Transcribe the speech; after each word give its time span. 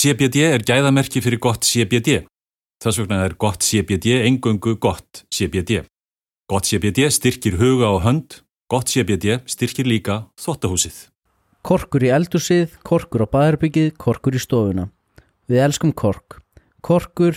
CBD 0.00 0.46
er 0.46 0.62
gæðamerki 0.64 1.20
fyrir 1.20 1.36
gott 1.44 1.66
CBD. 1.68 2.22
Þess 2.80 2.98
vegna 3.02 3.18
er 3.26 3.34
gott 3.36 3.60
CBD 3.66 4.14
engöngu 4.24 4.78
gott 4.80 5.26
CBD. 5.28 5.82
Gott 6.48 6.64
CBD 6.70 7.10
styrkir 7.12 7.58
huga 7.60 7.90
og 7.92 8.06
hönd, 8.06 8.38
gott 8.72 8.88
CBD 8.88 9.42
styrkir 9.44 9.84
líka 9.84 10.22
þvottahúsið. 10.40 11.02
Korkur 11.68 12.06
í 12.06 12.12
eldursið, 12.16 12.78
korkur 12.80 13.26
á 13.28 13.32
baðarbyggið, 13.34 13.90
korkur 14.00 14.38
í 14.38 14.40
stofuna. 14.40 14.86
Við 15.52 15.64
elskum 15.66 15.92
kork. 15.92 16.38
Korkur, 16.80 17.36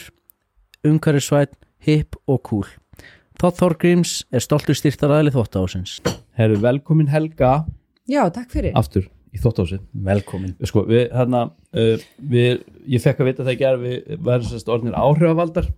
umhverfisvæn, 0.88 1.52
hipp 1.84 2.16
og 2.32 2.46
cool. 2.48 2.70
Þátt 3.44 3.60
Þorgríms 3.60 4.14
er 4.32 4.46
stoltur 4.46 4.80
styrtaræðli 4.80 5.36
þvóttahúsins. 5.36 5.98
Herru, 6.40 6.62
velkomin 6.64 7.12
Helga 7.12 7.66
Já, 8.08 8.24
takk 8.32 8.56
fyrir. 8.56 8.72
aftur 8.72 9.12
í 9.34 9.42
þóttásið 9.42 9.82
Velkomin. 10.08 10.54
sko, 10.70 10.84
við, 10.90 11.08
hérna, 11.16 11.44
uh, 11.74 11.96
við, 12.20 12.64
ég 12.94 13.02
fekk 13.04 13.20
að 13.24 13.30
vita 13.32 13.44
það 13.48 13.54
ekki 13.56 13.68
að 13.70 13.80
við 13.84 14.20
verðum 14.28 14.50
sérst 14.54 14.70
orðnir 14.74 14.98
áhrifavaldar 15.00 15.72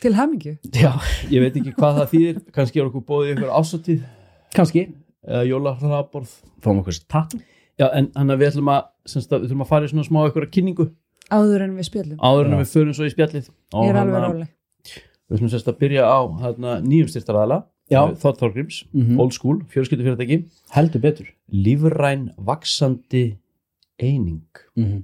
Til 0.00 0.12
hamingju. 0.12 0.52
Já, 0.76 0.90
ég 1.32 1.40
veit 1.40 1.54
ekki 1.56 1.72
hvað 1.78 1.96
það 2.02 2.10
þýðir 2.12 2.40
kannski 2.54 2.80
er 2.82 2.88
okkur 2.90 3.04
bóðið 3.08 3.30
ykkur 3.36 3.52
ásóttíð 3.56 4.02
kannski. 4.54 4.82
eða 5.26 5.46
jólahlaðborð 5.48 6.34
Fáum 6.62 6.82
okkur 6.82 6.92
sér 6.98 7.06
tattu. 7.10 7.40
já, 7.80 7.86
en 7.96 8.10
hann 8.14 8.30
að 8.34 8.42
við 8.42 8.50
ætlum 8.52 8.68
að, 8.74 8.82
semst, 9.08 9.32
að 9.32 9.40
við 9.40 9.48
ætlum 9.48 9.64
að 9.64 9.70
fara 9.72 9.88
í 9.88 9.92
svona 9.94 10.04
smá 10.06 10.20
ykkur 10.28 10.48
kynningu 10.52 10.86
Áður 11.32 11.64
en 11.64 11.72
við 11.80 11.88
spjöllum. 11.88 12.18
áður 12.22 12.46
en 12.52 12.58
við 12.60 12.68
förum 12.76 12.94
svo 12.94 13.08
í 13.08 13.14
spjallið 13.16 13.48
Ég 13.48 13.88
er 13.90 13.96
alveg 13.98 14.14
hérna, 14.14 14.28
ráleg. 14.28 14.52
við 15.26 15.38
ætlum 15.40 15.50
sérst 15.56 15.72
að 15.72 15.78
byrja 15.80 16.04
á 16.06 16.18
hérna, 16.44 16.76
Já. 17.90 18.00
Þótt 18.18 18.38
Þorgrims, 18.40 18.84
Mhm. 18.92 19.18
old 19.20 19.32
school, 19.32 19.60
fjölskyldufyrirtæki 19.70 20.44
Heldur 20.74 21.00
betur. 21.00 21.26
lífræn 21.52 22.30
vaksandi 22.38 23.36
eining 24.00 24.42
Mm 24.76 24.84
-hmm. 24.84 25.02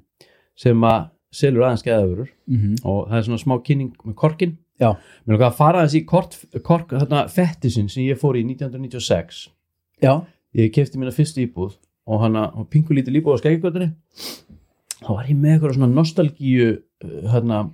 sem 0.57 0.81
að 0.81 1.09
selur 1.33 1.63
aðeins 1.65 1.83
geðavörur 1.85 2.29
Mm 2.49 2.77
og 2.85 3.09
það 3.09 3.19
er 3.19 3.23
svona 3.23 3.39
smá 3.45 3.63
kynning 3.65 3.93
með 4.05 4.15
korkin 4.15 4.59
mér 4.81 4.97
langar 5.29 5.51
að 5.51 5.55
fara 5.57 5.79
aðeins 5.83 5.95
í 5.95 6.05
kort, 6.05 6.45
kork 6.63 6.89
þarna 6.91 7.29
fettisinn 7.31 7.89
sem 7.89 8.03
ég 8.05 8.19
fór 8.19 8.35
í 8.37 8.45
1996 8.45 9.49
Já. 10.03 10.25
ég 10.55 10.73
kefti 10.73 10.99
mína 10.99 11.13
fyrstu 11.13 11.47
íbúð 11.47 11.77
og 12.07 12.21
hann 12.21 12.35
að 12.35 12.69
pingu 12.69 12.89
lítið 12.95 13.23
íbúð 13.23 13.35
á 13.35 13.41
skækigötunni 13.41 13.93
þá 15.03 15.09
var 15.15 15.25
ég 15.27 15.37
með 15.37 15.61
eitthvað 15.61 15.75
svona 15.75 15.95
nostalgíu 15.95 16.83
uh, 17.05 17.31
hérna 17.33 17.71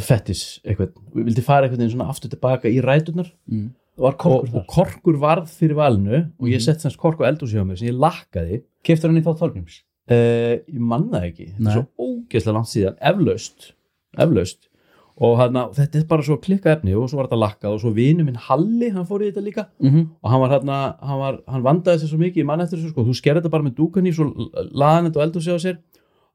fettis 0.00 0.60
eitthvað, 0.64 0.92
við 1.14 1.24
vildi 1.28 1.42
fara 1.44 1.68
eitthvað 1.68 1.90
svona 1.92 2.08
aftur 2.08 2.30
tilbaka 2.32 2.68
í 2.72 2.80
ræturnar. 2.84 3.30
Mm. 3.50 3.70
Var 4.00 4.14
og, 4.14 4.18
korkur 4.18 4.56
og 4.62 4.66
korkur 4.72 5.18
varð 5.20 5.50
fyrir 5.52 5.76
valinu 5.76 6.14
og 6.40 6.46
ég 6.48 6.56
Mhm. 6.56 6.64
sett 6.64 6.80
semst 6.80 6.96
korku 6.96 7.24
eldúsi 7.28 7.54
hjá 7.58 7.64
mér 7.66 7.78
sem 7.78 7.88
ég 7.88 7.98
lakkaði. 7.98 8.62
Keftur 8.82 9.10
hann 9.10 9.20
í 9.20 9.24
þátt 9.24 9.38
Þorgríms? 9.38 9.82
Uh, 10.10 10.58
ég 10.66 10.78
manna 10.80 11.20
það 11.20 11.26
ekki, 11.28 11.46
þetta 11.52 11.60
Nei. 11.60 11.72
er 11.72 11.76
svo 11.76 11.86
ógeðslega 12.00 12.54
langt 12.56 12.70
síðan. 12.72 12.96
Eflaust, 13.00 13.72
eflaust. 14.18 14.68
Og 15.22 15.36
hana, 15.38 15.68
þetta 15.68 16.00
er 16.00 16.04
bara 16.08 16.22
svo 16.22 16.38
klikka 16.40 16.72
efni 16.72 16.94
og 16.96 17.08
svo 17.10 17.18
var 17.20 17.28
þetta 17.28 17.38
lakkað 17.38 17.74
og 17.76 17.80
svo 17.80 17.92
vinu 17.94 18.24
minn 18.24 18.34
Halli 18.34 18.88
hann 18.90 19.04
fór 19.06 19.20
í 19.22 19.30
þetta 19.30 19.44
líka. 19.44 19.66
Mm 19.80 19.90
-hmm. 19.90 20.08
og 20.24 20.30
hann 20.30 20.40
var 20.40 20.50
hérna, 20.50 20.96
hann, 21.00 21.18
var, 21.18 21.38
hann 21.46 21.62
vandaði 21.62 22.00
sér 22.00 22.08
svo 22.08 22.18
mikið 22.18 22.42
í 22.42 22.46
mann 22.46 22.60
eftir 22.60 22.78
þessu 22.78 22.90
sko, 22.90 23.04
þú 23.04 23.14
skerði 23.14 23.40
þetta 23.42 23.50
bara 23.50 23.62
með 23.62 23.74
dúkan 23.76 24.06
í 24.08 24.12
svo 24.12 24.24
laðan 24.72 25.04
þetta 25.12 25.16
og 25.20 25.22
eldur 25.22 25.42
sig 25.42 25.52
á 25.52 25.58
sér 25.60 25.78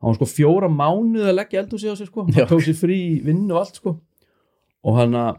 hann 0.02 0.10
var 0.12 0.16
sko 0.20 0.26
fjóra 0.30 0.70
mánuð 0.70 1.28
að 1.32 1.36
leggja 1.40 1.60
eldur 1.64 1.80
sig 1.80 1.90
á 1.90 1.96
sér 1.98 2.08
sko, 2.12 2.24
hann 2.28 2.48
tók 2.52 2.62
sér 2.66 2.78
frí 2.78 2.98
í 3.18 3.24
vinnu 3.26 3.54
og 3.56 3.60
allt 3.64 3.76
sko 3.82 3.96
og 4.84 4.96
hann 5.00 5.16
að 5.16 5.38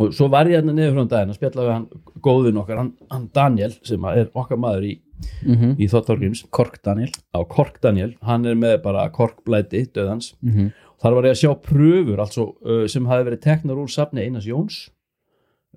og 0.00 0.14
svo 0.16 0.28
var 0.32 0.46
ég 0.48 0.54
hérna 0.62 0.72
niður 0.72 0.94
frá 0.94 1.00
um 1.02 1.08
daginn 1.10 1.30
að 1.34 1.36
spjalla 1.36 1.62
við 1.66 1.72
hann 1.74 1.88
góðin 2.24 2.56
okkar, 2.62 2.76
hann, 2.78 2.92
hann 3.10 3.24
Daniel 3.34 3.72
sem 3.84 4.04
er 4.04 4.30
okkar 4.34 4.56
maður 4.58 4.84
í, 4.90 5.00
Mm 5.44 5.54
-hmm. 5.56 5.72
í 5.76 5.86
Þóttorgrims 5.92 6.46
Kork 6.50 6.78
Daniel. 6.82 7.10
á 7.36 7.44
Kork 7.44 7.80
Daniel, 7.82 8.14
hann 8.22 8.46
er 8.46 8.54
með 8.54 8.82
bara 8.82 9.10
korkblæti 9.10 9.82
döðans, 9.92 10.32
Mm 10.42 10.50
-hmm. 10.52 10.72
þar 11.02 11.14
var 11.14 11.24
ég 11.24 11.30
að 11.30 11.40
sjá 11.42 11.54
pröfur 11.60 12.18
altså, 12.18 12.54
uh, 12.64 12.86
sem 12.86 13.04
hafi 13.06 13.24
verið 13.28 13.40
teknar 13.40 13.76
úr 13.76 13.88
safni 13.90 14.20
Einars 14.24 14.46
Jóns 14.46 14.88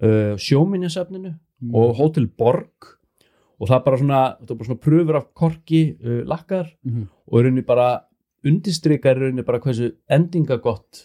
uh, 0.01 0.37
sjóminjasafninu 0.37 1.33
Mm. 1.61 1.75
og 1.75 1.95
Hotel 1.97 2.27
Borg 2.27 2.71
og 3.63 3.69
það 3.69 3.77
er 3.77 3.85
bara 3.87 3.99
svona, 4.01 4.21
er 4.43 4.57
bara 4.59 4.67
svona 4.69 4.83
pröfur 4.83 5.19
af 5.19 5.29
korki 5.33 5.81
uh, 6.03 6.21
lakkar 6.27 6.67
Mm 6.83 6.91
-hmm. 6.93 7.07
og 7.31 7.39
í 7.39 7.43
rauninni 7.45 7.65
bara 7.65 7.87
undistrykar 8.43 9.17
rauninni 9.17 9.45
bara 9.47 9.59
hversu 9.63 9.91
endingagott 10.11 11.03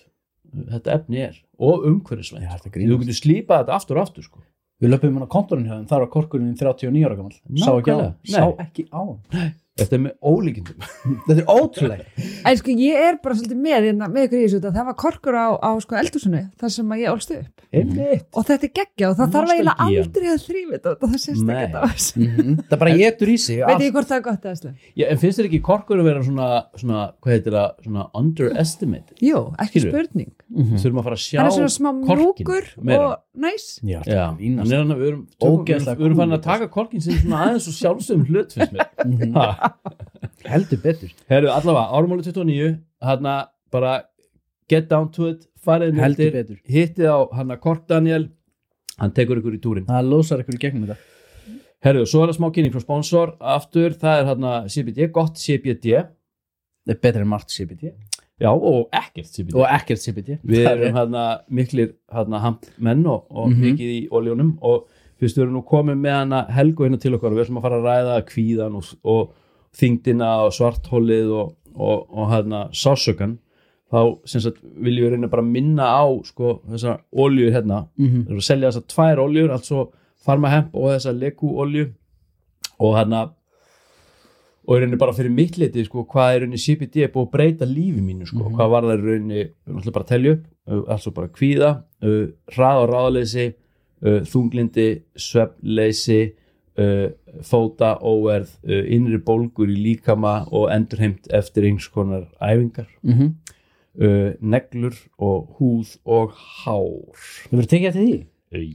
uh, 0.55 0.65
þetta 0.75 0.95
efni 0.99 1.23
er 1.29 1.37
og 1.59 1.87
umhverfisvænt 1.87 2.43
þetta 2.45 2.69
er 2.69 2.89
þú 2.91 2.99
getur 3.05 3.21
slípað 3.23 3.63
þetta 3.63 3.77
aftur 3.79 3.97
og 3.97 4.03
aftur 4.03 4.23
sko. 4.27 4.41
Við 4.79 4.93
löpum 4.93 5.15
hann 5.19 5.27
á 5.27 5.35
kontorinn 5.35 5.67
hjá 5.67 5.75
þeim, 5.75 5.89
þar 5.91 6.01
var 6.05 6.11
korkurinn 6.13 6.55
39 6.55 7.05
ára 7.07 7.17
gammal. 7.17 7.33
Sá 8.31 8.45
ekki 8.63 8.85
á 8.95 9.03
Nei. 9.35 9.49
Þetta 9.79 9.95
er 9.97 10.01
með 10.05 10.15
ólíkindum 10.23 10.79
Þetta 11.29 11.43
er 11.43 11.49
ótrúlega. 11.49 12.05
En 12.49 12.55
sko, 12.59 12.69
ég 12.83 12.95
er 13.09 13.15
bara 13.23 13.35
svolítið 13.39 13.59
með, 13.63 13.81
hérna, 13.89 14.07
með 14.13 14.23
ykkur 14.29 14.39
í 14.39 14.41
þessu, 14.45 14.59
þetta. 14.59 14.73
það 14.79 14.87
var 14.89 14.97
korkur 15.03 15.35
á, 15.39 15.41
á 15.59 15.71
sko, 15.85 15.93
eldhúsinu, 16.03 16.43
þar 16.61 16.71
sem 16.75 16.87
að 16.95 16.99
ég 17.03 17.09
ólst 17.13 17.31
upp. 17.37 17.53
einmitt 17.69 18.27
Og 18.39 18.43
þetta 18.49 18.65
er 18.69 18.73
geggja 18.79 19.07
og 19.11 19.15
það 19.19 19.29
þarf 19.37 19.49
eiginlega 19.55 19.79
aldrei 19.89 20.29
að 20.33 20.41
þrýfa 20.47 20.73
þetta 20.75 20.89
og 20.95 20.99
það 21.09 21.21
sést 21.25 21.39
ekki 21.39 21.59
þetta 21.59 21.79
á 21.79 21.81
þessu. 21.93 22.15
Mhm. 22.25 22.53
Það 22.69 22.79
bara 22.83 22.93
getur 23.03 23.29
í 23.29 23.31
sig. 23.39 23.57
Veit 23.69 23.83
ég 23.85 23.93
hvort 23.97 24.09
það 24.09 24.19
er 24.19 24.25
gott 24.29 24.43
eða 24.49 24.57
slega? 24.63 24.75
Já, 24.99 25.05
en 25.09 25.19
finnst 25.23 25.37
þér 25.39 25.49
ekki 25.51 25.63
korkur 25.69 25.97
að 26.03 26.07
vera 26.09 26.21
svona, 26.25 26.49
svona 26.81 27.01
hvað 27.23 27.31
heitir 27.35 27.53
það, 27.59 27.69
svona 27.89 28.03
underestimated 28.19 29.17
Jú, 29.25 29.39
ekki 29.59 29.79
Skilurðu? 29.83 29.93
spurning. 30.09 30.33
Mhm. 30.49 30.75
þurfum 30.83 31.01
að 31.03 31.07
fara 31.09 31.19
að 31.19 31.25
sjá 31.29 31.39
er 31.39 31.45
mjúkur 31.99 32.65
meira. 32.83 33.09
þetta 36.49 36.63
er 36.63 36.69
korkin 36.69 37.01
svona 37.05 37.39
Heldur 40.49 40.81
betur. 40.83 41.11
Herru, 41.29 41.51
allavega, 41.53 41.87
árumáli 41.99 42.23
29 42.25 42.79
hann 43.05 43.29
bara 43.73 43.95
get 44.71 44.89
down 44.91 45.11
to 45.13 45.29
it 45.33 45.47
farið 45.65 45.99
Heldur 45.99 46.25
nýttir, 46.25 46.33
betur. 46.33 46.59
hittið 46.69 47.09
á 47.11 47.19
hann 47.37 47.51
að 47.55 47.61
Kork 47.65 47.87
Daniel 47.91 48.29
hann 48.99 49.13
tekur 49.17 49.41
ykkur 49.43 49.57
í 49.59 49.61
túrin 49.63 49.87
Það 49.89 50.09
losar 50.13 50.43
ykkur 50.45 50.57
í 50.59 50.63
gegnum 50.63 50.87
þetta. 50.89 50.99
Herru, 51.87 52.05
svo 52.11 52.25
er 52.25 52.33
það 52.33 52.39
smá 52.41 52.49
kynning 52.55 52.73
frá 52.75 52.83
sponsor 52.83 53.35
aftur, 53.39 53.95
það 53.95 54.21
er 54.23 54.31
hann 54.33 54.47
CBD, 54.73 55.11
gott 55.15 55.37
CBD 55.39 55.93
Það 56.89 56.95
er 56.95 57.01
betur 57.03 57.23
en 57.23 57.29
margt 57.31 57.53
CBD. 57.55 57.93
já, 58.41 58.49
og 58.51 58.89
ekkert 58.95 59.27
CBD 59.35 59.55
Og 59.59 59.67
ekkert 59.69 60.01
CBD. 60.03 60.39
við 60.47 60.65
Það 60.65 60.73
erum 60.79 60.97
hérna 60.97 61.25
miklir 61.51 61.93
hérna 62.15 62.41
hampmenn 62.41 63.07
og, 63.07 63.27
og 63.31 63.51
Mhm. 63.51 63.61
mikið 63.63 63.91
í 63.99 64.09
oljónum 64.11 64.57
og 64.63 64.87
fyrst 65.21 65.37
við 65.37 65.43
erum 65.47 65.55
nú 65.59 65.65
komið 65.67 65.99
með 65.99 66.15
hana 66.19 66.47
Helgu 66.51 66.85
hérna 66.87 67.01
til 67.01 67.15
okkar 67.15 67.33
og 67.33 67.39
við 67.39 67.45
ætlum 67.47 67.59
að 67.59 67.63
fara 67.67 67.79
að 67.79 67.87
ræða 67.89 68.17
kvíðan 68.31 68.77
og, 68.79 68.85
og 69.05 69.33
þingdina 69.77 70.45
og 70.47 70.53
svarthólið 70.57 71.31
og, 71.33 71.55
og, 71.75 72.07
og 72.11 72.31
hérna 72.33 72.69
sásökan 72.73 73.39
þá 73.89 74.01
viljum 74.85 75.07
við 75.07 75.13
reyna 75.15 75.29
bara 75.33 75.43
minna 75.43 75.87
á 75.89 76.05
sko 76.25 76.59
þessar 76.69 76.99
oljur 77.13 77.53
hérna. 77.55 77.87
Við 77.97 78.27
erum 78.29 78.43
að 78.43 78.45
selja 78.45 78.69
þessar 78.71 78.87
tvær 78.93 79.19
oljur 79.25 79.51
altså 79.55 79.87
farmahemp 80.25 80.75
og 80.77 80.91
þessar 80.93 81.17
leku 81.17 81.55
olju 81.63 81.87
og 82.79 82.97
hérna 82.99 83.23
og 84.69 84.77
í 84.77 84.81
rauninni 84.83 84.99
bara 85.01 85.15
fyrir 85.17 85.33
mitt 85.33 85.57
liti 85.57 85.81
sko, 85.87 86.03
hvað 86.05 86.35
er 86.43 86.57
CBD 86.61 87.07
er 87.07 87.09
búið 87.15 87.25
að 87.27 87.31
breyta 87.33 87.65
lífi 87.65 88.03
mínu 88.05 88.27
sko, 88.29 88.45
Mhm. 88.45 88.55
hvað 88.59 88.71
var 88.71 88.83
það 88.85 89.05
rauninni 89.07 89.45
við 89.65 89.79
ætlum 89.79 89.93
bara 89.95 90.05
að 90.05 90.09
telja 90.09 90.33
upp, 90.33 90.45
uh, 90.69 90.83
altså 90.93 91.11
bara 91.15 91.29
kvíða 91.29 91.71
uh, 92.03 92.27
hrað 92.53 92.83
og 92.83 92.91
ráðleysi 92.93 93.47
uh, 94.05 94.21
þunglindi, 94.29 94.89
svefnleysi 95.17 96.21
uh, 96.21 96.35
fóta 97.43 97.97
óverð, 98.01 98.51
uh, 98.65 98.83
innri 98.95 99.19
bólgur 99.19 99.69
í 99.71 99.77
líkama 99.85 100.47
og 100.53 100.69
endurheimt 100.75 101.27
eftir 101.35 101.65
einhvers 101.69 101.89
konar 101.95 102.27
æfingar 102.41 102.87
Mhm. 103.03 103.33
uh, 104.01 104.33
neglur 104.41 104.95
og 105.19 105.49
húð 105.59 105.97
og 106.07 106.33
hár 106.65 107.15
Þú 107.51 107.57
verður 107.57 107.71
tekið 107.75 107.89
eftir 107.93 108.05
því? 108.07 108.19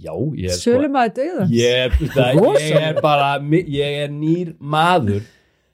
já, 0.03 0.13
ég 0.37 0.49
er 0.51 0.57
sko 0.57 0.71
Sölum 0.71 0.97
að 1.01 1.13
döða. 1.17 1.45
ég, 1.49 1.91
það, 2.13 2.41
ég 2.61 2.81
er 2.89 3.01
bara 3.01 3.39
ég 3.41 4.03
er 4.03 4.09
nýr 4.09 4.53
maður 4.61 5.23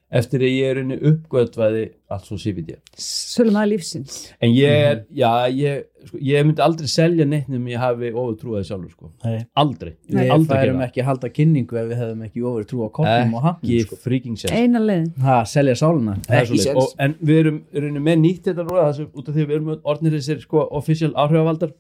eftir 0.10 0.42
að 0.42 0.54
ég 0.56 0.72
er 0.72 0.80
unni 0.82 0.96
uppgötvaði 1.06 1.84
allt 2.10 2.26
svo 2.26 2.38
CBD 2.42 2.78
Sölum 2.98 3.58
að 3.62 3.68
lífsins. 3.76 4.16
en 4.42 4.54
ég 4.56 4.86
er, 4.90 5.02
já, 5.14 5.30
ég 5.54 5.84
sko, 6.08 6.22
ég 6.26 6.48
myndi 6.48 6.64
aldrei 6.66 6.90
selja 6.90 7.28
neitt 7.30 7.50
nefnum 7.52 7.68
ég 7.70 7.82
hafi 7.84 8.10
ofur 8.14 8.38
trúaði 8.40 8.70
sjálfur 8.72 8.94
sko, 8.96 9.12
Nei. 9.26 9.44
aldrei 9.62 9.92
ég 9.92 10.00
Við 10.08 10.18
myndi 10.18 10.34
aldrei 10.38 10.62
færum 10.64 10.82
ekki 10.88 11.04
að 11.04 11.10
halda 11.12 11.32
kynningu 11.36 11.78
ef 11.82 11.92
við 11.92 12.02
hefðum 12.02 12.24
ekki 12.26 12.46
ofur 12.52 12.66
trú 12.72 12.80
á 12.82 12.90
korkum 13.00 13.36
og 13.38 13.46
hafnum 13.46 13.70
ekki 13.70 13.86
sko. 13.86 14.00
freaking 14.06 14.40
sér 14.42 14.56
Eina 14.58 14.82
leiðin. 14.82 15.12
Það 15.20 15.44
selja 15.54 15.76
sáluna. 15.84 16.16
Er 16.30 16.56
og, 16.74 16.96
en 16.98 17.16
við 17.22 17.44
erum, 17.44 17.60
erum 17.74 18.02
með 18.10 18.18
nýtt 18.24 18.50
þetta 18.50 18.66
núna 18.66 18.88
þessu, 18.90 19.10
út 19.14 19.30
af 19.30 19.36
því 19.38 19.46
við 19.46 19.56
erum 19.60 19.72
orðnir 19.84 20.18
þessir 20.18 20.42
sko, 20.42 20.66
official 20.82 21.14
áhrifavaldar 21.14 21.76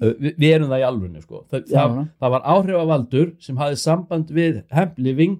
Uh, 0.00 0.14
við, 0.16 0.46
erum 0.54 0.70
það 0.70 0.80
í 0.80 0.84
alvörinu 0.88 1.20
sko. 1.20 1.42
það, 1.52 1.66
Já. 1.68 1.82
það, 1.84 1.96
það 2.22 2.32
var 2.32 2.44
áhrifavaldur 2.52 3.28
sem 3.44 3.58
hafði 3.60 3.78
samband 3.82 4.30
við 4.32 4.62
hempliving 4.72 5.34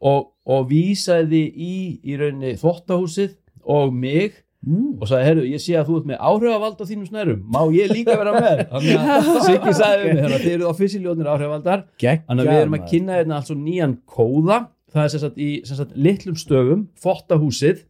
og, 0.00 0.32
og 0.46 0.66
vísaði 0.70 1.44
í 1.54 1.74
í 2.04 2.16
rauninni 2.20 2.56
þvottahúsið 2.60 3.36
og 3.64 3.94
mig 3.94 4.40
Mm. 4.64 4.94
og 4.96 5.08
sagði, 5.10 5.24
herru, 5.28 5.42
ég 5.44 5.60
sé 5.60 5.74
að 5.76 5.88
þú 5.90 5.96
ert 5.98 6.06
með 6.08 6.20
áhrifavald 6.24 6.78
á 6.80 6.84
þínum 6.88 7.08
snærum, 7.10 7.40
má 7.52 7.58
ég 7.74 7.90
líka 7.92 8.14
vera 8.16 8.32
með? 8.32 8.62
Þannig 8.72 9.10
að 9.12 9.26
Siggi 9.44 9.74
sagði 9.76 10.06
við 10.06 10.20
mig 10.22 10.38
þið 10.40 10.52
eru 10.54 10.68
officialjónir 10.70 11.28
áhrifavaldar. 11.28 11.82
Þannig 12.00 12.46
að 12.46 12.48
við 12.48 12.60
erum 12.62 12.76
að 12.78 12.86
kynna 12.88 13.18
hérna 13.18 13.40
alls 13.42 13.50
nýjan 13.52 13.96
kóða. 14.08 14.58
Það 14.94 15.02
er 15.02 15.12
sem 15.12 15.22
sagt 15.26 15.42
í 15.42 15.50
sem 15.68 15.80
sagt, 15.82 15.92
litlum 16.06 16.38
stöfum 16.40 16.86
þvottahúsið. 17.02 17.84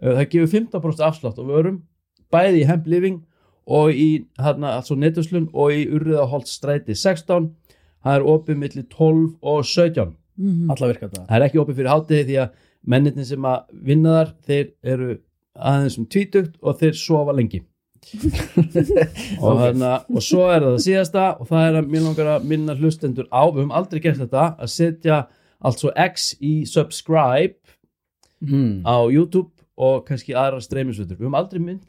Uh, 0.00 0.14
það 0.14 0.30
gefur 0.32 0.52
15% 0.54 1.04
afslátt 1.10 1.42
og 1.44 1.50
vörum 1.52 1.78
bæði 2.32 2.62
í 2.62 2.66
Hemp 2.72 2.88
Living 2.88 3.20
og 3.68 3.92
í 3.92 4.08
hérna, 4.40 4.78
altså 4.80 4.96
netuslun 4.96 5.50
og 5.52 5.76
í 5.76 5.84
Urriðaholt 5.92 6.48
stræti 6.48 6.96
16 6.96 7.52
það 8.04 8.16
er 8.16 8.26
opið 8.32 8.58
milli 8.64 8.82
12 8.88 9.28
og 9.44 9.60
17 9.64 10.16
Mhm. 10.36 10.70
alla 10.70 10.90
virka 10.90 11.08
þetta 11.08 11.26
það 11.28 11.36
er 11.36 11.46
ekki 11.48 11.60
opið 11.62 11.76
fyrir 11.78 11.92
hátegi 11.92 12.26
því 12.30 12.40
að 12.42 12.64
mennirni 12.84 13.24
sem 13.26 13.46
að 13.48 13.78
vinna 13.90 14.16
þar 14.18 14.34
þeir 14.48 14.66
eru 14.94 15.14
aðeins 15.54 15.96
um 16.00 16.08
tvítugt 16.10 16.58
og 16.60 16.78
þeir 16.80 16.98
sofa 16.98 17.34
lengi. 17.36 17.62
Og, 19.40 19.54
þarna, 19.56 19.94
og 20.12 20.20
svo 20.20 20.42
er 20.52 20.60
það 20.60 20.74
það 20.74 20.82
síðasta 20.84 21.22
og 21.40 21.48
það 21.48 21.62
er 21.64 21.78
að 21.78 21.86
mér 21.94 22.02
langar 22.04 22.28
að 22.34 22.42
minna 22.50 22.74
hlustendur 22.76 23.30
á 23.32 23.48
við 23.48 23.62
höfum 23.62 23.72
aldrei 23.78 24.02
gert 24.04 24.20
þetta 24.20 24.42
að 24.60 24.72
setja 24.74 25.20
altså 25.64 25.92
X 26.04 26.26
í 26.36 26.52
subscribe 26.68 27.56
mm. 28.44 28.84
á 28.84 29.08
YouTube 29.08 29.48
og 29.80 30.04
kannski 30.04 30.36
aðra 30.36 30.60
streymisveitur. 30.60 31.16
Við 31.16 31.24
höfum 31.24 31.38
aldrei 31.40 31.62
mynd 31.64 31.80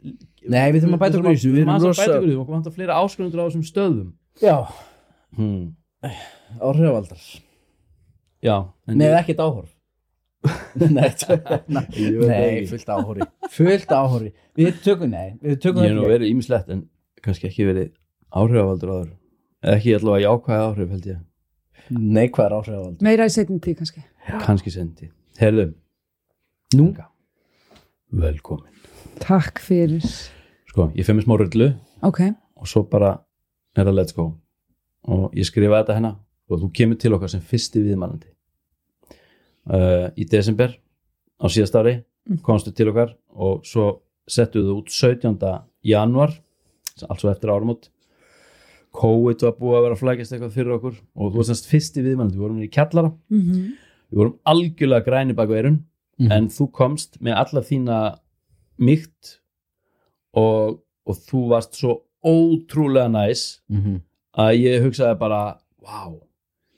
Nei, 0.48 0.70
við 0.72 0.86
þurfum 0.86 0.96
að 0.96 1.04
bæta 1.04 1.20
okkur 1.20 1.28
í 1.28 1.36
þessu, 1.36 1.50
við 1.50 1.58
við 1.58 1.62
erum 1.66 1.74
höfum 1.74 1.90
að 1.90 2.00
bæta 2.00 2.16
okkur 2.16 2.30
í 2.30 2.32
þessu. 2.32 2.40
Og 2.40 2.48
komum 2.48 2.64
að 2.64 2.78
fleira 2.78 3.00
áskrundur 3.02 3.42
á 3.42 3.46
þessum 3.46 3.66
stöðum. 3.68 4.08
Já, 4.40 4.56
hmm. 5.36 5.66
áhrifavaldar 6.62 7.28
já 8.46 8.56
með 8.88 9.06
ég- 9.10 9.18
ekkert 9.22 9.42
áhorf. 9.46 9.72
Nei, 10.96 11.08
tjö- 11.18 11.38
Ég 11.98 12.18
veit 12.20 12.28
nei, 12.30 12.66
fullt 12.70 12.90
áhorfi. 12.94 13.26
Fullt 13.50 13.92
áhorfi. 13.96 14.30
Við 14.56 14.76
tökum, 14.84 15.10
nei, 15.10 15.32
við 15.42 15.56
tökum 15.64 15.82
ég 15.82 15.90
hef 15.90 15.96
nú 15.98 16.04
verið 16.10 16.30
ímislegt 16.30 16.68
en 16.74 16.84
kannski 17.24 17.48
ekki 17.50 17.66
verið 17.66 17.88
áhrifavaldur 18.36 18.92
áður. 18.92 19.08
Eða 19.66 19.78
ekki 19.80 19.94
allavega 19.96 20.28
jákvæða 20.28 20.68
áhrif 20.68 20.92
held 20.94 21.08
ég. 21.10 21.18
Neikvæðar 21.96 22.54
áhrifavald 22.60 23.02
meira 23.06 23.26
í 23.26 23.32
setjum 23.34 23.58
tíð 23.64 23.76
kannski. 23.80 24.04
Kannski 24.44 24.72
sendi 24.74 25.10
herðu, 25.40 25.66
nú, 26.78 26.86
velkomin. 28.12 28.72
Takk 29.22 29.60
fyrir. 29.62 30.04
Sko, 30.70 30.90
ég 30.96 31.06
fyrir 31.08 31.24
smá 31.26 31.36
rullu. 31.40 31.70
Ok, 32.06 32.22
og 32.60 32.68
svo 32.70 32.84
bara 32.90 33.14
er 33.76 33.86
það 33.88 33.98
let's 33.98 34.16
go. 34.16 34.28
Og 35.08 35.34
ég 35.36 35.46
skrifa 35.48 35.82
þetta 35.82 35.98
hérna. 35.98 36.14
Og 36.46 36.60
þú 36.62 36.68
kemur 36.78 36.98
til 37.02 37.14
okkar 37.16 37.30
sem 37.32 37.42
fyrsti 37.42 37.80
viðmælandi 37.82 38.28
uh, 39.70 40.08
í 40.16 40.24
desember 40.30 40.76
á 41.42 41.46
síðast 41.48 41.74
ári 41.80 42.02
Mm. 42.26 42.40
komstu 42.42 42.72
til 42.74 42.88
okkar 42.90 43.12
og 43.38 43.60
svo 43.62 44.00
settu 44.26 44.58
þú 44.58 44.72
út 44.80 44.88
17. 44.90 45.38
januar 45.86 46.32
altså 47.08 47.30
eftir 47.30 47.52
árumót 47.54 47.86
COVID 48.96 49.42
var 49.44 49.52
búið 49.60 49.76
að 49.78 49.84
vera 49.84 49.94
að 49.94 50.00
flækjast 50.00 50.32
eitthvað 50.34 50.54
fyrir 50.56 50.74
okkur 50.74 50.96
og 51.14 51.30
þú 51.30 51.36
varst 51.36 51.50
semst 51.52 51.68
fyrsti 51.70 52.02
viðmælandi, 52.02 52.34
við 52.34 52.42
vorum 52.42 52.62
í 52.64 52.70
kjallara 52.74 53.12
mm 53.30 53.76
við 54.10 54.18
vorum 54.20 54.34
algjörlega 54.46 55.04
græni 55.06 55.34
bak 55.38 55.48
veirun 55.50 55.78
Mhm. 56.18 56.32
en 56.32 56.48
þú 56.48 56.66
komst 56.72 57.18
með 57.22 57.34
alla 57.36 57.60
þína 57.62 58.18
mýkt 58.80 59.38
og, 60.34 60.80
og 61.06 61.14
þú 61.28 61.48
varst 61.50 61.74
svo 61.78 62.00
ótrúlega 62.24 63.06
næs 63.12 63.60
Mhm. 63.70 64.00
að 64.36 64.58
ég 64.66 64.82
hugsaði 64.82 65.18
bara 65.18 65.58
wow, 65.82 66.20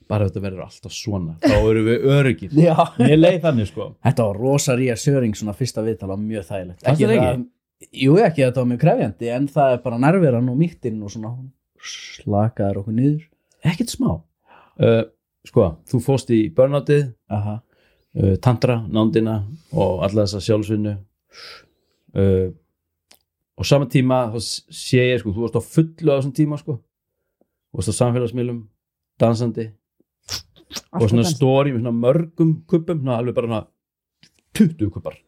bara 0.08 0.28
þetta 0.28 0.43
verður 0.43 0.64
alltaf 0.64 0.94
svona 0.94 1.37
þá 1.43 1.56
erum 1.58 1.87
við 1.88 2.08
öryggir 2.14 2.56
mér 2.56 3.19
leið 3.19 3.38
þannig 3.44 3.69
sko. 3.69 3.90
Þetta 4.06 4.26
var 4.31 4.40
rosa 4.40 4.76
ría 4.78 4.96
söring 4.99 5.37
svona 5.37 5.55
fyrsta 5.56 5.84
viðtala 5.84 6.16
mjög 6.20 6.46
þægilegt. 6.49 6.84
Þér 6.87 7.14
það, 7.14 7.46
Jú, 7.94 8.16
ekki 8.19 8.43
þetta 8.43 8.58
var 8.58 8.69
mjög 8.72 8.81
krefjandi 8.82 9.28
en 9.31 9.44
það 9.55 9.72
er 9.76 9.82
bara 9.84 10.00
nærveran 10.02 10.50
og 10.50 10.56
mýttin 10.58 10.99
og 11.06 11.12
svona 11.14 11.31
slakaður 11.78 12.81
okkur 12.81 12.96
niður. 12.96 13.20
Ekkert 13.69 13.93
smá. 13.93 14.10
Uh, 14.78 15.05
sko, 15.46 15.69
þú 15.87 16.00
fóst 16.02 16.32
í 16.34 16.40
burnoutið 16.54 17.12
Aha. 17.34 17.58
uh, 18.19 18.34
tantra, 18.43 18.81
nándina 18.90 19.44
og 19.70 20.02
alla 20.06 20.25
þessa 20.25 20.43
sjálfsvinnu. 20.49 20.96
Uh, 22.19 22.50
og 23.58 23.66
saman 23.66 23.90
tíma 23.93 24.25
þá 24.32 24.38
sé 24.43 25.04
ég 25.12 25.22
sko, 25.22 25.37
þú 25.37 25.46
varst 25.46 25.58
á 25.58 25.62
fullu 25.62 26.14
á 26.14 26.19
þessum 26.19 26.34
tíma 26.34 26.58
sko. 26.58 26.81
Þú 27.70 27.78
varst 27.78 27.94
á 27.94 28.00
samfélagsmiðlum, 28.00 28.62
dansandi 29.22 29.69
og 30.68 31.08
svona 31.08 31.22
Alltaf 31.24 31.34
story 31.34 31.72
með 31.74 31.82
svona 31.84 31.96
mörgum 32.04 32.54
kuppum, 32.68 33.00
svona 33.02 33.18
alveg 33.22 33.34
bara 33.38 33.48
svona 33.50 33.66
20 34.58 34.90
kuppar 34.94 35.18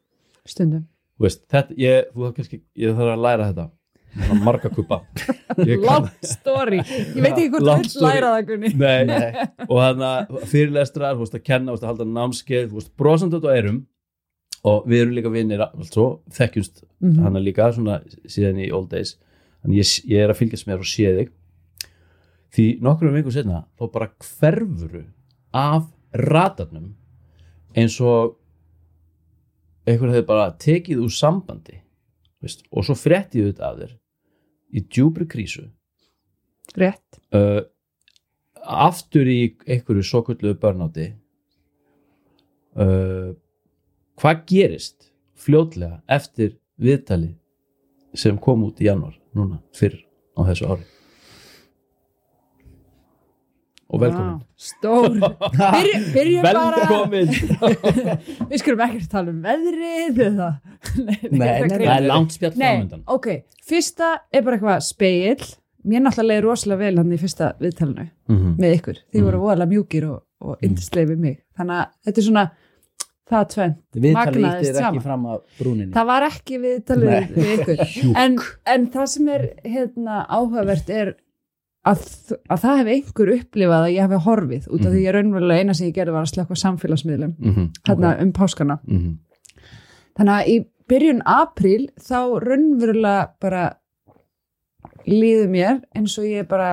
stundum. 0.49 0.87
Veist, 1.21 1.43
þetta, 1.53 1.77
ég, 1.77 2.09
kannski 2.37 2.63
ég 2.81 2.97
þarf 2.97 3.13
að 3.15 3.23
læra 3.27 3.47
þetta. 3.51 3.67
Svona 4.11 4.43
marga 4.43 4.71
kuppa 4.75 4.97
Long 5.87 6.07
story, 6.27 6.81
ég 6.83 7.21
veit 7.23 7.37
ekki 7.37 7.51
hvort 7.53 7.67
þú 7.85 7.91
story. 7.93 8.07
læra 8.09 8.31
það 8.35 8.47
Gunni. 8.49 8.73
Nei. 8.81 9.45
og 9.71 9.77
þannig 9.79 10.07
að 10.09 10.41
fyrirlestrar 10.51 11.15
þú 11.15 11.23
veist 11.23 11.37
að 11.39 11.45
kenna, 11.47 11.69
þú 11.71 11.77
veist 11.77 11.85
að 11.87 11.91
halda 11.93 12.07
námskeið 12.17 12.65
þú 12.73 12.79
veist 12.81 12.93
brosandi 12.99 13.39
út 13.39 13.47
á 13.47 13.53
erum 13.55 13.79
og 14.67 14.89
við 14.91 15.05
erum 15.05 15.15
líka 15.17 15.31
vinnir, 15.33 15.63
þekkjumst 16.37 16.83
Mhm. 17.01 17.21
hana 17.25 17.41
líka 17.41 17.71
svona 17.73 18.01
síðan 18.29 18.59
í 18.61 18.67
old 18.77 18.91
days. 18.91 19.15
Þannig 19.63 19.79
ég, 19.79 19.93
ég 20.11 20.25
er 20.27 20.33
að 20.35 20.37
fylgjast 20.43 20.67
með 20.67 20.75
þér 20.75 20.83
og 20.85 20.91
sé 20.91 21.13
þig. 21.17 21.31
Því 22.51 22.67
nokkrum 22.85 23.15
vikum 23.15 23.33
setna 23.33 23.63
þá 23.79 23.87
bara 23.95 24.11
hverfuru 24.19 25.05
af 25.53 25.87
radarnum 26.13 26.95
eins 27.77 27.99
og 28.03 28.37
einhver 29.89 30.13
hefði 30.13 30.27
bara 30.27 30.51
tekið 30.61 31.03
úr 31.05 31.13
sambandi 31.15 31.81
veist, 32.43 32.65
og 32.71 32.87
svo 32.87 32.97
fréttið 32.99 33.51
þetta 33.51 33.69
af 33.71 33.79
þér 33.81 33.97
í 34.71 34.83
djúbri 34.87 35.27
krísu. 35.31 35.65
Rétt, 36.79 37.19
uh, 37.35 37.63
aftur 38.63 39.27
í 39.27 39.41
einhverju 39.67 40.05
svo 40.07 40.23
kulluðu 40.27 40.59
börnáti 40.63 41.09
uh, 42.79 43.33
hvað 44.21 44.45
gerist 44.47 45.11
fljótlega 45.41 46.01
eftir 46.07 46.55
viðtali 46.81 47.35
sem 48.15 48.39
kom 48.39 48.63
út 48.69 48.81
í 48.83 48.87
januar 48.87 49.17
núna 49.35 49.59
fyrr 49.75 49.99
á 50.39 50.41
þessu 50.47 50.71
ári 50.71 50.87
og 53.91 54.01
velkomin. 54.01 54.37
Vá, 54.39 54.47
stór. 54.57 55.09
Byrjum, 55.19 56.05
byrjum 56.17 56.43
bara 56.47 56.65
velkomin. 56.77 57.33
Við 58.51 58.57
skulum 58.63 58.83
ekkert 58.87 59.09
tala 59.11 59.33
um 59.35 59.41
veðrið 59.45 60.21
eða 60.29 60.51
Nei, 60.97 61.17
Nei, 61.31 61.41
nei, 61.41 61.73
það 61.75 61.87
er 61.97 62.07
langt 62.07 62.37
spjall 62.37 62.55
Nei, 62.61 62.87
ok, 63.11 63.27
fyrsta 63.67 64.13
er 64.33 64.45
bara 64.47 64.57
eitthvað 64.61 64.85
speill 64.87 65.49
Mér 65.91 66.03
náttúrulega 66.05 66.29
leiði 66.37 66.45
rosalega 66.45 66.81
vel 66.85 66.99
hann 67.01 67.13
í 67.17 67.19
fyrsta 67.21 67.53
viðtalinu 67.61 68.09
Mhm. 68.31 68.51
með 68.61 68.75
ykkur, 68.79 68.99
þið 69.11 69.21
Mhm. 69.21 69.25
voru 69.31 69.39
voðalega 69.41 69.71
mjúkir 69.71 70.05
og, 70.11 70.19
og 70.45 70.59
yndislega 70.63 71.09
við 71.09 71.19
mig. 71.25 71.39
Þannig 71.59 71.79
að 71.81 71.87
þetta 72.07 72.21
er 72.21 72.27
svona 72.27 72.43
það 73.31 73.47
tvenn, 73.55 73.75
Viðtalið 73.95 74.45
Magnaðist 74.45 74.77
saman. 74.77 75.01
fram 75.07 75.25
að 75.33 75.41
brúninni. 75.59 75.93
Það 75.95 76.07
var 76.11 76.27
ekki 76.29 76.59
viðtalið 76.67 77.35
við 77.35 77.51
ykkur. 77.57 77.83
En, 78.25 78.37
en 78.75 78.87
það 78.93 79.07
sem 79.15 79.29
er 79.29 79.47
hérna, 79.65 80.21
áhugavert 80.29 80.91
er 81.01 81.15
að, 81.91 82.03
að 82.51 82.61
það 82.65 82.79
hefði 82.81 82.95
einhver 82.97 83.33
upplifað 83.37 83.85
að 83.87 83.93
ég 83.95 84.05
hefði 84.07 84.21
horfið 84.27 84.69
út 84.71 84.87
af 84.87 84.93
því 84.95 85.03
ég 85.05 85.15
raunverulega 85.17 85.61
eina 85.65 85.75
sem 85.79 85.89
ég 85.91 85.95
gerði 85.99 86.15
var 86.17 86.27
að 86.27 86.33
slökka 86.35 86.59
samfélagsmiðlum 86.63 87.35
Mhm. 87.39 87.67
hérna 87.89 88.13
um 88.23 88.33
páskana 88.37 88.79
Mhm. 88.87 89.19
þannig 90.19 90.35
að 90.37 90.49
í 90.55 90.57
byrjun 90.91 91.23
apríl 91.27 91.89
þá 91.99 92.19
raunverulega 92.45 93.29
bara 93.41 93.65
líður 95.09 95.49
mér 95.53 95.83
eins 95.97 96.17
og 96.19 96.25
ég 96.29 96.49
bara 96.49 96.71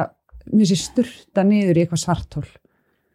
mér 0.53 0.69
sé 0.69 0.77
sturta 0.79 1.43
niður 1.43 1.77
í 1.77 1.83
eitthvað 1.86 2.03
svartól 2.05 2.45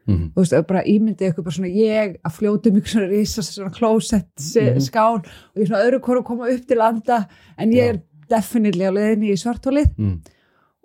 Mhm. 0.06 0.32
þú 0.34 0.40
veist, 0.42 0.66
bara 0.66 0.82
ímyndi 0.82 1.22
eitthvað 1.28 1.44
bara 1.44 1.54
svona 1.54 1.68
ég 1.70 2.16
að 2.26 2.32
fljóta 2.38 2.66
um 2.70 2.76
ykkur 2.80 2.90
svona 2.90 3.08
risa 3.10 3.42
svona 3.42 3.70
klósett 3.70 4.34
Mhm. 4.36 4.80
skál 4.80 5.18
og 5.22 5.56
ég 5.56 5.62
er 5.62 5.66
svona 5.66 5.84
öðru 5.86 6.00
hvort 6.00 6.18
að 6.18 6.24
koma 6.24 6.48
upp 6.50 6.66
til 6.66 6.76
landa 6.78 7.28
en 7.58 7.70
ég 7.70 7.88
er 7.94 8.00
definitely 8.28 8.84
á 8.84 8.90
leiðinni 8.90 9.30
í 9.30 9.38
svartólið 9.38 9.96
Mhm. 9.98 10.20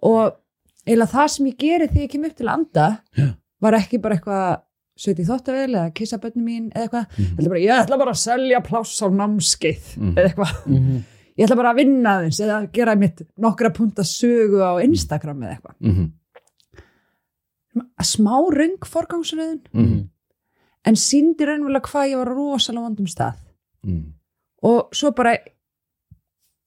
og 0.04 0.34
eiginlega 0.88 1.12
það 1.12 1.28
sem 1.36 1.46
ég 1.52 1.58
geri 1.58 1.88
þegar 1.88 2.02
ég 2.06 2.12
kem 2.12 2.26
upp 2.30 2.36
til 2.38 2.46
landa 2.48 2.88
Já. 3.18 3.28
var 3.62 3.74
ekki 3.74 4.02
bara 4.02 4.16
eitthvað 4.18 4.62
söt 4.98 5.20
í 5.22 5.26
þóttavel 5.28 5.70
eða 5.76 5.94
kissa 5.94 6.18
bönni 6.18 6.42
mín 6.44 6.72
eða 6.74 6.88
eitthvað, 6.88 7.06
Mhm. 7.18 7.38
ég 7.38 7.38
ætla 7.38 7.50
bara, 7.50 7.60
ég 7.60 7.86
ætla 7.86 7.98
bara 7.98 8.12
að 8.12 8.18
selja 8.24 8.62
pláss 8.66 9.02
á 9.04 9.08
námskeið 9.14 9.98
Mhm. 9.98 10.14
eða 10.18 10.28
eitthvað, 10.32 10.54
Mhm. 10.68 11.04
ég 11.38 11.46
ætla 11.46 11.56
bara 11.56 11.72
að 11.74 11.76
vinna 11.76 12.10
aðeins 12.18 12.40
eða 12.42 12.72
gera 12.74 12.96
mitt 12.96 13.22
nokkra 13.38 13.70
punta 13.74 14.02
sögu 14.04 14.58
á 14.64 14.84
Instagram 14.84 15.40
eða 15.44 15.58
eitthvað 15.60 15.76
Mhm. 15.82 16.12
smá 18.02 18.36
röng 18.50 18.78
forgangsröðun 18.82 19.62
Mhm. 19.74 20.10
en 20.86 20.96
síndi 20.96 21.46
raunverulega 21.46 21.82
hvað 21.92 22.10
ég 22.12 22.18
var 22.18 22.28
á 22.28 22.36
rosalega 22.36 22.82
vandum 22.88 23.06
stað 23.06 23.36
Mhm. 23.84 24.14
og 24.64 24.90
svo 24.94 25.12
bara 25.16 25.38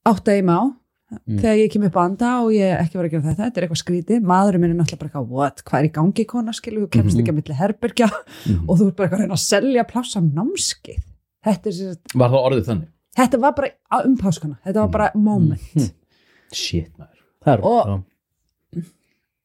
átta 0.07 0.33
ég 0.39 0.45
má 0.45 0.77
Mm. 1.11 1.41
þegar 1.41 1.57
ég 1.59 1.71
kem 1.73 1.83
upp 1.89 1.97
að 1.99 2.05
anda 2.07 2.29
og 2.45 2.51
ég 2.55 2.73
ekki 2.79 2.95
var 2.99 3.05
að 3.09 3.11
gera 3.11 3.23
þetta 3.27 3.43
þetta 3.49 3.59
er 3.59 3.65
eitthvað 3.67 3.81
skrítið, 3.83 4.21
maðurinn 4.31 4.61
minn 4.63 4.71
er 4.71 4.77
náttúrulega 4.79 4.99
bara 5.01 5.09
eitthvað, 5.11 5.29
what, 5.29 5.63
hvað 5.67 5.79
er 5.81 5.89
í 5.89 5.93
gangi 5.97 6.25
kona, 6.31 6.53
skilu, 6.55 6.83
þú 6.85 6.91
kemst 6.95 7.17
Mhm. 7.17 7.21
ekki 7.25 7.33
að 7.33 7.39
milli 7.41 7.57
herbergja 7.59 8.09
Mhm. 8.11 8.69
og 8.71 8.79
þú 8.79 8.87
ert 8.87 8.97
bara 8.97 9.09
eitthvað 9.09 9.19
að 9.19 9.25
reyna 9.25 9.35
að 9.35 9.47
selja 9.47 9.85
pláss 9.91 10.15
á 10.15 10.21
námskeið 10.23 11.03
þetta, 11.45 11.67
er, 11.67 11.73
sem 11.73 11.89
sagt- 11.95 12.15
var 12.15 12.31
það 12.31 12.47
orðið 12.47 12.65
þannig? 12.71 12.89
þetta 13.17 13.41
var 13.41 13.53
bara 13.59 13.69
á- 13.91 14.05
um 14.07 14.17
páskana, 14.17 14.59
þetta 14.65 14.75
var 14.81 14.89
bara 14.89 15.11
moment 15.15 15.61
Mhm. 15.75 15.91
shit 16.53 16.93
maður 16.97 17.61
Og- 17.65 18.05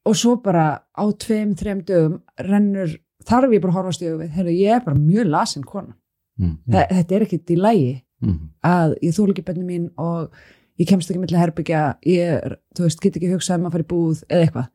og 0.06 0.16
svo 0.16 0.36
bara 0.44 0.82
á 0.98 1.04
tveim, 1.18 1.56
þreim 1.56 1.84
dögum 1.84 2.22
rennur, 2.40 3.00
þarf 3.26 3.50
ég 3.54 3.62
bara 3.62 3.74
að 3.74 3.78
horfast 3.80 4.02
í 4.04 4.10
augu 4.12 4.22
við, 4.22 4.30
heyrðu, 4.38 4.54
ég 4.60 4.76
er 4.76 4.80
bara 4.86 4.98
mjög 4.98 5.30
lasin 5.30 5.64
kona 5.66 5.96
Mhm. 6.38 6.58
Þa, 6.70 6.88
þetta 6.90 7.12
er 7.16 7.22
ekkit 7.26 7.46
í 7.46 7.58
lægi 7.58 8.02
Mhm. 8.22 8.50
að 8.64 8.96
ég 9.02 9.14
þóla 9.16 9.34
ekki 9.34 9.44
bönni 9.46 9.64
mín 9.66 9.90
og 9.98 10.30
ég 10.82 10.90
kemst 10.90 11.12
ekki 11.12 11.22
milli 11.24 11.40
herbyggja 11.40 11.86
ég, 12.10 12.58
þú 12.76 12.88
veist, 12.88 13.02
get 13.04 13.18
ekki 13.20 13.32
hugsað 13.34 13.62
um 13.62 13.70
að 13.70 13.78
fara 13.78 13.88
í 13.88 13.90
búð 13.94 14.22
eða 14.28 14.46
eitthvað 14.46 14.70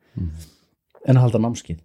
en 1.07 1.17
að 1.17 1.23
halda 1.27 1.45
námskið 1.45 1.79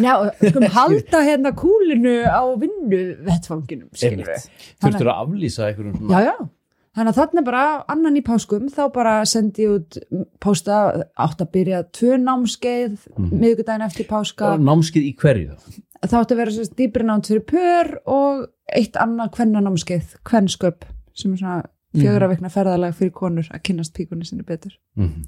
Já, 0.00 0.14
skulum 0.48 0.70
halda 0.72 1.20
hérna 1.20 1.50
kúlinu 1.52 2.22
á 2.24 2.40
vinnu 2.56 3.00
vettfanginum, 3.26 3.90
skilur 3.92 4.30
við. 4.30 4.46
Þurftur 4.80 5.10
að 5.12 5.18
aflýsa 5.26 5.66
einhverjum 5.68 5.98
svona 5.98 6.22
Já, 6.22 6.30
já. 6.30 6.46
Þannig 6.94 7.10
að 7.10 7.18
þarna 7.18 7.42
bara 7.42 7.62
annan 7.90 8.16
í 8.16 8.22
páskum, 8.22 8.68
þá 8.70 8.82
bara 8.94 9.14
sendi 9.26 9.64
ég 9.66 9.72
út 9.80 9.96
pósta, 10.42 10.78
átt 11.18 11.42
að 11.42 11.50
byrja 11.56 11.80
tvö 11.90 12.20
námskeið, 12.22 12.94
mm 13.16 13.32
miðvikudaginn 13.34 13.86
eftir 13.88 14.06
páska. 14.08 14.52
námskið 14.62 15.08
í 15.08 15.12
hverju 15.18 15.56
þá? 15.58 15.80
Það 16.04 16.18
átti 16.20 16.34
að 16.36 16.40
vera 16.40 16.54
svo 16.54 16.66
dýbri 16.78 17.06
námt 17.08 17.30
fyrir 17.32 17.44
pör 17.50 17.90
og 18.14 18.44
eitt 18.78 18.98
annað 19.00 19.32
kvenna 19.34 19.64
námskeið, 19.64 20.14
kvennsköp, 20.28 20.86
sem 21.18 21.34
er 21.34 21.42
svona 21.42 21.58
fjögra 21.94 22.28
vikna 22.28 22.48
ferðalag 22.50 22.94
fyrir 22.94 23.12
konur 23.12 23.48
að 23.54 23.62
kynnast 23.62 23.94
píkunni 23.94 24.24
sinni 24.26 24.42
betur. 24.42 24.72
Mhm. 24.96 25.24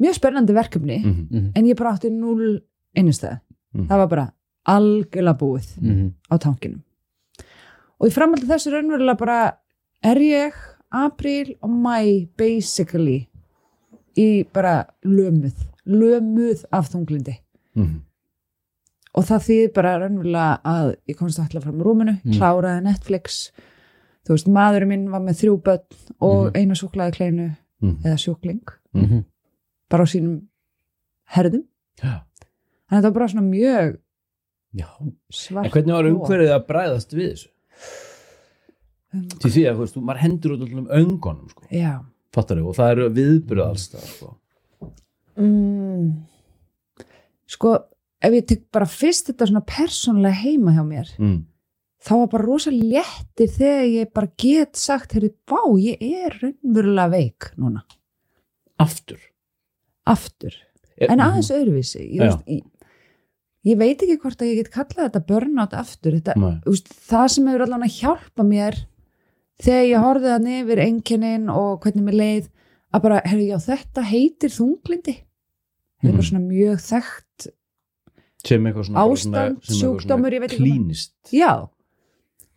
Mjög 0.00 0.14
spennandi 0.14 0.52
verkefni, 0.54 0.98
Mhm. 1.04 1.52
en 1.56 1.64
ég 1.66 1.76
bara 1.76 1.92
átti 1.96 2.10
núl 2.10 2.60
einnustæði. 2.96 3.40
Mhm. 3.74 3.86
Það 3.88 3.96
var 3.98 4.06
bara 4.08 4.32
algjörlega 4.68 5.38
búið. 5.38 5.68
Mhm. 5.80 6.12
á 6.30 6.34
tankinum 6.38 6.82
og 8.00 8.08
í 8.08 8.12
framhaldi 8.12 8.46
þessu 8.46 8.70
raunverulega 8.72 9.18
bara 9.18 9.56
er 10.04 10.16
ég 10.16 10.52
apríl 10.92 11.56
og 11.62 11.70
mæ 11.70 12.28
basically 12.36 13.28
í 14.16 14.46
bara 14.52 14.86
lömuð 15.04 15.54
lömuð 15.86 16.64
af 16.72 16.90
þunglindi 16.90 17.38
Mhm. 17.74 18.00
og 19.14 19.24
það 19.24 19.42
þýðir 19.48 19.74
bara 19.74 19.98
raunverulega 19.98 20.60
að 20.64 20.96
ég 21.08 21.16
komst 21.16 21.38
alltaf 21.40 21.62
fram 21.64 21.80
í 21.80 21.82
rúminu, 21.82 22.20
Mm. 22.22 22.32
kláraði 22.34 22.82
Netflix 22.82 23.50
þú 24.28 24.34
veist, 24.36 24.48
maðurinn 24.52 24.88
minn 24.92 25.08
var 25.10 25.20
með 25.24 25.38
þrjú 25.42 25.54
börn 25.62 25.80
og 26.20 26.44
Mhm. 26.52 26.56
eina 26.60 26.74
súklaði 26.76 27.14
kleinu 27.16 27.56
Mhm. 27.80 28.02
eða 28.04 28.18
sjúkling, 28.18 28.60
Mhm. 28.94 29.24
bara 29.88 30.04
á 30.04 30.06
sínum 30.06 30.42
herðum, 31.32 31.64
Já. 32.02 32.22
en 32.90 32.98
þetta 32.98 33.02
var 33.02 33.12
bara 33.12 33.28
svona 33.28 33.48
mjög 33.50 33.98
Já. 34.74 34.86
svart 35.32 35.64
En 35.64 35.70
hvernig 35.70 35.92
var 35.92 36.04
umhverfið 36.04 36.52
að 36.54 36.66
bræðast 36.66 37.12
við 37.16 37.32
þessu? 37.32 37.48
Um, 39.14 39.22
Til 39.40 39.50
því 39.50 39.62
að, 39.70 39.76
þú 39.76 39.78
veist, 39.80 39.96
maður 39.96 40.18
hendur 40.18 40.50
út 40.52 40.62
allum 40.68 40.86
öngunum, 40.88 41.48
sko. 41.50 41.62
já 41.72 42.04
Fattar 42.30 42.56
þau? 42.58 42.66
Og 42.68 42.74
það 42.76 42.90
eru 42.92 43.10
viðbröð 43.10 43.64
alls 43.66 43.88
það, 43.88 44.04
sko. 44.04 44.36
mm, 45.38 46.12
sko 47.46 47.72
ef 48.20 48.32
ég 48.34 48.46
tek 48.46 48.66
bara 48.74 48.84
fyrst 48.84 49.30
þetta 49.30 49.46
svona 49.48 49.64
persónlega 49.64 50.34
heima 50.42 50.72
hjá 50.76 50.84
mér 50.86 51.08
Mm. 51.18 51.44
Þá 52.04 52.10
var 52.20 52.28
bara 52.32 52.44
rosa 52.46 52.70
léttir 52.70 53.50
þegar 53.50 53.86
ég 53.90 54.12
bara 54.14 54.30
get 54.38 54.76
sagt, 54.78 55.12
heyrðu, 55.16 55.32
vá, 55.50 55.60
ég 55.82 56.02
er 56.02 56.36
raunverulega 56.42 57.10
veik 57.10 57.48
núna 57.58 57.82
Aftur. 58.78 59.18
aftur, 60.06 60.54
Er- 60.98 61.10
en 61.10 61.18
aðeins 61.20 61.50
öðruvísi 61.50 62.04
ég, 62.14 62.20
veist, 62.22 62.44
ég, 62.46 62.62
ég 63.66 63.78
veit 63.80 63.98
ekki 64.02 64.18
hvort 64.22 64.38
að 64.40 64.52
ég 64.52 64.60
get 64.62 64.70
kallað 64.72 65.08
þetta 65.10 65.24
burnout 65.26 65.74
aftur 65.74 66.12
þetta, 66.20 66.34
veist, 66.66 66.88
það 67.10 67.26
sem 67.34 67.46
hefur 67.50 67.66
allan 67.66 67.82
að 67.88 67.96
hjálpa 67.98 68.46
mér 68.46 68.78
þegar 69.58 69.88
ég 69.90 70.04
horfði 70.06 70.32
þannig 70.36 70.62
yfir 70.62 70.84
einkennin 70.86 71.48
og 71.50 71.80
hvernig 71.82 72.04
mér 72.06 72.18
leið 72.22 72.48
að 72.94 73.02
bara, 73.02 73.20
heyrðu, 73.26 73.48
já, 73.50 73.58
þetta 73.66 74.02
heitir 74.12 74.54
þunglindi 74.54 75.16
þetta 75.18 76.06
er 76.06 76.12
bara 76.12 76.22
Mhm. 76.22 76.28
svona 76.30 76.46
mjög 76.46 76.78
þekkt 76.86 77.48
Ástand, 78.48 79.58
sjúkdómur, 79.66 80.32
ég 80.32 80.40
veit 80.40 80.52
ekki 80.52 80.62
hvað. 80.62 80.76
Klínist. 80.78 81.12
Já, 81.34 81.68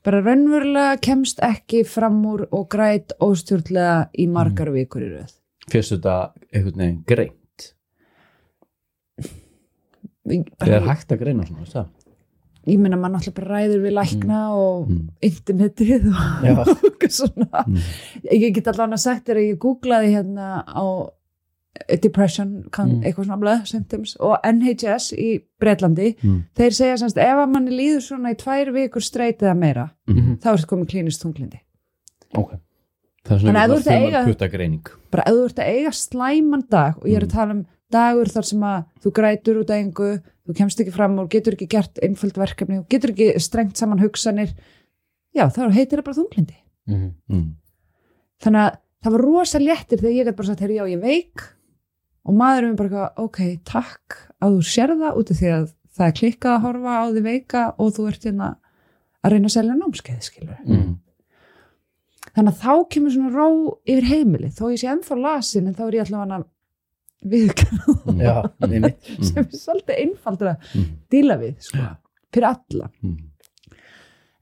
bara 0.05 0.21
raunverulega 0.25 0.97
kemst 1.03 1.39
ekki 1.45 1.83
fram 1.87 2.19
úr 2.25 2.47
og 2.51 2.67
græt 2.73 3.13
óstjórnlega 3.21 4.09
í 4.17 4.27
margar 4.31 4.71
vikur 4.73 5.03
í 5.05 5.09
röð. 5.15 5.33
Fyrst 5.71 5.93
þetta 5.95 6.15
einhvern 6.51 6.81
veginn 6.81 7.03
greint. 7.07 7.37
Það 10.61 10.75
er 10.77 10.85
hægt 10.85 11.11
að 11.15 11.21
greina 11.23 11.45
svona, 11.47 11.65
það? 11.71 11.89
ég 12.69 12.77
meina 12.77 12.97
maður 13.01 13.15
náttúrulega 13.15 13.37
bara 13.39 13.55
ræður 13.57 13.79
við 13.87 13.93
lækna 13.97 14.39
og 14.53 14.89
Mm. 14.91 15.05
internetið 15.25 16.03
og 16.11 16.19
eitthvað 16.45 17.15
svona. 17.15 17.63
Mm. 17.65 17.79
Ég 18.37 18.53
get 18.53 18.67
allavega 18.69 18.99
sagt 19.01 19.25
þér 19.29 19.39
að 19.41 19.47
ég 19.49 19.57
googlaði 19.63 20.11
hérna 20.13 20.49
á 20.61 20.85
depression, 22.01 22.65
kann, 22.71 22.89
Mm. 22.99 23.03
eitthvað 23.03 23.25
svona 23.27 23.39
blöð, 23.39 23.65
symptoms 23.67 24.15
og 24.19 24.37
NHS 24.43 25.13
í 25.13 25.41
Breitlandi, 25.59 26.15
Mm. 26.23 26.43
þeir 26.55 26.73
segja 26.75 26.97
semst 26.97 27.17
ef 27.17 27.37
að 27.37 27.51
manni 27.51 27.71
líður 27.71 28.01
svona 28.01 28.31
í 28.33 28.35
tvær 28.37 28.71
vikur 28.73 29.01
streit 29.01 29.39
eða 29.39 29.57
meira, 29.57 29.89
Mhm. 30.07 30.39
þá 30.39 30.45
er 30.51 30.57
þetta 30.57 30.67
komið 30.67 30.89
klínist 30.89 31.23
þunglindi. 31.23 31.59
Ok. 32.35 32.51
Það 33.23 33.35
er 33.35 33.39
Þannig 33.39 33.39
að 33.39 33.53
svona 33.53 33.63
ef 33.63 33.69
þú 33.69 33.77
ert 33.77 33.85
að 33.87 34.11
eiga- 34.11 34.25
putta 34.25 34.47
greining. 34.51 34.87
bara 35.11 35.23
ef 35.27 35.33
þú 35.33 35.45
ert 35.45 35.55
að 35.55 35.67
eiga 35.69 35.91
slæman 35.91 36.69
dag 36.69 36.97
og 36.97 37.03
ég 37.03 37.15
er 37.15 37.21
að 37.21 37.27
Mm. 37.27 37.31
tala 37.31 37.51
um 37.51 37.65
dagur 37.91 38.25
þar 38.25 38.45
sem 38.45 38.59
að 38.59 38.85
þú 39.03 39.11
grætur 39.11 39.59
út 39.63 39.69
af 39.69 39.85
engu 39.85 40.21
þú 40.47 40.55
kemst 40.55 40.79
ekki 40.79 40.91
fram 40.91 41.19
og 41.19 41.29
getur 41.29 41.53
ekki 41.53 41.67
gert 41.69 41.99
einföld 42.01 42.33
verkefni 42.33 42.79
og 42.79 42.89
getur 42.89 43.11
ekki 43.11 43.39
strengt 43.39 43.77
saman 43.77 43.99
hugsanir 43.99 44.53
já, 45.35 45.45
þá 45.47 45.71
heitir 45.71 45.99
það 45.99 46.03
bara 46.03 46.15
þunglindi 46.15 46.55
Mhm. 46.87 47.13
Mm. 47.29 47.55
þannig 48.41 48.71
að 48.71 48.77
það 49.03 49.11
var 49.11 49.21
rosa 49.21 49.59
léttir 49.59 49.99
þegar 49.99 50.13
ég 50.15 50.25
gæti 50.27 50.35
bara 50.35 50.47
sagt, 50.47 50.59
herri, 50.59 50.75
já, 50.75 50.83
ég 50.85 50.97
er 50.97 51.01
veik 51.01 51.41
og 52.25 52.33
maðurinn 52.37 52.73
er 52.75 52.81
bara, 52.81 53.05
ok, 53.17 53.39
takk 53.65 54.17
að 54.41 54.57
þú 54.57 54.65
sér 54.71 54.93
það 54.99 55.17
út 55.21 55.31
af 55.31 55.37
því 55.41 55.51
að 55.55 55.69
það 55.97 56.07
er 56.07 56.17
klikkað 56.19 56.55
að 56.55 56.61
horfa 56.65 56.97
á 57.01 57.05
því 57.11 57.21
veika 57.25 57.63
og 57.77 57.93
þú 57.95 58.07
ert 58.11 58.23
hérna 58.29 58.49
að 59.23 59.31
reyna 59.35 59.47
að 59.49 59.55
selja 59.57 59.75
námskeið, 59.77 60.29
Mm. 60.65 60.97
þannig 62.35 62.53
að 62.53 62.61
þá 62.61 62.73
kemur 62.93 63.11
svona 63.11 63.31
ró 63.35 63.47
yfir 63.85 64.07
heimili 64.07 64.49
þó 64.55 64.63
ég 64.71 64.79
sé 64.81 64.87
ennþá 64.91 65.17
lasin 65.21 65.67
en 65.67 65.75
þá 65.75 65.83
er 65.87 65.97
ég 65.99 66.05
allavega 66.07 66.43
Mm. 67.21 67.41
Einmitt. 68.65 69.03
sem 69.27 69.37
er 69.43 69.51
svolítið 69.53 69.99
einfaldur 70.01 70.47
að 70.55 70.57
Mm. 70.73 70.85
díla 71.11 71.35
við 71.37 71.59
sko, 71.61 71.77
fyrir 72.33 72.47
alla 72.49 72.89
Mm. 73.03 73.17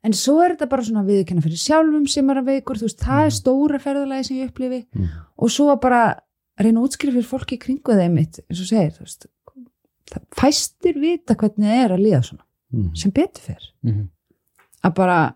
en 0.04 0.12
svo 0.14 0.38
er 0.46 0.56
þetta 0.56 0.70
bara 0.70 0.82
svona 0.84 1.04
viðkvæða 1.04 1.44
fyrir 1.44 1.60
sjálfum 1.60 2.08
sem 2.08 2.30
er 2.30 2.36
að 2.40 2.46
veikur, 2.54 2.78
þú 2.80 2.88
veist, 2.88 3.00
það 3.04 3.26
er 3.26 3.36
stóra 3.36 3.80
ferðalagi 3.84 4.26
sem 4.26 4.38
ég 4.38 4.48
upplifi 4.54 4.86
Mm. 4.96 5.08
og 5.38 5.50
svo 5.50 5.76
bara 5.82 6.20
reyna 6.66 6.80
að 6.82 6.88
útskrifa 6.90 7.16
fyrir 7.18 7.30
fólki 7.30 7.58
kringu 7.60 7.96
þeim 7.96 8.14
mitt, 8.14 8.40
eins 8.50 8.60
og 8.62 8.68
segir 8.70 8.96
veist, 9.00 9.26
það 10.10 10.24
fæstir 10.36 11.00
vita 11.00 11.36
hvernig 11.36 11.68
það 11.70 11.84
er 11.86 11.92
að 11.96 12.04
líða 12.06 12.24
svona, 12.24 12.44
Mm. 12.74 12.96
sem 12.96 13.12
betur 13.12 13.42
fyrr 13.42 13.66
Mhm. 13.84 14.10
að 14.84 14.94
bara 14.96 15.36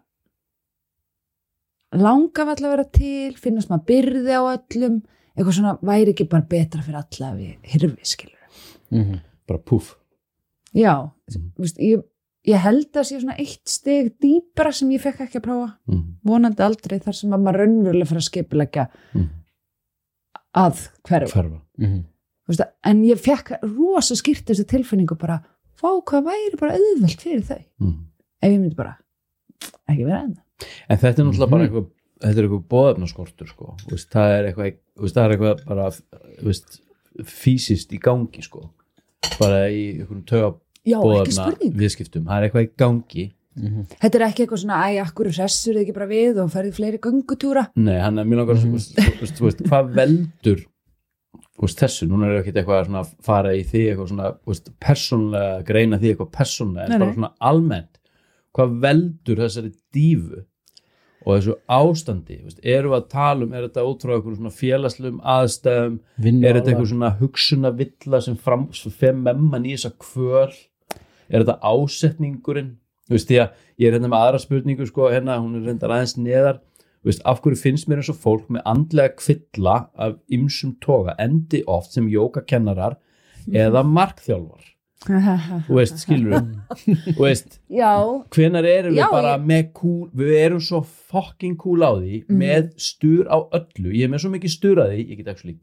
langa 1.93 2.45
vall 2.45 2.61
að 2.65 2.71
vera 2.73 2.85
til 2.91 3.33
finnast 3.37 3.69
maður 3.69 3.85
byrði 3.91 4.33
á 4.33 4.41
öllum 4.57 5.01
eitthvað 5.37 5.57
svona 5.57 5.73
væri 5.81 6.13
ekki 6.13 6.27
bara 6.29 6.45
betra 6.49 6.81
fyrir 6.85 6.99
alla 7.01 7.33
við 7.37 7.55
hirfi 7.73 8.05
skilur 8.05 8.39
Mhm. 8.91 9.21
Bara 9.47 9.59
púf. 9.59 9.95
já, 10.75 11.11
Mm. 11.31 11.51
þú 11.55 11.59
veist, 11.59 11.77
ég, 11.79 12.03
ég 12.47 12.57
held 12.59 12.91
að 12.93 13.03
sé 13.03 13.19
svona 13.21 13.37
eitt 13.39 13.67
stig 13.67 14.19
dýpra 14.19 14.71
sem 14.73 14.89
ég 14.89 15.01
fekk 15.01 15.21
ekki 15.21 15.39
að 15.39 15.43
prófa 15.47 15.77
Mm. 15.89 16.15
vonandi 16.25 16.59
aldrei 16.63 16.99
þar 16.99 17.13
sem 17.15 17.29
að 17.31 17.41
maður 17.41 17.57
raunverulega 17.59 18.07
fyrir 18.07 18.21
að 18.21 18.29
skipilegja 18.29 18.87
Mm. 19.15 19.29
að 19.29 19.29
hverfa 20.53 21.31
Hverfa. 21.33 21.61
Mhm. 21.79 22.03
Þú 22.43 22.51
veist, 22.51 22.63
en 22.83 23.03
ég 23.07 23.19
fekk 23.23 23.53
rosa 23.63 24.15
skýrt 24.19 24.45
þessu 24.49 24.65
tilfinningu 24.67 25.15
bara, 25.17 25.39
fá 25.79 25.89
hvað 26.03 26.25
væri 26.27 26.59
bara 26.59 26.77
auðvelt 26.77 27.21
fyrir 27.21 27.43
þau 27.47 27.61
Mm. 27.81 27.97
ef 28.41 28.51
ég 28.51 28.59
myndi 28.59 28.75
bara 28.75 28.97
ekki 29.89 30.05
vera 30.05 30.23
enn 30.23 30.37
En 30.89 30.97
þetta 30.97 31.19
er 31.19 31.25
náttúrulega 31.25 31.49
bara 31.49 31.63
Mhm. 31.63 31.69
eitthvað 31.69 31.87
þetta 32.23 32.37
er 32.37 32.43
eitthvað 32.47 32.67
bóðefnaskortur 32.71 33.47
sko 33.47 33.75
það 33.87 34.29
er 34.39 34.43
eitthvað 34.53 34.75
veist, 34.99 35.15
það 35.15 35.25
er 35.25 35.37
eitthvað 35.37 35.65
bara 35.65 35.91
veist, 36.43 36.79
fysiskt 37.23 37.91
í 37.93 37.99
gangi 37.99 38.41
sko 38.43 38.69
bara 39.39 39.67
í 39.69 40.05
töga 40.25 40.53
bóðefna 40.85 41.57
viðskiptum 41.73 42.25
það 42.27 42.37
er 42.37 42.49
eitthvað 42.49 42.67
í 42.67 42.71
gangi 42.77 43.33
Mhm. 43.55 43.87
Þetta 44.01 44.19
er 44.19 44.27
ekki 44.27 44.43
eitthvað 44.43 44.63
svona, 44.63 44.81
æ, 44.89 45.01
akkur 45.03 45.29
hressur 45.29 45.75
þið 45.75 45.83
ekki 45.83 45.97
bara 45.97 46.09
við 46.09 46.43
og 46.43 46.53
ferðið 46.53 46.77
fleiri 46.79 46.99
göngutúra. 46.99 47.67
Nei, 47.75 47.97
hann 47.99 48.17
er 48.17 48.25
mjög 48.25 48.39
langar 48.39 48.55
mm 48.55 48.73
-hmm. 48.73 49.33
þú 49.37 49.45
veist, 49.45 49.65
hvað 49.69 49.93
veldur 49.93 50.63
veist, 51.61 51.81
þessu, 51.81 52.07
núna 52.09 52.29
er 52.29 52.41
ekkert 52.41 52.61
eitthvað 52.61 52.87
svona 52.87 53.03
að 53.03 53.11
fara 53.25 53.53
í 53.55 53.61
því 53.67 53.83
eitthvað 53.89 54.09
svona 54.11 54.31
veist, 54.49 54.71
persónlega, 54.83 55.59
greina 55.67 55.99
því 56.01 56.13
eitthvað 56.13 56.31
persónlega 56.39 56.87
Nei, 56.87 56.95
en 56.95 57.03
bara 57.03 57.11
nei. 57.11 57.19
svona 57.19 57.31
almennt 57.51 58.01
hvað 58.53 58.75
veldur 58.83 59.41
þessari 59.43 59.71
dífu 59.93 60.43
og 61.23 61.37
þessu 61.37 61.55
ástandi 61.71 62.39
veist, 62.43 62.59
eru 62.59 62.91
við 62.91 62.99
að 62.99 63.09
tala 63.13 63.47
um, 63.47 63.55
er 63.55 63.67
þetta 63.67 63.87
ótrúið 63.87 64.17
eitthvað 64.17 64.37
svona 64.41 64.55
félagslegum 64.57 65.23
aðstæðum 65.33 65.97
Vinnu 66.25 66.47
er 66.47 66.59
þetta 66.59 66.73
eitthvað 66.73 66.91
svona 66.93 67.11
hugsunavilla 67.21 68.21
sem 68.25 68.37
fram, 68.37 68.69
sem 68.75 68.95
fer 69.03 69.17
með 69.17 69.43
mann 69.47 69.67
í 69.67 69.75
þessa 69.77 69.93
kvöl 70.03 70.49
er 71.29 71.45
þetta 71.45 71.59
ásetningurinn 71.63 72.73
þú 73.13 73.17
veist 73.19 73.29
því 73.29 73.39
að 73.43 73.63
ég 73.77 73.87
er 73.91 73.97
hérna 73.99 74.09
með 74.09 74.23
aðra 74.25 74.41
spurningu 74.41 74.89
sko 74.89 75.11
hérna, 75.13 75.37
hún 75.43 75.59
er 75.61 75.67
reyndar 75.69 75.93
aðeins 75.93 76.17
neðar. 76.17 76.59
Þú 77.03 77.11
veist, 77.11 77.23
af 77.27 77.41
hverju 77.43 77.59
finnst 77.59 77.87
mér 77.91 77.99
eins 78.01 78.09
og 78.13 78.19
fólk 78.23 78.49
með 78.55 78.61
andlega 78.73 79.13
kvilla 79.19 79.73
af 79.99 80.13
ymsum 80.31 80.77
toga 80.81 81.13
endi 81.19 81.59
oft 81.67 81.91
sem 81.93 82.07
jókakennarar 82.09 82.95
eða 83.51 83.83
markþjálfar? 83.83 84.69
Þú 85.67 85.75
veist, 85.75 85.97
skilur 85.99 86.37
þú 86.87 87.25
veist, 87.25 87.57
já, 87.67 87.89
hvenar 88.31 88.63
erum 88.63 88.95
við 88.95 89.09
bara 89.11 89.33
með 89.35 89.65
kúl, 89.75 90.05
við 90.15 90.31
erum 90.39 90.61
svo 90.63 90.79
fucking 91.11 91.57
cool 91.59 91.83
á 91.83 91.91
því, 91.99 92.21
Mhm. 92.23 92.37
með 92.39 92.69
stur 92.79 93.27
á 93.27 93.35
öllu, 93.51 93.91
ég 93.91 94.07
er 94.07 94.13
með 94.13 94.23
svo 94.23 94.31
mikið 94.31 94.53
stur 94.55 94.79
að 94.79 94.93
því 94.95 95.01
ég 95.11 95.17
get 95.19 95.27
actually 95.33 95.57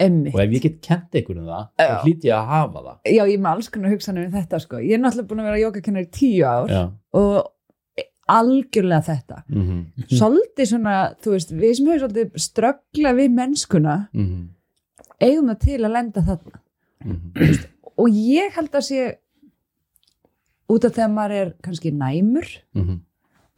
emmi 0.00 0.32
og 0.34 0.40
ef 0.42 0.54
ég 0.56 0.64
get 0.64 0.78
kent 0.82 1.14
einhvern 1.14 1.42
um 1.44 1.50
það, 1.50 1.66
þá 1.78 2.04
hlýt 2.04 2.24
ég 2.26 2.34
að 2.36 2.48
hafa 2.50 2.84
það. 2.84 2.96
Já, 3.06 3.22
ég 3.22 3.34
er 3.34 3.42
með 3.44 3.50
alls 3.52 3.70
konar 3.74 3.94
hugsanir 3.94 4.26
um 4.26 4.34
þetta 4.34 4.60
sko. 4.64 4.80
ég 4.82 4.96
er 4.96 5.02
náttúrulega 5.02 5.30
búin 5.30 5.42
að 5.42 5.50
vera 5.50 5.62
jógakennar 5.62 6.06
í 6.06 6.10
tíu 6.14 6.46
ár 6.48 6.72
já, 6.72 6.82
og 7.20 7.50
algjörlega 8.34 9.04
þetta. 9.04 9.42
Mhm, 9.48 9.80
svolítið 10.16 10.70
svona, 10.70 10.96
þú 11.20 11.34
veist, 11.34 11.52
við 11.52 11.74
sem 11.76 11.90
höfum 11.90 12.02
svolítið 12.04 12.38
ströggla 12.40 13.12
við 13.18 13.34
mennskuna 13.36 13.96
mhm, 14.12 14.46
eigum 15.20 15.50
það 15.52 15.60
til 15.66 15.80
að 15.80 15.94
lenda 15.98 16.24
þarna. 16.24 16.62
Mhm. 17.04 17.58
Og 17.94 18.08
ég 18.10 18.56
held 18.56 18.72
að 18.74 18.86
sé 18.88 19.02
út 20.72 20.84
af 20.84 20.94
þegar 20.96 21.12
maður 21.12 21.36
er 21.42 21.52
kannski 21.62 21.92
næmur 21.92 22.48
mhm, 22.74 23.00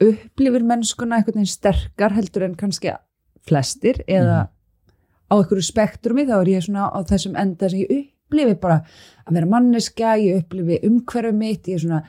upplifir 0.02 0.64
mennskuna 0.66 1.22
veginn 1.24 1.48
sterkar 1.48 2.12
heldur 2.12 2.44
en 2.44 2.56
kannski 2.58 2.92
flestir 3.46 4.02
eða 4.10 4.48
á 5.30 5.34
einhverju 5.36 5.66
spektrumi 5.66 6.26
þá 6.28 6.36
er 6.40 6.52
ég 6.54 6.66
svona 6.66 6.90
á 6.90 6.98
þessum 7.06 7.38
enda 7.38 7.70
sem 7.70 7.82
ég 7.82 7.96
upplifi 8.00 8.58
bara 8.60 8.82
að 9.26 9.38
vera 9.38 9.50
manneska 9.50 10.14
ég 10.20 10.42
upplifi 10.42 10.80
umhverfi 10.86 11.34
mitt 11.36 11.70
ég 11.70 11.78
er 11.78 11.84
svona 11.84 12.02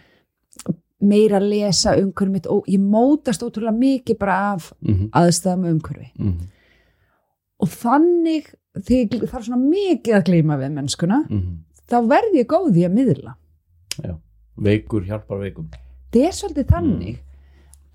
meira 1.03 1.37
að 1.37 1.49
lesa 1.51 1.95
umhverfi 1.97 2.33
mitt 2.33 2.47
og 2.49 2.69
ég 2.69 2.81
mótast 2.81 3.43
ótrúlega 3.45 3.75
mikið 3.77 4.19
bara 4.21 4.37
af 4.53 4.71
mhm, 4.81 5.09
aðstæðum 5.17 5.67
umhverfi. 5.73 6.09
Mhm, 6.17 6.47
og 7.61 7.73
þannig 7.73 8.49
þegar 8.77 9.21
ég 9.25 9.31
þarf 9.31 9.47
svona 9.47 9.61
mikið 9.61 10.17
að 10.17 10.25
gleyma 10.29 10.57
við 10.61 10.73
mennskuna 10.77 11.21
mhm. 11.25 11.59
þá 11.89 11.97
verð 12.09 12.39
ég 12.39 12.49
góð 12.49 12.81
í 12.81 12.87
að 12.87 12.97
miðla. 12.97 13.35
Já, 14.01 14.17
veikur 14.57 15.05
hjálpar 15.05 15.41
veikum. 15.41 15.69
Það 16.13 16.27
er 16.27 16.37
svolítið 16.37 16.69
þannig 16.73 17.17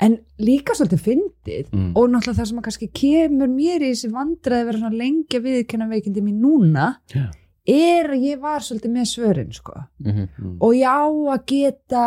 en 0.00 0.18
líka 0.38 0.74
svolítið 0.74 1.00
fyndið 1.04 1.68
mm. 1.72 1.92
og 1.96 2.08
náttúrulega 2.10 2.38
það 2.40 2.48
sem 2.48 2.58
að 2.58 2.66
kannski 2.68 2.88
kemur 2.92 3.48
mér 3.48 3.82
í 3.82 3.92
þessi 3.92 4.10
vandræði 4.12 4.60
að 4.62 4.66
vera 4.66 4.78
svona 4.78 4.96
lengi 5.02 5.38
að 5.38 5.42
viðkenna 5.46 5.88
veikindi 5.92 6.22
mín 6.22 6.40
núna 6.42 6.86
Já. 7.14 7.28
er 7.66 8.10
að 8.10 8.24
ég 8.26 8.40
var 8.40 8.60
svolítið 8.60 8.90
með 8.96 9.06
svörin 9.12 9.52
sko. 9.54 9.72
Mhm. 10.02 10.28
Mm. 10.38 10.56
og 10.60 10.74
ég 10.74 10.88
á 10.88 11.04
að 11.06 11.44
geta 11.46 12.04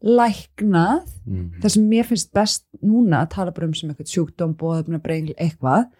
læknað 0.00 1.08
Mm. 1.30 1.50
það 1.60 1.68
sem 1.70 1.82
mér 1.90 2.04
finnst 2.08 2.32
best 2.32 2.64
núna 2.82 3.20
að 3.22 3.30
tala 3.34 3.52
bara 3.52 3.66
um 3.66 3.74
sem 3.74 3.90
eitthvað 3.90 4.08
sjúkdóm, 4.10 4.54
bóðöfna, 4.56 4.98
brengl, 4.98 5.34
eitthvað 5.36 5.90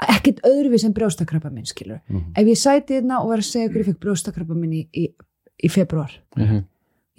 ekkert 0.00 0.38
öðruvið 0.46 0.80
sem 0.80 0.92
brjóstakrabba 0.96 1.50
minn 1.52 1.66
skilur. 1.68 2.00
Mhm. 2.08 2.32
Ef 2.36 2.46
ég 2.46 2.56
sæti 2.56 2.94
hérna 3.00 3.20
og 3.20 3.28
var 3.28 3.38
að 3.38 3.50
segja 3.50 3.68
ég 3.68 3.84
fekk 3.84 3.98
brjóstakrabba 4.00 4.54
minn 4.56 4.72
í, 4.72 4.88
í, 4.94 5.08
í 5.64 5.68
februar 5.68 6.10
Mhm. 6.36 6.64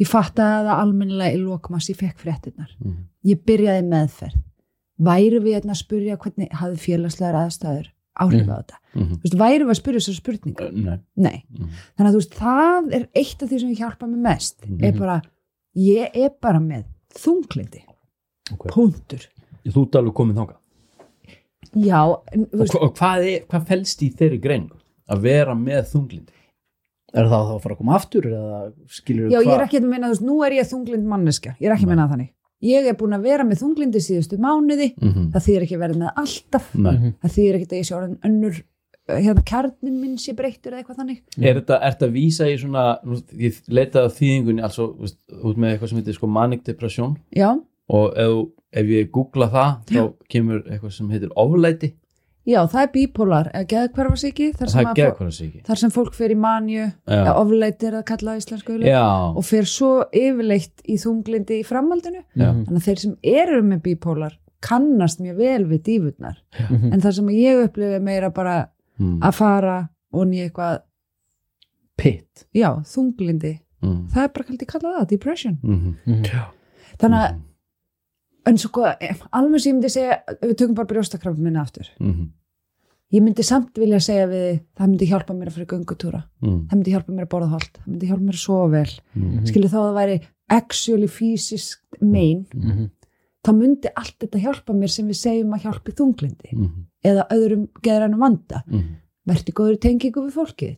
Ég 0.02 0.10
fattaði 0.10 0.66
það 0.68 0.82
almennilega 0.82 1.36
í 1.38 1.42
lokmas 1.44 1.90
ég 1.92 2.00
fekk 2.02 2.18
fréttinnar 2.26 2.72
Mhm. 2.80 2.98
ég 3.26 3.42
byrjaði 3.46 3.88
meðferð 3.88 4.38
væri 5.02 5.40
við 5.42 5.56
hérna 5.58 5.74
að 5.76 5.84
spyrja 5.84 6.18
hvernig 6.22 6.52
hafði 6.62 6.78
félagslegar 6.86 7.38
aðstæður 7.46 7.88
áhrif 8.22 8.48
á 8.50 8.56
þetta 8.62 8.78
Mhm. 8.94 9.14
Þú 9.16 9.24
veist, 9.24 9.38
væri 9.40 9.64
við 9.64 9.70
að 9.72 9.80
spyrja 9.80 10.00
þessar 10.02 10.20
spurningar 10.20 10.68
Uh, 10.68 10.82
Nei 10.82 11.00
nei, 11.16 11.44
Mhm. 11.52 11.70
þannig 11.98 12.10
að 12.10 12.16
þú 12.16 12.20
veist 12.22 12.36
það 12.36 12.94
er 12.98 13.08
eitt 13.16 13.44
af 13.44 13.50
því 13.50 13.60
sem 13.60 13.76
hjálpa 13.76 14.08
mig 14.10 14.20
mest 14.20 14.64
er 14.64 14.92
Mhm. 14.92 15.00
bara, 15.00 15.22
ég 15.78 16.10
er 16.14 16.30
bara 16.42 16.60
með 16.60 16.84
þunglindi, 17.16 17.82
Ok. 18.52 18.68
punktur 18.72 19.28
Þú 19.66 19.84
ert 19.86 19.96
alveg 19.96 20.14
komin 20.14 20.36
þangað 20.36 20.58
já, 21.76 22.22
en, 22.34 22.46
þú 22.48 22.54
Og, 22.54 22.60
veist, 22.60 22.76
og 22.82 22.96
hvað, 22.98 23.26
er, 23.36 23.46
hvað 23.48 23.68
felst 23.68 24.02
í 24.04 24.10
þeirri 24.14 24.40
greiningu? 24.42 24.78
Að 25.10 25.22
vera 25.22 25.54
með 25.56 25.86
þunglindi? 25.92 26.34
Er 27.12 27.28
það 27.28 27.48
þá 27.48 27.54
að 27.56 27.62
fara 27.64 27.76
að 27.76 27.80
koma 27.82 27.96
aftur 27.98 28.28
eða 28.30 28.60
skilur 28.88 29.32
já, 29.34 29.40
ég 29.42 29.52
er 29.52 29.64
ekki 29.66 29.80
að 29.82 29.88
meina, 29.92 30.08
þú 30.08 30.14
veist, 30.16 30.28
nú 30.30 30.36
er 30.48 30.56
ég 30.56 30.70
þunglind 30.70 31.08
manneska, 31.12 31.56
ég 31.60 31.68
er 31.68 31.76
ekki 31.76 31.88
að 31.88 31.92
meina 31.92 32.08
þannig. 32.12 32.30
Ég 32.62 32.86
er 32.92 32.96
búin 33.00 33.16
að 33.18 33.24
vera 33.26 33.44
með 33.48 33.64
þunglindi 33.64 34.02
síðustu 34.06 34.38
mánuði. 34.38 34.92
Mm 35.02 35.12
-hmm. 35.14 35.30
það 35.34 35.46
þýðir 35.48 35.64
ekki 35.66 35.76
að 35.76 35.84
vera 35.84 35.98
með 35.98 36.12
alltaf. 36.24 36.68
Nei. 36.76 37.14
það 37.22 37.34
þýðir 37.36 37.56
ekki 37.58 37.68
að 37.72 37.80
ég 37.80 37.88
sé 37.88 37.96
orðin 37.98 38.20
önnur 38.30 38.60
uh, 39.10 39.16
hérna 39.18 39.44
kjarnin 39.52 39.98
minn 40.02 40.18
sé 40.22 40.36
breyttur 40.38 40.72
eða 40.72 40.84
eitthvað 40.84 41.00
þannig. 41.02 41.20
Er 41.42 41.56
þetta, 41.60 41.80
er 41.82 41.92
þetta 41.96 42.06
að 42.06 42.16
vísa 42.20 42.48
í 42.48 42.58
svona, 42.62 42.84
ég 43.34 43.60
leitaði 43.68 44.06
á 44.06 44.16
þýðingunni, 44.20 44.70
þú 44.78 44.88
veist, 45.02 45.20
út 45.42 45.58
með 45.58 45.72
eitthvað 45.72 45.90
sem 45.90 45.98
heitir 45.98 46.14
sko 46.20 46.28
manic 46.28 46.64
depression. 46.64 47.18
Já, 47.34 47.50
og 47.92 48.14
ef, 48.16 48.30
þú- 48.30 48.52
ef 48.72 48.86
ég 48.94 49.10
googla 49.12 49.50
það, 49.52 49.72
þá 49.90 50.14
kemur 50.30 50.62
eitthvað 50.70 50.94
sem 50.96 51.10
heitir 51.10 51.34
oflæti, 51.36 51.94
já, 52.48 52.60
það 52.68 52.82
er 52.82 52.92
bipolar 52.94 53.50
eða 53.54 53.68
geðkvarfasíki 53.74 54.48
þar, 54.58 54.68
að 54.82 55.64
þar 55.68 55.78
sem 55.78 55.92
fólk 55.94 56.14
fer 56.18 56.34
í 56.34 56.38
manju 56.42 56.92
eða 57.08 57.36
ofleit 57.38 57.84
er 57.84 57.98
að 58.00 58.06
kalla 58.06 58.34
á 58.34 58.40
íslensku 58.42 58.78
og 59.38 59.46
fer 59.46 59.66
svo 59.70 59.92
yfirleitt 60.12 60.82
í 60.90 60.98
þunglindi 60.98 61.60
í 61.62 61.66
framhaldinu. 61.68 62.24
Já, 62.36 62.50
þannig 62.52 62.78
að 62.82 62.88
þeir 62.88 63.00
sem 63.06 63.18
eru 63.24 63.62
með 63.62 63.82
bipolar 63.82 64.38
kannast 64.62 65.20
mjög 65.22 65.38
vel 65.38 65.66
við 65.66 65.82
dífurnar 65.88 66.38
Mhm. 66.70 66.94
en 66.94 67.02
það 67.02 67.12
sem 67.16 67.28
ég 67.30 67.64
upplifi 67.66 68.00
meira 68.02 68.30
bara 68.30 68.70
mm. 69.00 69.20
að 69.22 69.34
fara 69.34 69.90
og 70.14 70.28
nýja 70.28 70.50
eitthvað 70.50 70.82
pitt. 71.98 72.46
Já, 72.54 72.82
þunglindi, 72.86 73.60
Mm. 73.82 74.08
það 74.14 74.24
er 74.24 74.28
bara 74.30 74.46
kallið 74.46 74.68
kallað 74.70 74.98
það, 75.00 75.08
depression. 75.10 75.58
Mm 75.64 75.96
-hmm. 76.06 76.46
þannig 77.00 77.18
að 77.18 77.40
en 78.46 78.58
svo 78.58 78.70
hvað, 78.76 79.18
alveg 79.32 79.62
sem 79.62 79.72
ég 79.72 79.76
myndi 79.80 79.90
segja 79.94 80.20
við 80.42 80.56
tökum 80.58 80.76
bara 80.76 80.88
brjóstakrafn 80.88 81.42
minna 81.44 81.62
aftur. 81.62 81.88
Mm 82.00 82.14
-hmm. 82.14 82.30
ég 83.14 83.22
myndi 83.22 83.44
samt 83.44 83.78
vilja 83.78 84.00
segja 84.00 84.28
við 84.28 84.62
það 84.78 84.88
myndi 84.88 85.06
hjálpa 85.10 85.34
mér 85.34 85.48
að 85.48 85.54
fyrir 85.54 85.68
göngutúra. 85.68 86.24
Mm. 86.42 86.68
það 86.68 86.76
myndi 86.76 86.92
hjálpa 86.92 87.12
mér 87.12 87.26
að 87.26 87.30
borða 87.34 87.50
holt, 87.50 87.74
það 87.78 87.88
myndi 87.88 88.08
hjálpa 88.08 88.24
mér 88.24 88.34
að 88.40 88.46
sofa 88.46 88.68
vel. 88.72 88.92
Mm. 89.16 89.46
skilur 89.46 89.70
þá 89.70 89.78
að 89.78 89.88
það 89.90 90.00
væri 90.02 90.22
actually 90.50 91.08
fysisk 91.08 91.80
mein 92.02 92.46
Mhm. 92.54 92.90
þá 93.46 93.52
myndi 93.56 93.88
allt 93.96 94.16
þetta 94.20 94.40
hjálpa 94.40 94.74
mér 94.74 94.90
sem 94.90 95.08
við 95.08 95.16
segjum 95.18 95.54
að 95.54 95.62
hjálpi 95.62 95.92
þunglindi 95.92 96.52
Mm. 96.54 96.86
eða 97.04 97.28
öðrum 97.32 97.68
geðrænum 97.84 98.20
vanda. 98.20 98.64
Mm. 98.68 98.84
verði 99.28 99.54
góður 99.54 99.78
tengingu 99.80 100.26
við 100.26 100.34
fólkið 100.34 100.78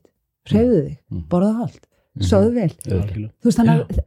hreyfðu 0.49 0.81
þig, 0.87 0.97
Mm. 1.11 1.23
borða 1.29 1.53
holt 1.57 1.87
soðu 2.19 2.53
vel, 2.53 2.69
þú 2.69 3.43
veist 3.45 3.57
þannig 3.59 3.99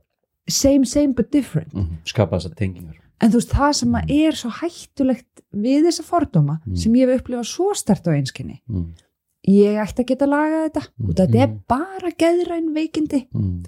same 0.49 0.85
same 0.85 1.13
but 1.15 1.31
different. 1.31 1.73
Skapa 2.05 2.37
þessar 2.37 2.55
tengingar 2.55 2.95
en 3.21 3.31
þú 3.33 3.41
veist 3.41 3.53
það 3.57 3.73
sem 3.81 3.93
að 4.01 4.11
er 4.19 4.33
svo 4.37 4.51
hættulegt 4.61 5.43
við 5.57 5.87
þessa 5.89 6.05
fordóma 6.05 6.61
Mm. 6.67 6.77
sem 6.77 6.93
ég 6.95 7.09
hef 7.09 7.21
upplifað 7.23 7.49
svo 7.49 7.75
stert 7.75 8.07
á 8.09 8.11
einskinni 8.13 8.61
mm. 8.69 8.87
ég 9.49 9.79
ætti 9.81 10.03
að 10.05 10.07
geta 10.13 10.27
lagað 10.27 10.65
þetta 10.69 10.83
Mm. 10.99 11.09
og 11.09 11.15
þetta 11.17 11.43
er 11.43 11.49
Mm. 11.49 11.61
bara 11.69 12.11
geðræn 12.23 12.73
veikindi 12.75 13.27
Mm. 13.35 13.65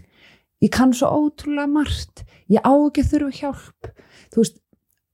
ég 0.63 0.71
kann 0.71 0.93
svo 0.93 1.07
ótrúlega 1.09 1.69
margt 1.71 2.25
ég 2.51 2.61
á 2.65 2.73
ekki 2.77 3.03
að 3.05 3.11
þurfa 3.13 3.39
hjálp 3.41 3.93
þú 4.33 4.37
veist 4.43 4.59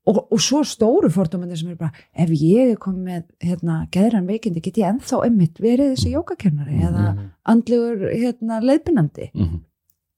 og, 0.07 0.19
og 0.33 0.39
svo 0.41 0.61
stóru 0.65 1.09
fordómandi 1.09 1.57
sem 1.57 1.71
er 1.71 1.77
bara 1.77 1.93
ef 2.15 2.29
ég 2.31 2.73
er 2.73 2.77
komið 2.77 3.05
með 3.05 3.23
hérna, 3.41 3.89
geðræn 3.91 4.27
veikindi 4.29 4.61
get 4.61 4.77
ég 4.77 4.89
ennþá 4.91 5.25
emmitt 5.27 5.57
verið 5.61 5.95
þessi 5.95 6.13
jógakennari 6.13 6.77
eða 6.83 7.31
andlegur 7.47 8.11
hérna, 8.13 8.61
leiðbynandi 8.61 9.31
Mm. 9.35 9.61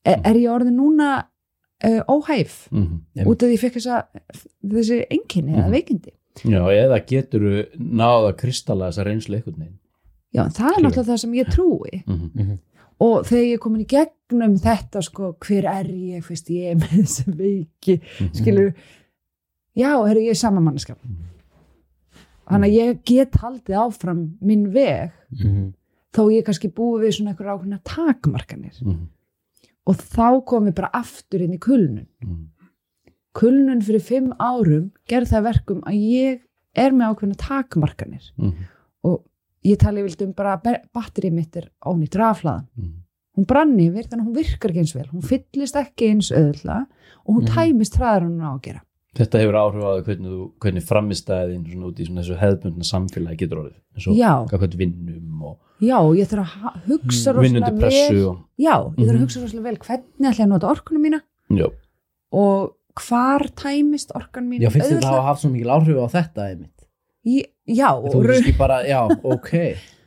er, 0.05 0.20
er 0.24 0.35
ég 0.35 0.50
orðin 0.50 0.74
núna 0.81 1.26
uh, 1.84 2.02
óhæf. 2.08 2.68
Mm. 2.72 3.00
út 3.26 3.42
af 3.42 3.48
því 3.48 3.54
ég 3.56 3.60
fekk 3.60 3.74
þessa, 3.80 4.06
þessi 4.64 5.00
enginni 5.10 5.52
eða 5.56 5.66
Mhm. 5.66 5.72
veikindi. 5.72 6.12
Já, 6.44 6.60
eða 6.68 7.00
getur 7.06 7.40
þú 7.40 7.66
náða 7.80 8.30
að 8.32 8.36
kristalla 8.36 8.88
þessa 8.90 9.04
reynslu 9.04 9.36
einhvern 9.36 9.58
veginn? 9.58 9.78
Já, 10.34 10.42
en 10.44 10.50
það 10.50 10.76
er 10.76 10.82
náttúrulega 10.82 11.10
það 11.10 11.18
sem 11.20 11.32
ég 11.34 11.46
trúi. 11.52 12.02
Mm. 12.06 12.58
og 13.00 13.24
þegar 13.26 13.44
ég 13.44 13.52
er 13.54 13.58
komin 13.58 13.80
í 13.84 13.86
gegnum 13.86 14.56
þetta 14.58 15.02
sko, 15.04 15.36
hver 15.40 15.64
er 15.68 15.84
ég, 15.84 16.22
fyrst 16.24 16.48
ég 16.48 16.70
er 16.70 16.76
með 16.76 16.92
þessi 17.02 17.24
veiki 17.36 18.00
skilur 18.32 18.74
já, 19.76 19.90
er 20.08 20.16
ég 20.16 20.30
er 20.30 20.34
sama 20.34 20.60
mannskap 20.60 20.98
þannig 22.48 22.70
að 22.70 22.76
ég 22.78 23.00
get 23.04 23.32
haldið 23.42 23.76
áfram 23.76 24.22
minn 24.40 24.68
veg. 24.72 25.10
Mhm. 25.32 25.72
þó 26.16 26.22
ég 26.32 26.44
kannski 26.46 26.70
búi 26.72 27.02
við 27.02 27.12
svona 27.18 27.34
einhver 27.34 27.50
ákveðna 27.52 27.80
takmarkanir. 27.84 28.72
Mm. 28.82 29.08
Og 29.87 29.96
þá 29.96 30.44
komið 30.44 30.75
bara 30.75 30.90
aftur 30.92 31.42
inn 31.44 31.55
í 31.55 31.59
kulnun 31.62 32.07
Mm. 32.25 32.49
kulnun 33.37 33.83
fyrir 33.85 34.01
fimm 34.03 34.33
árum 34.40 34.90
gerði 35.09 35.29
það 35.33 35.38
að 35.42 35.49
verkum 35.51 35.81
að 35.87 35.96
ég 36.01 36.40
er 36.77 36.90
með 36.92 37.11
ákveðna 37.14 37.37
takmarkanir 37.42 38.31
Mm. 38.38 38.53
og 39.05 39.25
ég 39.64 39.79
tali 39.79 40.03
vilt 40.03 40.22
um 40.22 40.33
bara 40.33 40.57
batterið 40.94 41.33
mitt 41.33 41.57
er 41.57 41.68
ónýtt 41.85 42.16
raflaðan 42.16 42.66
Mm. 42.79 42.92
hún 43.37 43.46
brann 43.46 43.77
yfir 43.79 44.09
þannig 44.09 44.22
að 44.25 44.27
hún 44.27 44.35
virkar 44.40 44.70
ekki 44.70 44.79
eins 44.79 44.94
vel 44.94 45.07
hún 45.12 45.22
fyllist 45.22 45.77
ekki 45.77 46.11
eins 46.11 46.31
öðla 46.33 46.87
og 47.27 47.35
hún 47.35 47.44
Mhm. 47.44 47.55
tæmist 47.55 47.96
hraðar 47.99 48.22
hún 48.25 48.40
á 48.40 48.51
að 48.57 48.62
gera 48.62 48.83
Þetta 49.16 49.40
hefur 49.40 49.57
áhrif 49.61 49.85
á 49.87 49.92
hvernig, 50.05 50.31
þú- 50.33 50.50
hvernig 50.61 50.85
framistæðin 50.85 51.62
svona 51.70 51.87
út 51.90 52.00
í 52.02 52.07
svona 52.07 52.22
þessu 52.22 52.37
hefðbundna 52.40 52.85
samfélagi 52.85 53.38
getur 53.42 53.61
orðið. 53.62 53.79
Eins 53.96 54.07
og 54.11 54.16
hvað 54.50 54.76
vinnum 54.76 55.42
og 55.42 55.57
já, 55.81 55.98
ég 56.20 56.29
þarf 56.31 56.52
að 56.70 56.81
hugsa 56.90 57.33
vinnundu 57.37 57.70
rosalega 57.70 57.81
pressu 57.81 58.14
vel 58.16 58.26
og, 58.29 58.38
já, 58.61 58.74
ég 58.76 59.07
þarf 59.07 59.07
Mhm. 59.07 59.16
að 59.16 59.24
hugsa 59.24 59.40
rosalega 59.42 59.66
vel 59.68 59.76
hvernig 59.76 60.29
ætla 60.31 60.37
ég 60.37 60.46
að 60.46 60.52
nota 60.52 60.70
orkunum 60.74 61.02
mína 61.07 61.20
já, 61.50 61.66
og 62.33 62.72
hvar 62.96 63.44
tæmist 63.57 64.11
orkan 64.16 64.48
mín 64.48 64.61
Já, 64.61 64.70
finnst 64.70 64.90
þið 64.90 65.00
það 65.05 65.16
að 65.20 65.26
hafa 65.29 65.40
svo 65.40 65.50
mikil 65.52 65.72
áhrif 65.74 65.96
á 66.00 66.07
þetta 66.16 66.46
einmitt? 66.50 66.87
Í- 67.26 67.44
já, 67.68 67.90
Þú 67.92 68.14
og 68.14 68.24
veist 68.24 68.46
ekki 68.46 68.59
bara, 68.59 68.83
já, 68.87 69.00
ok. 69.35 69.50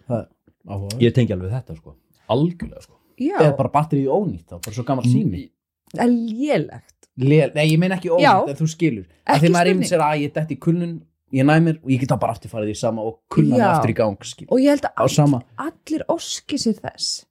Það 0.09 0.99
ég 1.01 1.13
tengi 1.13 1.33
alveg 1.33 1.51
þetta 1.51 1.75
sko. 1.77 1.95
Algjörlega 2.29 2.81
sko. 2.85 2.95
Já, 3.19 3.35
eða 3.41 3.57
bara 3.57 3.69
batterið 3.73 4.07
ónýtt 4.13 4.45
þá, 4.47 4.57
bara 4.63 4.75
svo 4.75 4.83
gammal 4.87 5.05
sími. 5.05 5.49
Það 5.93 6.03
er 6.05 6.13
lélegt 6.13 6.98
Lel, 7.19 7.51
nei, 7.55 7.65
ég 7.73 7.79
meina 7.81 7.95
ekki 7.99 8.09
Já. 8.21 8.33
en 8.47 8.55
þú 8.55 8.67
skilur 8.71 9.05
að 9.27 9.41
því 9.43 9.49
maður 9.53 9.71
einmitt 9.73 9.89
sér 9.91 10.03
að 10.05 10.21
ég 10.23 10.33
detti 10.33 10.55
í 10.55 10.59
kulnun 10.63 10.93
ég 11.35 11.45
næmir 11.45 11.79
og 11.83 11.89
ég 11.91 11.99
get 11.99 12.09
þá 12.13 12.19
bara 12.19 12.33
aftur 12.33 12.49
farið 12.49 12.71
í 12.73 12.77
sama 12.79 13.01
og 13.05 13.19
kulna 13.29 13.57
Já. 13.59 13.65
aftur 13.75 13.91
í 13.91 13.97
gang 13.97 14.15
skil. 14.25 14.47
og 14.49 14.59
ég 14.59 14.69
held 14.73 14.87
að 14.95 15.09
sama 15.13 15.41
allir 15.57 16.05
óski 16.09 16.57
sér 16.57 16.79
þess 16.79 17.25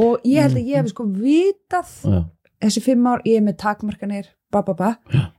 og 0.00 0.20
ég 0.26 0.42
held 0.42 0.56
að 0.58 0.66
ég 0.68 0.76
hef 0.82 0.90
sko 0.92 1.04
vitað 1.04 1.94
Já. 2.04 2.24
þessi 2.66 2.82
fimm 2.82 3.06
ár, 3.06 3.22
ég 3.24 3.36
er 3.38 3.46
með 3.46 3.56
takmarkanir 3.62 4.26
ba, 4.50 4.62
ba, 4.62 4.74
ba, 4.74 4.90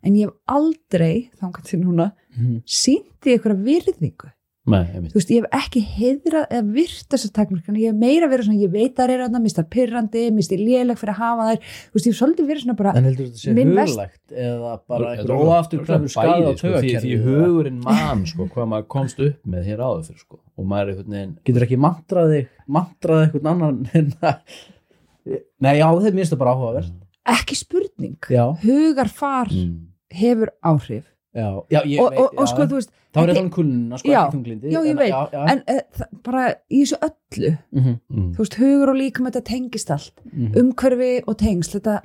en 0.03 0.15
ég 0.15 0.27
hef 0.29 0.35
aldrei 0.47 1.29
þangað 1.41 1.63
til 1.69 1.79
núna 1.83 2.11
Mhm. 2.37 2.61
síndi 2.65 3.33
einhverja 3.35 3.57
virðingu 3.65 4.31
Nei, 4.69 5.09
þú 5.09 5.17
veist, 5.17 5.31
ég 5.33 5.45
hef 5.45 5.55
ekki 5.59 5.81
heiðrað 5.95 6.45
eða 6.47 6.73
virt 6.75 7.07
þessar 7.13 7.31
takmarkanir, 7.37 7.81
ég 7.83 7.93
hef 7.93 7.99
meira 7.99 8.29
verið 8.29 8.47
svona 8.49 8.61
ég 8.61 8.73
veit 8.73 8.91
að 8.93 8.99
það 8.99 9.13
er 9.15 9.23
þarna, 9.23 9.41
mist 9.43 9.59
það 9.59 9.67
pirrandi 9.75 10.23
mist 10.35 10.53
ég 10.53 10.61
léleg 10.61 10.99
fyrir 10.99 11.13
að 11.15 11.21
hafa 11.23 11.47
þær. 11.49 11.59
Þú 11.89 11.97
veist, 11.97 12.07
ég 12.07 12.13
hef 12.13 12.19
svolítið 12.19 12.49
verið 12.51 12.63
svona 12.65 12.77
bara 12.79 12.93
en 12.95 13.09
heldur 13.09 13.29
þetta 13.29 13.41
sé 13.41 13.55
huglægt 13.57 14.35
eða 14.35 14.73
bara 14.89 14.99
Þetta 14.99 15.13
einhver 15.15 15.35
alveg- 15.35 15.49
óaftur 15.49 15.83
þetta 15.83 15.95
er 15.95 15.99
klæður 15.99 16.13
skadi 16.13 16.55
sko, 16.59 16.73
því, 16.79 16.95
því 17.03 17.13
hugurinn 17.25 17.79
mann 17.85 18.25
sko, 18.29 18.49
hvað 18.53 18.71
maður 18.73 18.89
komst 18.95 19.23
upp 19.25 19.53
með 19.53 19.69
hér 19.71 19.83
áður 19.85 20.03
fyrir 20.09 20.23
sko. 20.23 20.41
og 20.59 20.69
maður 20.69 20.81
er 20.81 20.93
einhvern 20.93 21.15
veginn 21.17 21.35
getur 21.49 21.65
ekki 21.67 21.79
mantrað 21.79 22.33
þig 22.35 22.49
mantrað 22.67 23.23
eitthvað 23.25 23.51
annan 23.53 23.79
nei, 25.63 25.75
já, 25.79 25.87
þetta 25.87 26.15
minnst 26.15 26.33
það 26.33 26.41
bara 26.43 26.55
áhugavert. 26.55 26.97
Ekki 27.29 27.55
spurning. 27.59 28.17
Hugarfar 28.63 29.51
mm. 29.51 29.73
hefur 30.19 30.53
áhrif 30.65 31.05
já, 31.35 31.47
já, 31.69 31.81
ég 31.85 31.99
og, 32.01 32.09
veit 32.11 32.19
og, 32.19 32.37
og 32.39 32.47
sko, 32.49 32.65
þú 32.65 32.75
veist 32.79 32.89
þá 33.13 33.19
er 33.21 33.27
þetta- 33.29 33.43
um 33.43 33.49
kulnuna, 33.49 33.97
sko, 33.97 34.09
Já, 34.09 34.19
ekki 34.25 34.35
þunglindi 34.37 34.71
já, 34.73 34.79
ég 34.83 34.89
en- 34.89 34.97
veit, 34.97 35.09
já, 35.13 35.29
já, 35.31 35.43
en 35.51 35.61
það, 35.99 36.07
bara 36.23 36.55
í 36.71 36.79
þessu 36.83 36.97
öllu 37.07 37.51
mhm, 37.71 37.99
Mm. 38.09 38.31
þú 38.33 38.37
veist, 38.37 38.57
hugur 38.59 38.89
og 38.89 38.95
líka 38.97 39.21
með 39.23 39.31
þetta 39.37 39.43
tengist 39.51 39.91
allt 39.91 40.21
mhm. 40.33 40.53
umhverfi 40.63 41.23
og 41.27 41.37
tengsl 41.37 41.79
þetta, 41.79 42.01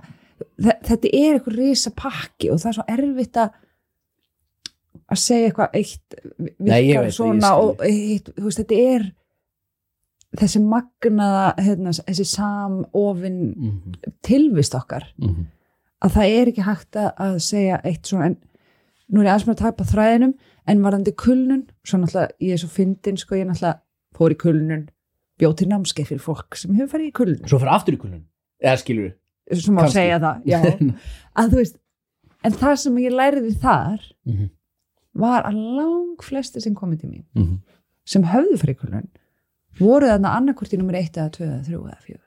þe- 0.60 0.80
þetta 0.84 1.08
er 1.14 1.38
eitthvað 1.38 1.56
risa 1.58 1.90
pakki 1.90 2.50
og 2.50 2.58
það 2.58 2.68
er 2.68 2.72
svo 2.78 2.84
erfitt 2.88 3.36
að 3.36 3.50
að 5.12 5.18
segja 5.20 5.48
eitthvað 5.50 5.74
eitt 5.74 6.14
Nei, 6.38 6.80
virkar 6.82 7.04
veit 7.04 7.10
ég 7.10 7.12
svona 7.18 7.40
skil. 7.50 7.64
og 7.68 7.82
eitt, 7.84 8.30
þú 8.34 8.44
veist, 8.46 8.58
þetta 8.62 8.78
er 8.94 9.04
þessi 10.40 10.60
magnaða 10.64 11.42
hérna, 11.62 11.92
þessi 12.08 12.24
samofin 12.26 13.36
Mhm. 13.56 13.94
tilvist 14.22 14.74
okkar 14.74 15.04
Mm. 15.20 15.46
að 16.02 16.10
það 16.10 16.40
er 16.40 16.46
ekki 16.52 16.62
hægt 16.64 16.96
að, 16.96 17.12
að 17.18 17.34
segja 17.40 17.80
eitt 17.84 18.02
svona 18.06 18.26
en 18.26 18.36
nú 19.12 19.20
er 19.20 19.26
ég 19.26 19.32
aðeins 19.34 19.46
með 19.48 19.54
að 19.54 19.62
taka 19.64 19.84
þræðinum 19.92 20.34
en 20.66 20.82
varðandi 20.84 21.12
kulnun 21.20 21.62
svo 21.84 21.98
náttúrulega 21.98 22.30
ég 22.40 22.52
er 22.56 22.62
svo 22.62 22.68
fyndin 22.72 23.16
sko 23.20 23.34
ég 23.36 23.46
náttúrulega 23.48 23.80
fór 24.16 24.30
í 24.34 24.38
kulnun 24.40 24.88
bjóð 25.40 25.56
til 25.60 25.68
námskeið 25.68 26.06
fyrir 26.12 26.22
fólk 26.24 26.56
sem 26.56 26.74
hefur 26.78 26.92
farið 26.94 27.10
í 27.10 27.14
kulnun 27.18 27.48
svo 27.50 27.58
fyrir 27.58 27.74
aftur 27.74 27.94
í 27.96 28.00
kulnun 28.00 28.24
eða 28.62 28.76
skilur 28.80 29.12
sem 29.52 29.74
má 29.74 29.82
Kannski. 29.84 29.98
segja 29.98 30.18
það 30.22 30.44
já, 30.48 30.58
að 31.40 31.50
þú 31.52 31.56
veist 31.60 31.76
en 32.44 32.52
það 32.52 32.76
sem 32.84 32.96
ég 33.04 33.12
læriði 33.18 33.54
þar 33.60 34.00
Mhm. 34.24 34.50
var 35.14 35.42
að 35.46 35.58
lang 35.76 36.16
flesti 36.24 36.60
sem 36.62 36.74
komið 36.74 37.00
til 37.00 37.10
mín 37.10 37.24
Mm. 37.36 37.58
sem 38.06 38.22
höfðu 38.24 38.56
farið 38.58 38.74
í 38.76 38.80
kulnun 38.80 39.08
voru 39.80 40.06
þarna 40.06 40.32
annarkvort 40.38 40.72
í 40.72 40.78
nummer 40.78 40.94
1 40.94 41.12
eða 41.18 41.30
2 41.30 41.44
eða 41.44 41.64
3 41.66 41.76
eða 41.76 42.00
4 42.02 42.20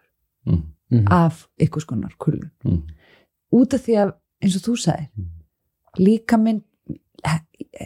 Mm. 0.47 0.63
Mhm. 0.91 1.07
af 1.11 1.47
ykkur 1.59 1.81
skonar 1.81 2.13
kulnun 2.19 2.51
Mm. 2.63 2.83
út 3.53 3.73
af 3.73 3.81
því 3.81 3.93
að 4.03 4.13
eins 4.43 4.55
og 4.55 4.61
þú 4.61 4.75
sagðir 4.77 5.09
Mm. 5.17 5.25
Líka 5.99 6.37
minn 6.37 6.61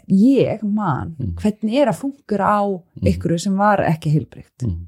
ég 0.07 0.61
man 0.63 1.15
Mm. 1.19 1.35
hvernig 1.35 1.75
er 1.81 1.87
að 1.91 1.99
fungur 2.01 2.41
á 2.43 2.61
ykkur 3.03 3.39
sem 3.39 3.55
var 3.57 3.79
ekki 3.79 4.11
heilbrygt 4.11 4.63
Mm. 4.63 4.87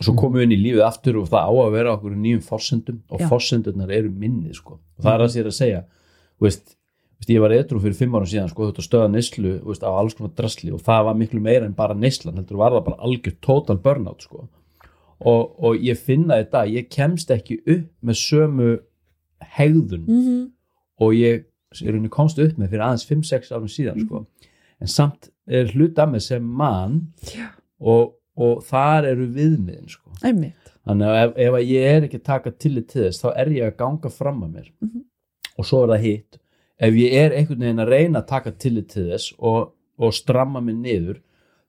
svo 0.00 0.14
komum 0.16 0.38
við 0.40 0.42
inn 0.42 0.56
í 0.58 0.62
lífið 0.64 0.86
aftur 0.86 1.16
og 1.22 1.28
það 1.28 1.48
á 1.48 1.52
að 1.52 1.72
vera 1.72 1.96
okkur 1.96 2.16
nýjum 2.16 2.42
forsendum 2.42 3.02
og 3.10 3.20
Já. 3.20 3.28
forsendurnar 3.28 3.90
eru 3.90 4.10
minnið 4.10 4.54
sko. 4.54 4.78
og 4.98 5.04
það 5.04 5.14
er 5.14 5.20
að 5.26 5.34
sér 5.34 5.46
að 5.46 5.58
segja 5.58 5.84
veist, 6.40 6.76
veist, 7.18 7.28
ég 7.28 7.40
var 7.40 7.50
eitthvað 7.50 7.82
fyrir 7.82 7.94
fimm 7.96 8.12
árum 8.14 8.26
síðan 8.26 8.48
sko, 8.50 8.72
þetta 8.72 8.82
stöða 8.88 9.10
neyslu 9.12 9.60
þú 9.60 9.66
veist, 9.66 9.82
á 9.84 9.90
alls 9.92 10.14
konar 10.14 10.34
drasli 10.34 10.72
og 10.72 10.80
það 10.82 11.04
var 11.04 11.14
miklu 11.14 11.40
meira 11.40 11.64
en 11.66 11.72
bara 11.74 11.94
neyslan 11.94 12.34
heldur 12.34 12.56
var 12.56 12.72
það 12.72 12.84
bara 12.84 13.02
algjör 13.04 13.36
total 13.40 13.76
burnout 13.76 14.22
sko. 14.22 14.48
og, 15.20 15.54
og 15.62 15.76
ég 15.76 15.96
finna 15.96 16.34
þetta 16.42 16.66
ég 16.66 16.88
kemst 16.90 17.30
ekki 17.30 17.60
upp 17.66 17.90
með 18.02 18.16
sömu 18.18 18.80
hegðun 19.40 20.06
mm 20.08 20.22
-hmm. 20.26 20.50
og 20.98 21.12
ég 21.14 21.44
rauninni 21.80 22.08
komst 22.12 22.38
upp 22.38 22.56
með 22.58 22.68
fyrir 22.74 22.84
aðeins 22.86 23.06
5-6 23.08 23.52
árum 23.52 23.68
síðan 23.72 23.96
Mhm. 23.96 24.06
sko. 24.06 24.26
en 24.80 24.86
samt 24.88 25.28
er 25.48 25.66
hluta 25.72 26.06
með 26.06 26.20
sem 26.22 26.42
mann 26.42 27.12
og, 27.80 28.14
og 28.36 28.62
þar 28.66 29.04
eru 29.12 29.26
viðmiðin 29.28 29.88
sko. 29.88 30.10
þannig 30.86 31.06
að 31.06 31.18
ef, 31.24 31.32
ef 31.36 31.52
að 31.58 31.66
ég 31.70 31.82
er 31.96 32.02
ekki 32.08 32.18
að 32.20 32.24
taka 32.24 32.50
tillit 32.50 32.88
til 32.88 33.02
þess 33.04 33.22
þá 33.22 33.32
er 33.36 33.46
ég 33.46 33.66
að 33.70 33.76
ganga 33.76 34.10
fram 34.10 34.42
að 34.42 34.52
mér 34.56 34.68
Mhm. 34.82 35.04
og 35.58 35.64
svo 35.64 35.82
er 35.84 35.88
það 35.96 36.02
hitt 36.02 36.38
ef 36.80 36.94
ég 36.94 37.12
er 37.12 37.30
einhvern 37.30 37.58
veginn 37.60 37.84
að 37.86 37.88
reyna 37.88 38.22
að 38.22 38.26
taka 38.26 38.50
tillit 38.52 38.88
til 38.88 39.04
þess 39.10 39.32
og, 39.38 39.72
og 39.98 40.12
stramma 40.12 40.60
mig 40.62 40.74
niður 40.74 41.20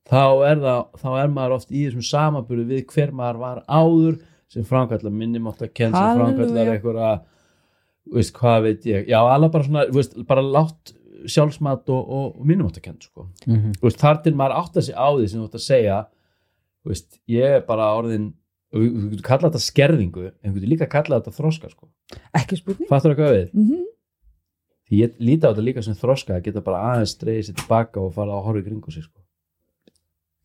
þá 0.09 0.51
er, 0.51 0.55
það, 0.57 0.87
þá 0.97 1.23
er 1.23 1.27
maður 1.29 1.55
oft 1.55 1.69
í 1.71 1.85
þessum 1.87 2.03
samaburðu 2.09 2.65
við 2.67 2.85
hver 2.87 3.11
maður 3.11 3.37
var 3.39 3.63
áður 3.69 4.19
sem 4.49 4.63
framkallar 4.63 5.11
minnimátt 5.13 5.61
að 5.61 5.73
kenn 5.73 5.93
sem 5.93 6.17
framkallar 6.17 6.73
einhverja 6.73 7.21
veist, 8.11 8.33
hvað 8.35 8.61
veit 8.67 8.85
ég, 8.85 9.07
já 9.07 9.19
alveg 9.21 9.51
bara 9.51 9.63
svona 9.63 9.85
þú 9.89 9.99
veist, 9.99 10.17
bara 10.27 10.41
látt 10.41 10.93
sjálfsmat 11.29 11.89
og, 11.93 12.09
og, 12.09 12.39
og 12.43 12.79
kenn 12.81 12.99
sko. 12.99 13.29
Mhm. 13.47 13.77
Þú 13.79 13.87
veist, 13.87 13.99
þar 13.99 14.23
til 14.23 14.35
maður 14.35 14.57
átt 14.59 14.77
að 14.77 14.87
sig 14.89 14.95
á 14.95 15.07
því 15.07 15.27
sem 15.27 15.39
þú 15.39 15.47
ætti 15.47 15.61
að 15.61 15.67
segja 15.67 15.97
þú 16.83 16.91
veist, 16.91 17.19
ég 17.31 17.57
er 17.57 17.65
bara 17.67 17.93
orðin 17.95 18.33
og 18.73 18.81
við 18.81 19.09
getum 19.13 19.25
kallað 19.27 19.51
þetta 19.51 19.63
skerðingu 19.67 20.27
en 20.29 20.53
við 20.53 20.59
getum 20.59 20.73
líka 20.73 20.89
kallað 20.89 21.23
þetta 21.23 21.37
þroska 21.37 21.71
sko. 21.71 21.89
ekki 22.35 22.59
spurning 22.59 22.89
fattur 22.89 23.13
það 23.13 23.19
hvað 23.19 23.35
við? 23.37 23.49
mm 23.53 23.67
-hmm. 23.69 23.83
því 24.89 25.01
ég 25.03 25.19
líti 25.19 25.45
á 25.45 25.51
þetta 25.51 25.67
líka 25.67 25.81
sem 25.81 25.93
þroska 25.95 26.35
að 26.35 26.43
geta 26.47 26.61
bara 26.61 26.83
aðeins 26.93 27.17
dreigið 27.17 27.45
sér 27.47 27.55
tilbaka 27.61 28.01
og 28.01 28.13
fara 28.13 28.31
að 28.31 28.43
horfa 28.47 28.59
í 28.59 28.65
kringu 28.67 28.91
sig 28.91 29.03
sko. 29.03 29.19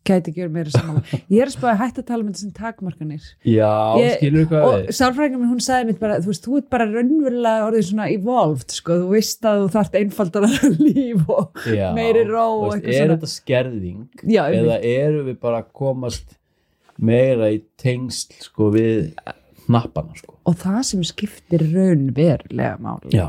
Gæti 0.09 0.33
ekki 0.33 0.43
verið 0.45 0.55
meira 0.57 0.73
saman 0.75 1.03
ég 1.29 1.43
er 1.45 1.51
að 1.51 1.55
spáði 1.57 1.79
hægt 1.83 2.01
að 2.03 2.07
tala 2.11 2.25
með 2.27 2.35
þessum 2.39 2.53
takmarkanir. 2.59 3.27
Já, 3.45 3.71
Ég- 4.03 4.17
skilur 4.19 4.45
þú 4.45 4.49
hvað 4.53 4.67
og 4.69 4.75
við? 4.79 4.91
sálfræðingin 4.99 5.43
minn 5.43 5.53
hún 5.53 5.65
sagði 5.69 5.89
mitt 5.93 6.01
bara 6.03 6.19
þú 6.25 6.33
veist, 6.33 6.47
þú 6.49 6.59
ert 6.63 6.69
bara 6.75 6.89
raunverulega 6.93 7.67
orðið 7.69 7.87
svona 7.91 8.09
evolved 8.17 8.77
sko, 8.79 8.99
þú 9.05 9.09
veist 9.15 9.49
að 9.53 9.63
þú 9.65 9.71
þarft 9.77 9.99
einfaldara 10.03 10.53
líf 10.87 11.33
og 11.39 11.65
Já, 11.71 11.89
meiri 11.97 12.27
ró 12.29 12.47
þú 12.49 12.71
veist, 12.73 12.85
er 12.89 12.99
svona. 13.03 13.17
þetta 13.19 13.33
skerðing? 13.37 14.03
Já, 14.25 14.43
eða 14.63 14.79
eru 14.95 15.25
við 15.29 15.41
bara 15.45 15.63
að 15.65 15.73
komast 15.85 16.39
meira 16.99 17.53
í 17.55 17.61
tengsl 17.79 18.33
sko, 18.43 18.73
við 18.75 19.13
hnappana 19.69 20.15
sko. 20.17 20.33
og 20.49 20.55
það 20.57 20.79
sem 20.89 21.03
skiptir 21.05 21.61
raunverulega 21.75 22.79
máli. 22.81 23.11
Já, 23.13 23.27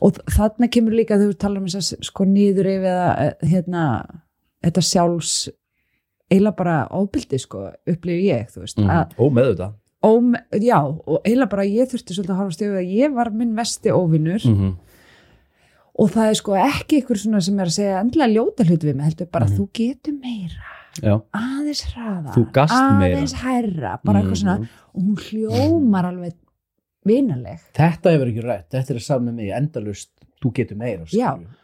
og 0.00 0.20
þarna 0.30 0.68
kemur 0.70 0.94
líka 0.94 1.18
við 1.18 1.32
tala 1.42 1.58
um 1.58 1.66
þess 1.66 1.96
að 1.96 2.06
sko 2.06 2.24
nýður 2.30 2.68
yfir 2.70 3.00
eh, 3.26 3.32
hérna, 3.50 3.82
þetta 4.64 4.84
sjálfs 4.86 5.32
eiginlega 6.30 6.56
bara 6.58 6.76
óbyldi 6.90 7.38
sko 7.38 7.66
upplifi 7.86 8.30
ég, 8.30 8.48
þú 8.52 8.64
veist 8.64 8.80
mm. 8.82 8.88
með 9.36 9.50
þetta 9.52 9.68
óm, 10.06 10.34
já, 10.62 10.78
og 10.82 11.20
eiginlega 11.24 11.50
bara 11.50 11.66
ég 11.66 11.90
þurfti 11.90 12.14
svolítið 12.16 12.34
að 12.34 12.40
horfa 12.42 12.56
stjóðu 12.56 12.80
að 12.80 12.94
ég 12.96 13.14
var 13.16 13.30
minn 13.34 13.54
vesti 13.56 13.92
óvinnur 13.94 14.46
mm 14.46 14.56
-hmm. 14.56 14.72
og 15.98 16.10
það 16.14 16.30
er 16.30 16.40
sko 16.40 16.56
ekki 16.60 17.02
ykkur 17.02 17.20
svona 17.22 17.40
sem 17.40 17.60
er 17.60 17.66
að 17.70 17.76
segja 17.78 18.00
endilega 18.00 18.34
ljóta 18.34 18.66
hluti 18.66 18.86
við 18.86 18.96
mig, 18.96 19.06
heldur 19.06 19.30
bara 19.32 19.46
Mhm. 19.46 19.56
þú 19.56 19.68
getur 19.72 20.14
meira, 20.22 20.66
já, 21.02 21.22
aðeins 21.32 21.84
hraða 21.92 22.34
aðeins 22.56 23.34
hærra, 23.42 23.98
bara 24.04 24.20
eitthvað 24.20 24.42
svona 24.42 24.58
Mhm. 24.58 24.68
og 24.94 25.02
hún 25.02 25.16
hljómar 25.16 26.04
alveg 26.04 26.34
vinaleg. 27.06 27.60
Þetta 27.72 28.10
hefur 28.10 28.26
ekki 28.32 28.42
rætt, 28.42 28.68
þetta 28.70 28.94
er 28.94 28.98
saman 28.98 29.28
með 29.28 29.34
mig 29.34 29.50
endalust, 29.56 30.10
þú 30.42 30.52
getur 30.52 30.76
meira 30.76 31.02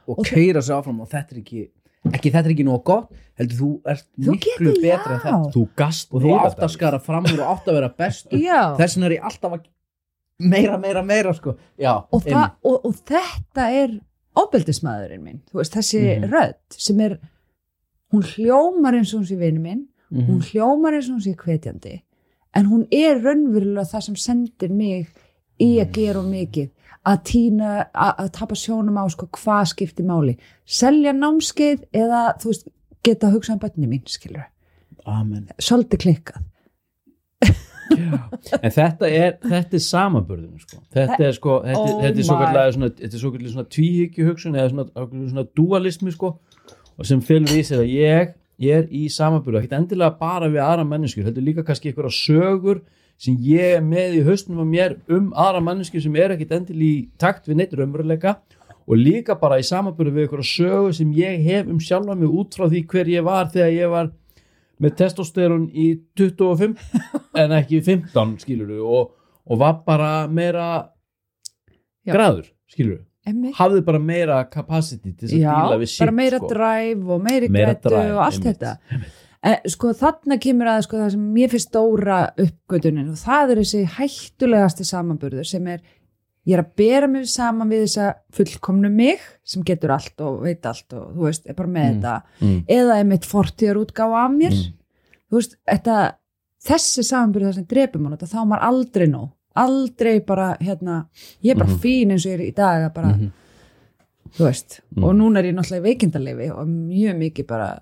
og, 0.07 0.19
og 0.19 0.25
keira 0.25 0.63
sig 0.63 0.75
áfram 0.75 1.01
og 1.01 1.09
þetta 1.09 1.33
er 1.33 1.39
ekki 1.43 1.69
ekki 2.11 2.31
þetta 2.35 2.49
er 2.49 2.55
ekki 2.57 2.65
nóg 2.67 2.83
gott, 2.85 3.11
heldur 3.39 3.59
þú 3.59 3.69
ert 3.93 4.07
Þú 4.19 4.31
miklu 4.35 4.73
getur, 4.73 4.83
betra 4.83 5.13
en 5.15 5.21
já. 5.21 5.23
þetta 5.23 5.53
þú 5.55 5.63
gast 5.77 6.09
og 6.13 6.23
þú 6.23 6.33
átt 6.41 6.59
að 6.67 6.73
skara 6.75 6.99
fram 7.01 7.25
úr 7.31 7.41
og 7.45 7.53
átt 7.57 7.69
að 7.71 7.75
vera 7.79 7.89
bestur 7.99 8.39
já, 8.43 8.61
þess 8.77 8.97
vegna 8.97 9.07
er 9.07 9.15
ég 9.19 9.23
alltaf 9.31 9.53
að 9.53 9.63
meira, 10.43 10.79
meira, 10.79 11.03
meira 11.07 11.33
sko. 11.35 11.55
Já, 11.79 11.93
og, 12.11 12.23
það, 12.25 12.51
og, 12.67 12.81
og 12.89 12.95
þetta 13.07 13.67
er 13.83 13.93
ofbeldismæðurinn 14.35 15.23
minn 15.23 15.41
þú 15.51 15.61
veist, 15.61 15.75
þessi 15.77 16.01
Mhm. 16.19 16.31
rödd 16.33 16.79
sem 16.79 17.01
er 17.01 17.19
hún 18.13 18.23
hljómar 18.35 18.95
eins 18.99 19.13
og 19.15 19.21
hún 19.23 19.29
sé 19.31 19.37
vinu 19.39 19.61
minn 19.61 19.87
Mhm. 20.11 20.27
hún 20.29 20.43
hljómar 20.43 20.93
eins 20.95 21.09
og 21.09 21.17
hún 21.21 21.25
sé 21.25 21.35
hvetjandi 21.37 22.03
en 22.55 22.67
hún 22.67 22.87
er 22.93 23.21
raunverulega 23.23 23.87
það 23.89 24.03
sem 24.03 24.17
sendir 24.17 24.71
mig 24.71 25.09
í 25.61 25.79
að 25.81 25.93
gera 25.93 26.19
og 26.21 26.27
mikið 26.27 26.71
að 27.09 27.19
týna, 27.27 27.73
að, 27.91 28.31
tapa 28.37 28.57
sjónum 28.59 29.01
á 29.01 29.05
sko 29.11 29.29
hvað 29.35 29.65
skiptir 29.73 30.07
máli? 30.07 30.37
Selja 30.65 31.15
námskeið 31.17 31.85
eða 31.99 32.23
þú 32.43 32.53
veist 32.53 32.69
geta 33.03 33.29
að 33.29 33.39
hugsa 33.39 33.57
um 33.57 33.63
bönni 33.63 33.91
mín 33.91 34.05
skilur 34.11 34.47
amen. 35.09 35.49
Svolítið 35.59 36.05
klikkað. 36.07 36.49
En 37.93 38.73
þetta 38.73 39.09
er, 39.09 39.35
þetta 39.43 39.77
er 39.77 39.83
samaburðinu 39.85 40.63
sko. 40.63 40.79
þetta 40.95 41.27
er 41.27 41.35
sko 41.37 41.57
þetta, 41.67 41.81
Oh 41.83 41.99
þetta 42.01 42.23
er 42.23 42.27
svo 42.29 42.37
kallega 42.41 42.77
svona, 42.77 42.89
þetta 43.01 43.19
er 43.19 43.23
svo 43.23 43.33
kallega 43.35 43.53
svona 43.53 43.73
tvíhyggju 43.77 44.29
hugsun 44.31 44.57
eða 44.57 44.71
svona, 44.73 44.87
svona 45.33 45.45
dualismi 45.59 46.15
sko 46.15 46.31
og 46.97 47.09
sem 47.09 47.21
fylgur 47.25 47.59
í 47.59 47.67
sér 47.67 47.83
að 47.83 47.93
ég 47.93 48.33
ég 48.63 48.83
er 48.83 48.89
í 48.95 49.09
samaburðu, 49.13 49.61
ekkert 49.61 49.79
endilega 49.81 50.17
bara 50.21 50.49
við 50.53 50.63
aðra 50.65 50.87
menneskur, 50.89 51.27
heldur 51.27 51.45
líka 51.45 51.65
kannski 51.67 51.91
einhverja 51.91 52.15
sögur 52.17 52.83
sem 53.23 53.37
ég 53.47 53.77
er 53.79 53.85
með 53.87 54.19
í 54.19 54.25
hausnum 54.27 54.65
á 54.65 54.67
mér 54.67 54.97
um 55.13 55.31
aðra 55.39 55.63
manneski 55.63 56.01
sem 56.03 56.17
er 56.19 56.35
ekkit 56.35 56.57
endil 56.57 56.81
í 56.83 56.95
takt 57.23 57.47
við 57.47 57.61
neitt 57.61 57.77
raunveruleika 57.79 58.41
og 58.83 58.99
líka 58.99 59.37
bara 59.39 59.61
í 59.63 59.67
samanbyrðu 59.67 60.17
við 60.17 60.27
ykkur 60.27 60.43
sögu 60.47 60.91
sem 60.97 61.13
ég 61.15 61.45
hef 61.47 61.71
um 61.71 61.79
sjálfa 61.83 62.17
mig 62.19 62.31
út 62.31 62.57
frá 62.59 62.67
því 62.67 62.83
hver 62.91 63.13
ég 63.13 63.27
var 63.27 63.53
þegar 63.53 63.77
ég 63.77 63.93
var 63.93 64.11
með 64.83 64.97
testosterun 64.99 65.69
í 65.71 65.87
25 66.19 66.75
en 67.45 67.57
ekki 67.61 67.83
15 67.87 68.35
skilur 68.43 68.75
og, 68.83 69.15
og 69.47 69.63
var 69.63 69.79
bara 69.87 70.13
meira 70.27 70.69
Já. 72.03 72.17
graður 72.17 72.51
skilur 72.71 73.03
Emmi. 73.23 73.53
hafði 73.55 73.85
bara 73.87 74.03
meira 74.03 74.43
capacity 74.51 75.13
til 75.13 75.29
þess 75.29 75.39
að 75.39 75.59
díla 75.63 75.79
við 75.79 75.91
shit 75.93 76.03
bara 76.03 76.15
meira 76.19 76.41
sko. 76.41 76.49
drive 76.51 77.13
og 77.15 77.21
meiri 77.23 77.51
drive, 77.55 78.09
og 78.17 78.25
allt 78.27 78.49
þetta 78.49 78.73
sko 79.67 79.91
þarna 79.99 80.37
kemur 80.43 80.69
að 80.71 80.85
sko, 80.87 80.97
það 81.03 81.11
sem 81.17 81.25
mér 81.35 81.51
finnst 81.51 81.69
stóra 81.73 82.19
uppgötunin 82.39 83.09
og 83.11 83.19
það 83.19 83.51
er 83.51 83.61
þessi 83.63 83.81
hættulegasti 83.97 84.85
samanburður 84.87 85.49
sem 85.49 85.67
er 85.67 85.81
ég 86.47 86.55
er 86.57 86.63
að 86.65 86.71
bera 86.77 87.07
mig 87.11 87.27
saman 87.31 87.69
við 87.71 87.85
þessa 87.87 88.07
fullkomnu 88.35 88.91
mig 88.91 89.19
sem 89.47 89.63
getur 89.67 89.91
allt 89.95 90.21
og 90.21 90.41
veit 90.43 90.65
allt 90.67 90.93
og 90.99 91.13
þú 91.17 91.27
veist, 91.29 91.47
er 91.47 91.55
bara 91.55 91.69
með 91.69 91.89
Mm. 91.89 92.01
þetta 92.03 92.23
Mm. 92.41 92.65
eða 92.69 92.99
er 93.01 93.05
mitt 93.05 93.23
fortíðar 93.27 93.77
útgáfa 93.83 94.25
af 94.25 94.31
mér 94.31 94.51
Mm. 94.53 94.73
þú 95.31 95.37
veist, 95.39 95.57
þetta 95.69 96.13
þessi 96.65 97.03
samanburður 97.03 97.55
sem 97.55 97.65
drepum 97.67 98.07
hann 98.07 98.17
þá 98.19 98.35
er 98.43 98.47
maður 98.47 98.67
aldrei 98.71 99.07
nóg, 99.09 99.31
aldrei 99.57 100.21
bara 100.27 100.57
hérna, 100.61 101.07
ég 101.43 101.51
er 101.51 101.57
bara 101.59 101.71
Mhm. 101.71 101.79
fín 101.81 102.11
eins 102.13 102.27
og 102.27 102.33
ég 102.33 102.35
er 102.41 102.47
í 102.51 102.55
dag 102.55 102.91
að 102.91 102.95
bara, 102.95 103.09
Mhm. 103.09 103.33
þú 104.37 104.45
veist 104.47 104.81
og 104.97 105.15
núna 105.15 105.39
er 105.39 105.45
ég 105.53 105.55
náttúrulega 105.55 105.83
í 105.83 105.97
veikindalefi 105.97 106.51
og 106.51 106.67
mjög 106.69 107.17
mikið 107.19 107.47
bara. 107.47 107.81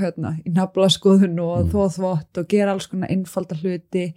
Hérna, 0.00 0.34
í 0.46 0.52
naflaskoðun 0.52 1.38
og 1.40 1.64
Mhm. 1.64 1.70
þóþvott 1.72 2.38
og 2.42 2.48
gera 2.48 2.72
alls 2.72 2.86
konar 2.86 3.08
einfalda 3.10 3.56
hluti 3.56 4.14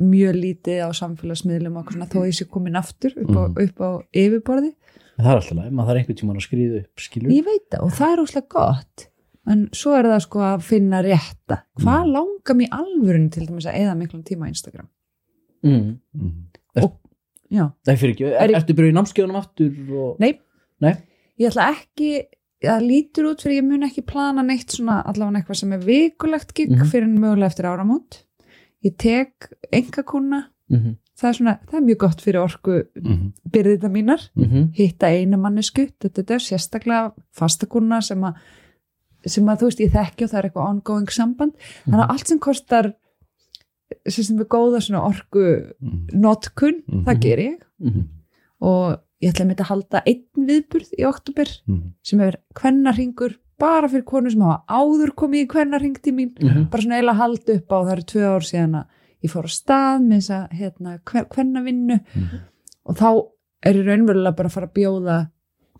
mjög 0.00 0.34
lítið 0.34 0.80
á 0.82 0.88
samfélagsmiðlum 0.92 1.76
og 1.78 1.92
svona, 1.92 2.06
þó 2.10 2.24
ég 2.26 2.34
sé 2.34 2.44
komin 2.50 2.74
aftur 2.76 3.12
upp 3.16 3.30
á, 3.30 3.42
Mhm. 3.48 3.68
upp 3.68 3.78
á 3.80 3.90
yfirborði 4.14 4.72
En 5.16 5.24
það 5.24 5.30
er 5.30 5.36
alltaf 5.36 5.52
leið, 5.58 5.70
maður 5.70 5.86
þarf 5.86 5.98
einhvern 6.00 6.16
tímann 6.18 6.36
að 6.40 6.46
skrýða 6.48 6.78
upp 6.80 6.96
skilur 6.98 7.30
ég 7.30 7.44
veit 7.44 7.70
það 7.70 7.82
og 7.84 7.90
það 7.92 8.12
er 8.12 8.22
óslega 8.24 8.48
gott 8.48 9.06
en 9.46 9.68
svo 9.72 9.92
er 9.98 10.04
það 10.04 10.20
sko 10.22 10.38
að 10.40 10.62
finna 10.62 11.02
rétta 11.04 11.62
hvað 11.78 12.04
Mhm. 12.04 12.12
langar 12.16 12.56
mér 12.56 12.68
alvörun 12.72 13.30
til 13.30 13.46
dæmis 13.46 13.66
að 13.66 13.76
eða 13.78 13.96
miklum 13.96 14.24
tíma 14.24 14.46
á 14.46 14.48
Instagram 14.48 14.88
mm. 15.62 15.98
Mm. 16.16 16.48
já, 17.52 17.72
Nei, 17.86 17.96
fyrir 17.96 18.14
ekki, 18.16 18.24
Er 18.26 18.50
er, 18.50 18.54
ertu 18.60 18.74
byrjuð 18.74 18.90
í 18.92 18.96
námskeiðunum 18.98 19.36
aftur 19.36 19.70
og... 19.92 20.18
Nei. 20.18 20.40
Nei. 20.80 20.94
ég 21.38 21.50
ætla 21.52 21.70
ekki 21.76 22.24
það 22.64 22.86
lítur 22.88 23.28
út 23.30 23.42
fyrir 23.44 23.60
ég 23.62 23.68
mun 23.68 23.82
ekki 23.86 24.04
plana 24.06 24.42
neitt 24.42 24.70
svona 24.74 25.02
allavega 25.04 25.42
eitthvað 25.42 25.60
sem 25.60 25.72
er 25.72 25.78
vikulegt 25.84 26.54
gig 26.54 26.70
Mhm. 26.70 26.86
fyrir 26.90 27.04
en 27.08 27.18
mögulega 27.20 27.46
eftir 27.52 27.64
áramót 27.70 28.22
ég 28.84 28.96
tek 28.98 29.50
engakúna 29.72 30.44
Mhm. 30.70 30.96
það 31.18 31.28
er 31.28 31.32
svona, 31.38 31.58
það 31.68 31.74
er 31.78 31.86
mjög 31.86 31.98
gott 31.98 32.20
fyrir 32.20 32.40
orku 32.42 32.82
Mhm. 32.96 33.32
byrðita 33.50 33.88
mínar, 33.90 34.28
Mhm. 34.36 34.72
hitta 34.74 35.06
einu 35.06 35.36
mannesku 35.38 35.90
þetta 36.00 36.30
er 36.34 36.38
sérstaklega 36.40 37.12
fastakúna 37.36 38.02
sem 38.02 38.20
að 38.20 38.34
sem 39.26 39.44
að 39.46 39.58
þú 39.58 39.64
veist 39.70 39.80
ég 39.80 39.90
þekki 39.92 40.24
og 40.24 40.30
það 40.30 40.38
er 40.38 40.50
eitthvað 40.50 40.68
ongoing 40.70 41.06
samband 41.10 41.52
þannig 41.86 41.94
Mhm. 41.94 42.00
að 42.00 42.10
allt 42.10 42.26
sem 42.28 42.38
kostar 42.38 42.94
sem 44.08 44.24
sem 44.24 44.38
er 44.40 44.44
góða 44.44 44.80
svona 44.82 45.04
orku 45.06 45.72
Mhm. 45.80 46.08
notkun, 46.14 46.82
það 47.04 47.20
ger 47.20 47.38
ég 47.38 47.58
og 48.60 49.00
ég 49.24 49.32
ætla 49.32 49.44
að 49.44 49.48
mynda 49.50 49.64
að 49.64 49.70
halda 49.72 50.02
einn 50.06 50.48
viðburð 50.50 50.90
í 51.00 51.06
oktober 51.08 51.48
Mhm. 51.66 51.92
sem 52.02 52.20
er 52.20 52.36
kvennarhingur 52.54 53.38
bara 53.58 53.88
fyrir 53.88 54.04
konur 54.04 54.30
sem 54.34 54.40
hafa 54.44 54.64
áður 54.68 55.12
komið 55.16 55.44
í 55.44 55.48
kvennarhing 55.48 55.96
til 56.02 56.12
mín 56.12 56.32
Mhm. 56.42 56.68
bara 56.70 56.82
svona 56.82 56.98
eiginlega 57.00 57.20
halda 57.22 57.52
upp 57.54 57.68
á 57.72 57.78
það 57.84 57.92
eru 57.92 58.02
tvö 58.12 58.24
ár 58.36 58.44
síðan 58.50 58.74
að 58.80 58.86
ég 59.24 59.30
fór 59.32 59.46
á 59.48 59.52
stað 59.54 60.02
með 60.04 60.18
þess 60.20 60.30
að 60.30 60.50
hérna, 60.58 60.98
kvennavinnu 61.30 62.00
Mhm. 62.14 62.40
og 62.86 62.96
þá 62.96 63.08
er 63.64 63.72
ég 63.74 63.86
raunverulega 63.86 64.36
bara 64.36 64.48
að 64.48 64.52
fara 64.52 64.66
að 64.66 64.74
bjóða 64.74 65.28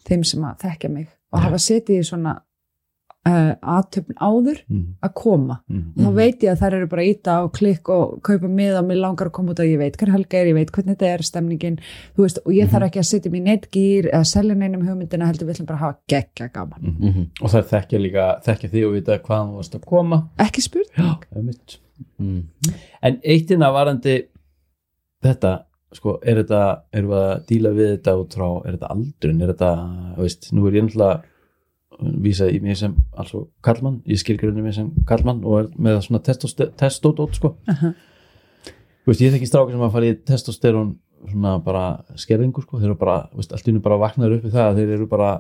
þeim 0.09 0.25
sem 0.25 0.41
að 0.43 0.59
þekkja 0.59 0.91
mig 0.91 1.09
og 1.33 1.41
hafa 1.41 1.57
setið 1.59 1.99
í 2.01 2.05
svona 2.09 2.41
uh, 3.27 3.55
aðtöfn 3.63 4.15
áður 4.21 4.59
Mhm. 4.69 4.95
að 5.03 5.13
koma 5.15 5.61
Mhm. 5.69 5.93
og 5.97 6.05
þá 6.05 6.15
veit 6.15 6.41
ég 6.45 6.51
að 6.53 6.59
þær 6.61 6.75
eru 6.75 6.87
bara 6.87 7.03
að 7.03 7.09
íta 7.15 7.31
á 7.41 7.43
klikk 7.53 7.89
og 7.89 8.23
kaupa 8.23 8.49
með 8.49 8.79
og 8.79 8.85
mér 8.89 9.01
langar 9.01 9.27
að 9.29 9.33
koma 9.33 9.53
út 9.53 9.59
að 9.65 9.71
ég 9.73 9.79
veit 9.79 9.97
hver 9.97 10.11
helga 10.13 10.39
er, 10.39 10.47
ég 10.47 10.55
veit 10.55 10.71
hvernig 10.73 10.97
þetta 10.99 11.07
er 11.15 11.19
stemningin 11.23 11.79
þú 12.17 12.23
veist, 12.27 12.39
og 12.45 12.53
ég 12.53 12.65
Mhm. 12.67 12.71
þarf 12.75 12.87
ekki 12.91 13.01
að 13.01 13.09
setja 13.11 13.31
mér 13.33 13.43
neitt 13.43 13.71
gýr 13.71 14.11
eða 14.13 14.25
selja 14.27 14.55
neinum 14.55 14.83
hugmyndina 14.87 15.27
heldur 15.27 15.47
við 15.49 15.55
ætlum 15.57 15.67
bara 15.67 15.79
að 15.79 15.85
hafa 15.87 15.99
geggja 16.09 16.53
gaman 16.53 16.81
Mhm. 16.83 17.09
Mhm. 17.09 17.27
og 17.43 17.51
það 17.51 17.65
þekkja 17.73 17.99
líka 18.01 18.43
þekkja 18.45 18.71
því 18.71 18.87
og 18.87 18.93
vita 18.93 19.19
hvaðan 19.19 19.49
þú 19.51 19.57
varst 19.57 19.75
að 19.75 19.85
koma 19.87 20.29
ekki 20.39 20.61
spurt 20.63 21.79
Mhm. 22.19 22.43
En 23.03 23.21
eittina 23.25 23.71
varandi 23.73 24.25
þetta, 25.25 25.65
sko, 25.95 26.19
er 26.27 26.43
þetta 26.43 26.81
erum 26.93 27.11
við 27.11 27.21
að 27.23 27.47
díla 27.47 27.71
við 27.75 27.91
þetta 27.99 28.15
út 28.21 28.35
frá 28.35 28.49
er 28.67 28.77
þetta 28.77 28.91
aldrun, 28.91 29.43
er 29.43 29.53
þetta, 29.55 30.17
veist 30.19 30.53
nú 30.53 30.67
er 30.69 30.73
ég 30.73 30.83
náttúrulega 30.89 31.23
vísa 32.01 32.49
í 32.51 32.61
mig 32.63 32.79
sem 32.79 32.95
altså 33.13 33.45
kallmann, 33.65 34.01
ég 34.09 34.21
skilgrunni 34.21 34.65
mig 34.65 34.75
sem 34.77 34.91
kallmann 35.09 35.45
og 35.45 35.59
er 35.61 35.71
með 35.79 36.01
svona 36.07 36.23
testódót, 36.25 37.39
sko 37.39 37.55
Aha. 37.71 37.95
Þú 39.05 39.13
veist, 39.13 39.21
ég 39.21 39.35
þekki 39.35 39.49
strákar 39.51 39.75
sem 39.75 39.85
að 39.85 39.95
fara 39.95 40.11
í 40.11 40.19
testosterón 40.25 40.95
svona 41.29 41.59
bara 41.65 41.85
skerðingu, 42.21 42.65
sko 42.65 42.81
þeir 42.81 42.91
eru 42.91 42.99
bara, 43.01 43.19
veist, 43.37 43.53
allt 43.53 43.69
í 43.69 43.73
einu 43.73 43.83
bara 43.85 44.01
vaknaður 44.01 44.39
upp 44.39 44.47
við 44.47 44.57
það 44.57 44.71
að 44.71 44.81
þeir 44.81 44.95
eru 44.97 45.09
bara, 45.11 45.31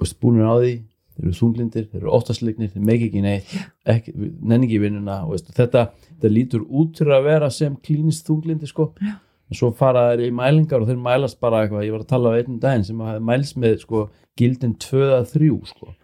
veist, 0.00 0.18
búinir 0.22 0.50
á 0.50 0.54
því 0.58 0.72
þeir 1.18 1.24
eru 1.24 1.36
þunglindir, 1.38 1.86
þeir 1.92 2.02
eru 2.02 2.12
óttasleiknir 2.18 2.72
þeir 2.74 2.84
meik 2.90 3.06
ekki 3.08 3.22
neitt, 3.22 3.54
ekki, 3.94 4.14
nenni 4.16 4.68
ekki 4.68 4.78
í 4.78 4.82
vinnuna 4.82 5.20
þetta, 5.46 5.88
þetta 6.10 6.32
lítur 6.34 6.66
út 6.66 6.92
til 6.98 7.08
að 7.10 7.26
vera 7.26 7.50
sem 7.54 7.74
klínist 7.82 8.26
þunglindi 8.26 8.70
sko. 8.70 8.92
Já. 9.02 9.16
En 9.50 9.56
svo 9.56 9.70
fara 9.74 10.10
þeir 10.16 10.26
í 10.28 10.32
mælingar 10.34 10.82
og 10.82 10.88
þeir 10.90 10.98
mælast 11.00 11.40
bara 11.40 11.62
eitthvað, 11.64 11.86
ég 11.86 11.92
var 11.92 12.00
að 12.04 12.10
tala 12.12 12.32
á 12.34 12.38
einn 12.38 12.58
daginn 12.60 12.84
sem 12.84 12.98
að 13.00 13.22
mælst 13.24 13.56
með 13.56 13.78
sko, 13.84 14.08
gildin 14.38 14.74
2-3 14.78 15.48
sko. 15.66 15.94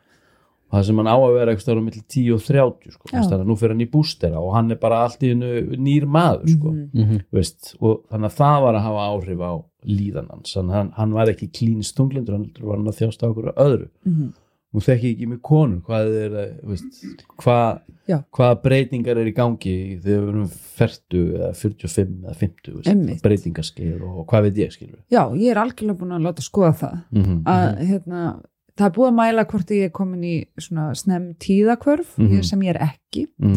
og 0.71 0.79
það 0.81 0.87
sem 0.89 0.97
hann 0.99 1.07
á 1.13 1.17
að 1.21 1.35
vera 1.37 1.53
eitthvað 1.53 1.65
stáður 1.67 1.83
á 1.85 1.87
milli 1.87 2.03
10 2.09 2.31
og 2.35 2.41
30 2.43 2.91
sko. 2.97 3.09
Þannig 3.13 3.35
að 3.37 3.47
nú 3.47 3.55
fyrir 3.61 3.75
hann 3.77 3.85
í 3.85 3.91
bústera 3.93 4.41
og 4.41 4.55
hann 4.57 4.71
er 4.75 4.79
bara 4.83 5.03
allt 5.05 5.21
í 5.23 5.29
hennu 5.31 5.77
nýr 5.79 6.07
maður 6.11 6.49
sko. 6.51 6.73
Mhm. 6.73 6.89
Mhm. 7.05 7.21
veist, 7.31 7.75
og 7.81 8.01
þannig 8.11 8.31
að 8.33 8.39
það 8.41 8.63
var 8.65 8.75
að 8.75 8.87
hafa 8.89 9.05
áhrif 9.13 9.41
á 9.45 9.53
líðan 9.85 10.31
hans 10.33 10.55
þannig 10.57 10.73
að 10.73 10.79
hann, 10.81 10.91
hann 10.97 11.13
var 11.13 11.27
ekki 11.31 11.51
klínist 11.53 11.95
þunglindur 12.01 12.33
hann 12.39 12.51
var 12.61 12.77
hann 12.81 12.89
að 12.89 12.99
þjást 12.99 13.23
á 13.23 13.27
okkur 13.29 13.53
öðru 13.55 13.89
Mhm. 14.07 14.33
Nú 14.75 14.83
þekki 14.83 15.07
ég 15.11 15.15
ekki 15.17 15.27
með 15.31 15.41
konur 15.47 15.81
hvað 15.87 16.15
er, 16.19 16.33
veist, 16.67 16.97
hvað, 17.41 17.83
breytingar 18.65 19.21
er 19.23 19.31
í 19.31 19.35
gangi 19.37 19.75
þegar 20.03 20.25
við 20.25 20.33
erum 20.33 20.49
40 20.81 21.21
eða 21.39 21.53
45 21.61 22.17
eða 22.25 22.35
50 22.41 22.75
veist, 22.79 22.89
Einmitt. 22.91 23.23
breytingaskeið 23.23 24.03
og 24.09 24.25
hvað 24.31 24.49
veit 24.49 24.59
ég 24.65 24.75
skilur 24.75 24.99
já, 25.15 25.23
ég 25.39 25.51
er 25.55 25.63
algjörlega 25.63 26.01
búin 26.03 26.17
að 26.19 26.27
láta 26.29 26.43
skoða 26.43 26.75
það 26.83 26.99
mm 27.15 27.23
-hmm. 27.25 27.41
að 27.55 27.87
hérna 27.93 28.25
það 28.75 28.87
er 28.89 28.95
búið 28.99 29.09
að 29.13 29.19
mæla 29.23 29.45
hvort 29.47 29.71
ég 29.71 29.85
er 29.85 29.91
komin 29.95 30.25
í 30.27 30.37
svona 30.59 30.95
snem 30.95 31.35
tíðakvörf 31.39 32.19
Mhm. 32.19 32.43
sem 32.43 32.61
ég 32.63 32.75
er 32.75 32.81
ekki 32.91 33.29
mm 33.39 33.55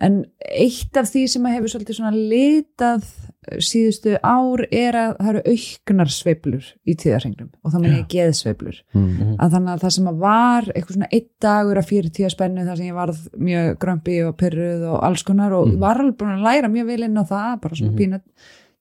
en 0.00 0.24
eitt 0.52 0.96
af 1.00 1.06
því 1.08 1.22
sem 1.32 1.46
að 1.48 1.54
hefur 1.56 1.68
svolítið 1.72 1.96
svona 1.96 2.10
litað 2.16 3.04
eh, 3.48 3.58
síðustu 3.64 4.16
ár 4.22 4.64
er 4.70 4.98
að 5.00 5.14
það 5.16 5.30
eru 5.30 5.42
auknar 5.54 6.10
sveiflur 6.12 6.66
í 6.84 6.94
tíðarhengnum 7.00 7.48
og 7.64 7.72
þá 7.72 7.78
menn 7.80 7.96
ég 7.96 8.08
geðsveiflur 8.12 8.82
-hmm. 8.92 9.36
að 9.40 9.54
þannig 9.56 9.72
að 9.72 9.80
það 9.86 9.94
sem 9.96 10.10
að 10.12 10.18
var 10.26 10.62
eitthvað 10.74 10.94
svona 10.98 11.08
einn 11.12 11.28
dagur 11.40 11.78
að 11.80 11.88
fyrir 11.92 12.10
tíða 12.10 12.30
spennu 12.34 12.66
þar 12.66 12.76
sem 12.76 12.86
ég 12.90 12.94
varð 13.00 13.22
mjög 13.38 13.78
grömpi 13.78 14.18
og 14.28 14.36
pyrruð 14.36 14.84
og 14.92 15.02
alls 15.04 15.22
konar 15.22 15.52
og 15.52 15.66
Mhm. 15.68 15.78
var 15.80 15.96
alveg 16.00 16.16
búin 16.16 16.36
að 16.36 16.44
læra 16.44 16.68
mjög 16.68 16.86
vel 16.86 17.02
inn 17.04 17.16
á 17.18 17.24
það 17.24 17.60
bara 17.60 17.74
svona 17.74 17.92
Mhm. 17.92 17.98
pínu 17.98 18.14
að 18.14 18.22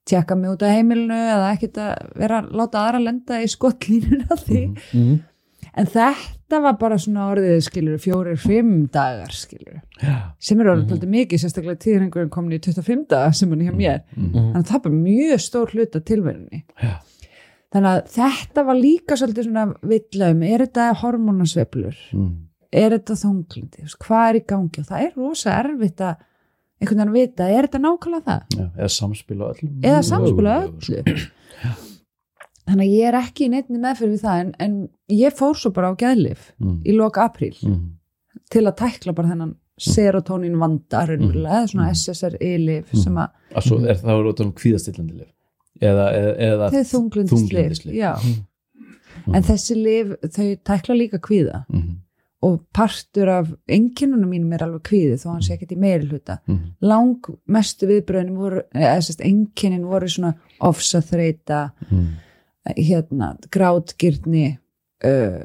tjekka 0.06 0.36
mig 0.38 0.50
út 0.52 0.62
af 0.62 0.76
heimilinu 0.76 1.14
eða 1.16 1.54
ekkert 1.56 1.78
að 1.78 1.96
vera 2.20 2.42
að 2.42 2.52
láta 2.52 2.78
aðra 2.84 3.00
lenda 3.04 3.40
í 3.42 3.48
skottlínuna 3.48 4.28
því 4.46 4.76
Mhm. 4.94 5.20
En 5.76 5.90
þetta 5.92 6.60
var 6.64 6.78
bara 6.80 6.98
svona 7.02 7.30
orðið 7.34 7.58
skilur 7.66 8.00
fjórir, 8.02 8.38
fimm 8.40 8.86
dagar 8.94 9.34
skilur 9.36 9.82
sem 10.40 10.62
er 10.62 10.72
orðið 10.74 11.04
mm 11.06 11.16
mikið 11.16 11.42
sérstaklega 11.42 11.82
tíðringurinn 11.86 12.32
komin 12.34 12.58
í 12.58 12.62
25 12.64 13.08
daga 13.12 13.34
sem 13.36 13.52
hann 13.52 13.64
er 13.64 13.72
hjá 13.72 13.76
mér. 13.78 14.02
Mm 14.16 14.32
þannig 14.36 14.62
að 14.62 14.72
það 14.72 14.84
bara 14.86 15.02
mjög 15.02 15.44
stór 15.46 15.76
hlut 15.76 15.96
af 15.96 16.06
tilverunni 16.10 16.62
Já. 16.82 16.94
þannig 17.76 17.90
að 17.92 18.02
þetta 18.16 18.66
var 18.70 18.80
líka 18.80 19.20
svolítið 19.20 19.50
svona 19.50 19.66
villaum, 19.82 20.44
er 20.44 20.66
þetta 20.66 20.88
hormónasveiflur? 21.02 21.98
-hmm. 22.12 22.32
er 22.72 22.98
þetta 22.98 23.20
þunglindi, 23.24 23.90
hvað 24.06 24.30
er 24.30 24.40
í 24.40 24.46
gangi? 24.48 24.80
Og 24.80 24.90
það 24.92 25.06
er 25.06 25.20
rosa 25.20 25.60
erfitt 25.60 26.02
að 26.02 26.16
einhvern 26.82 27.00
veginn 27.00 27.10
að 27.10 27.20
vita, 27.20 27.50
er 27.50 27.68
þetta 27.68 27.80
nákvæmlega 27.84 28.26
það? 28.26 28.42
Já, 28.60 28.66
eða 28.78 28.92
samspil 29.00 29.42
á 29.42 29.46
öllum 29.48 29.76
eða 29.84 30.02
samspila 30.04 30.56
mögulegu, 30.62 30.82
sko. 30.82 30.94
öllu 31.02 31.95
þannig 32.68 32.88
að 32.88 32.96
ég 32.96 33.08
er 33.12 33.18
ekki 33.20 33.46
í 33.46 33.50
neittni 33.54 33.78
meðferð 33.84 34.16
við 34.16 34.24
það 34.26 34.40
en, 34.44 34.54
en 34.60 34.90
ég 35.10 35.36
fór 35.38 35.54
svo 35.60 35.72
bara 35.76 35.92
á 35.94 36.00
geðlif 36.02 36.52
mm. 36.60 36.80
í 36.86 36.96
loka 36.98 37.28
apríl 37.30 37.54
Mm. 37.62 37.92
til 38.52 38.64
að 38.66 38.76
tækla 38.82 39.14
bara 39.16 39.30
þennan 39.34 39.56
serotonin 39.80 40.58
vanda 40.60 41.06
raunverulega, 41.06 41.62
eða 41.62 41.70
svona 41.72 41.88
Mm. 41.90 41.96
SSRI-lif 41.96 42.92
Mm. 42.94 43.04
sem 43.04 43.16
að 43.16 43.30
svo 43.62 43.78
er 43.86 43.96
það 43.96 44.12
að 44.16 44.42
um 44.46 44.52
kvíðastillandi 44.54 45.14
lif 45.20 45.32
eða, 45.82 46.06
eða, 46.48 46.70
þau 46.72 46.84
þunglindisleif 46.94 48.26
Mm. 49.26 49.36
en 49.36 49.44
þessi 49.44 49.76
lif 49.76 50.08
þau 50.36 50.56
tækla 50.64 50.96
líka 50.96 51.20
kvíða 51.20 51.66
og 52.46 52.60
partur 52.74 53.28
af 53.30 53.48
enginnunum 53.68 54.30
mínum 54.30 54.54
er 54.54 54.64
alveg 54.66 54.84
kvíði 54.84 55.16
þó 55.18 55.32
hann 55.32 55.42
sé 55.42 55.54
ekkert 55.56 55.72
í 55.72 55.78
meiri 55.78 56.06
hluta 56.08 56.40
Mhm. 56.48 56.76
lang 56.82 57.16
mestu 57.48 57.88
viðbröðin 57.88 58.36
voru 58.36 58.62
enginnin 58.76 59.86
voru 59.86 60.08
svona 60.08 60.36
ofsaþreita 60.62 61.72
Mm. 61.92 62.08
Hérna, 62.78 63.36
grátgirni 63.54 64.58
uh, 65.06 65.44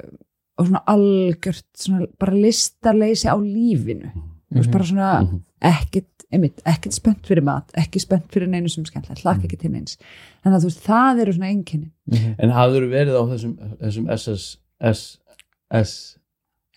og 0.59 0.67
svona 0.69 0.83
algjört 0.87 1.65
svona 1.77 2.07
bara 2.21 2.33
listarleysi 2.37 3.29
á 3.29 3.37
lífinu. 3.41 4.11
Þú 4.51 4.59
veist 4.59 4.73
bara 4.73 4.85
svona 4.85 5.11
Mhm. 5.23 5.41
ekkert, 5.63 6.25
einmitt, 6.33 6.61
ekkert 6.67 6.93
spennt 6.95 7.27
fyrir 7.27 7.43
mat 7.45 7.71
ekki 7.77 8.01
spennt 8.01 8.29
fyrir 8.33 8.49
neinu 8.49 8.69
sem 8.69 8.85
skemmtilegt 8.85 9.23
hlakka 9.23 9.45
ekki 9.47 9.59
til 9.61 9.71
neins. 9.73 9.97
Þannig 10.45 10.57
að 10.57 10.65
þú 10.65 10.71
veist, 10.71 10.85
það 10.87 11.21
eru 11.23 11.33
svona 11.33 11.51
enginni 11.51 11.91
En 12.39 12.51
hafður 12.51 12.89
verið 12.91 13.15
á 13.19 13.23
þessum, 13.31 13.57
þessum 13.81 14.09
SS, 14.17 14.45
S, 14.81 15.19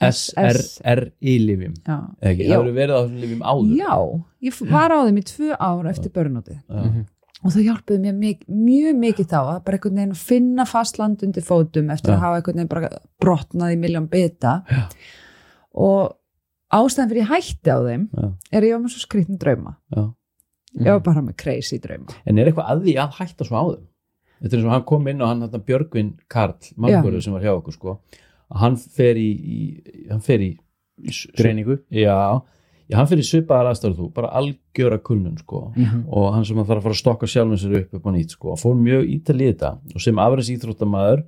S, 0.03 0.33
SRRI-livjum? 0.35 1.73
já, 1.87 1.97
Ekki, 2.21 2.47
Já. 2.49 2.57
hafður 2.57 2.73
verið 2.75 2.93
á 2.93 2.99
þessum 3.03 3.19
livjum 3.23 3.43
áður? 3.43 3.75
já. 3.77 3.95
Ég 4.43 4.59
var 4.71 4.91
á 4.91 4.99
þeim 5.07 5.17
í 5.17 5.23
tvö 5.23 5.49
ár 5.59 5.87
eftir 5.89 6.11
börnótið. 6.11 6.59
Já. 6.67 7.05
Og 7.43 7.51
það 7.51 7.67
hjálpuði 7.67 7.99
mér 8.05 8.17
mjög, 8.17 8.43
mjög 8.47 8.99
mikið 9.03 9.29
þá 9.33 9.37
að 9.41 9.61
bara 9.67 9.77
einhvern 9.77 9.99
veginn 9.99 10.17
finna 10.23 10.65
fast 10.69 10.99
land 11.01 11.23
undir 11.27 11.45
fótum 11.45 11.91
eftir 11.93 12.13
Já. 12.13 12.17
að 12.17 12.23
hafa 12.25 12.39
einhvern 12.39 12.59
veginn 12.61 12.73
bara 12.73 12.91
brotnað 13.21 13.75
í 13.75 13.79
miljón 13.83 14.09
bita 14.11 14.57
Já. 14.71 14.83
og 15.73 16.15
ástæðan 16.73 17.11
fyrir 17.11 17.23
ég 17.25 17.31
hætti 17.33 17.73
á 17.75 17.79
þeim 17.83 18.05
Já. 18.09 18.27
er 18.51 18.67
ég 18.69 18.75
var 18.77 18.83
með 18.85 18.95
svo 18.95 19.03
skrýttin 19.05 19.41
drauma 19.41 19.75
ég 19.93 20.89
var 20.89 21.03
bara 21.05 21.25
með 21.25 21.37
crazy 21.43 21.79
drauma 21.83 22.15
En 22.25 22.39
er 22.39 22.49
eitthvað 22.49 22.71
að 22.71 22.85
því 22.87 22.95
að 23.03 23.17
hætta 23.19 23.47
svo 23.49 23.59
á 23.59 23.65
þeim? 23.75 23.89
Þetta 24.43 24.55
er 24.55 24.59
eins 24.59 24.67
og 24.67 24.73
hann 24.73 24.87
kom 24.87 25.05
inn 25.07 25.21
og 25.23 25.29
hann 25.29 25.45
hann 25.45 25.63
Björgvin 25.67 26.09
Karl, 26.31 26.57
mannbúrið 26.75 27.21
sem 27.23 27.35
var 27.35 27.45
hjá 27.45 27.53
okkur 27.53 27.75
sko, 27.77 27.93
hann 28.59 28.75
fer 28.75 29.15
í, 29.15 29.29
í 29.31 30.07
hann 30.09 30.23
fer 30.23 30.43
í, 30.43 30.49
í 30.99 31.13
Greiningu. 31.37 31.77
Já, 31.95 32.41
já, 32.89 32.97
hann 32.97 33.19
í 33.19 33.25
svipaðar 33.27 33.69
aðstæður 33.71 33.97
þú, 33.99 34.07
bara 34.13 34.29
algjöra 34.39 34.97
kulnun 35.01 35.37
sko. 35.39 35.71
Mhm. 35.75 36.03
og 36.11 36.33
hann 36.33 36.45
sem 36.45 36.57
að 36.57 36.67
þarf 36.67 36.77
að 36.79 36.83
fara 36.83 36.93
að 36.97 37.01
stokka 37.03 37.27
sjálfum 37.27 37.57
sér 37.61 37.77
upp 37.81 37.93
upp 37.93 38.03
á 38.07 38.11
nýtt 38.11 38.29
sko, 38.35 38.55
fór 38.59 38.75
mjög 38.75 39.03
ítalið 39.17 39.53
þetta. 39.53 39.71
Og 39.95 40.01
sem 40.01 40.15
afræðs 40.15 40.49
íþróttamaður 40.57 41.23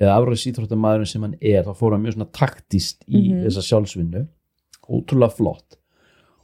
eða 0.00 0.14
afræðs 0.16 0.46
íþróttamaður 0.52 1.06
sem 1.08 1.22
hann 1.22 1.34
er 1.40 1.62
þá 1.64 1.72
fór 1.76 1.92
hann 1.92 2.02
mjög 2.04 2.14
svona 2.16 2.32
taktist 2.32 3.04
í 3.08 3.32
Mhm. 3.32 3.44
þessa 3.46 3.62
sjálfsvinnu. 3.68 4.26
Ótrúlega 4.88 5.32
flott. 5.32 5.76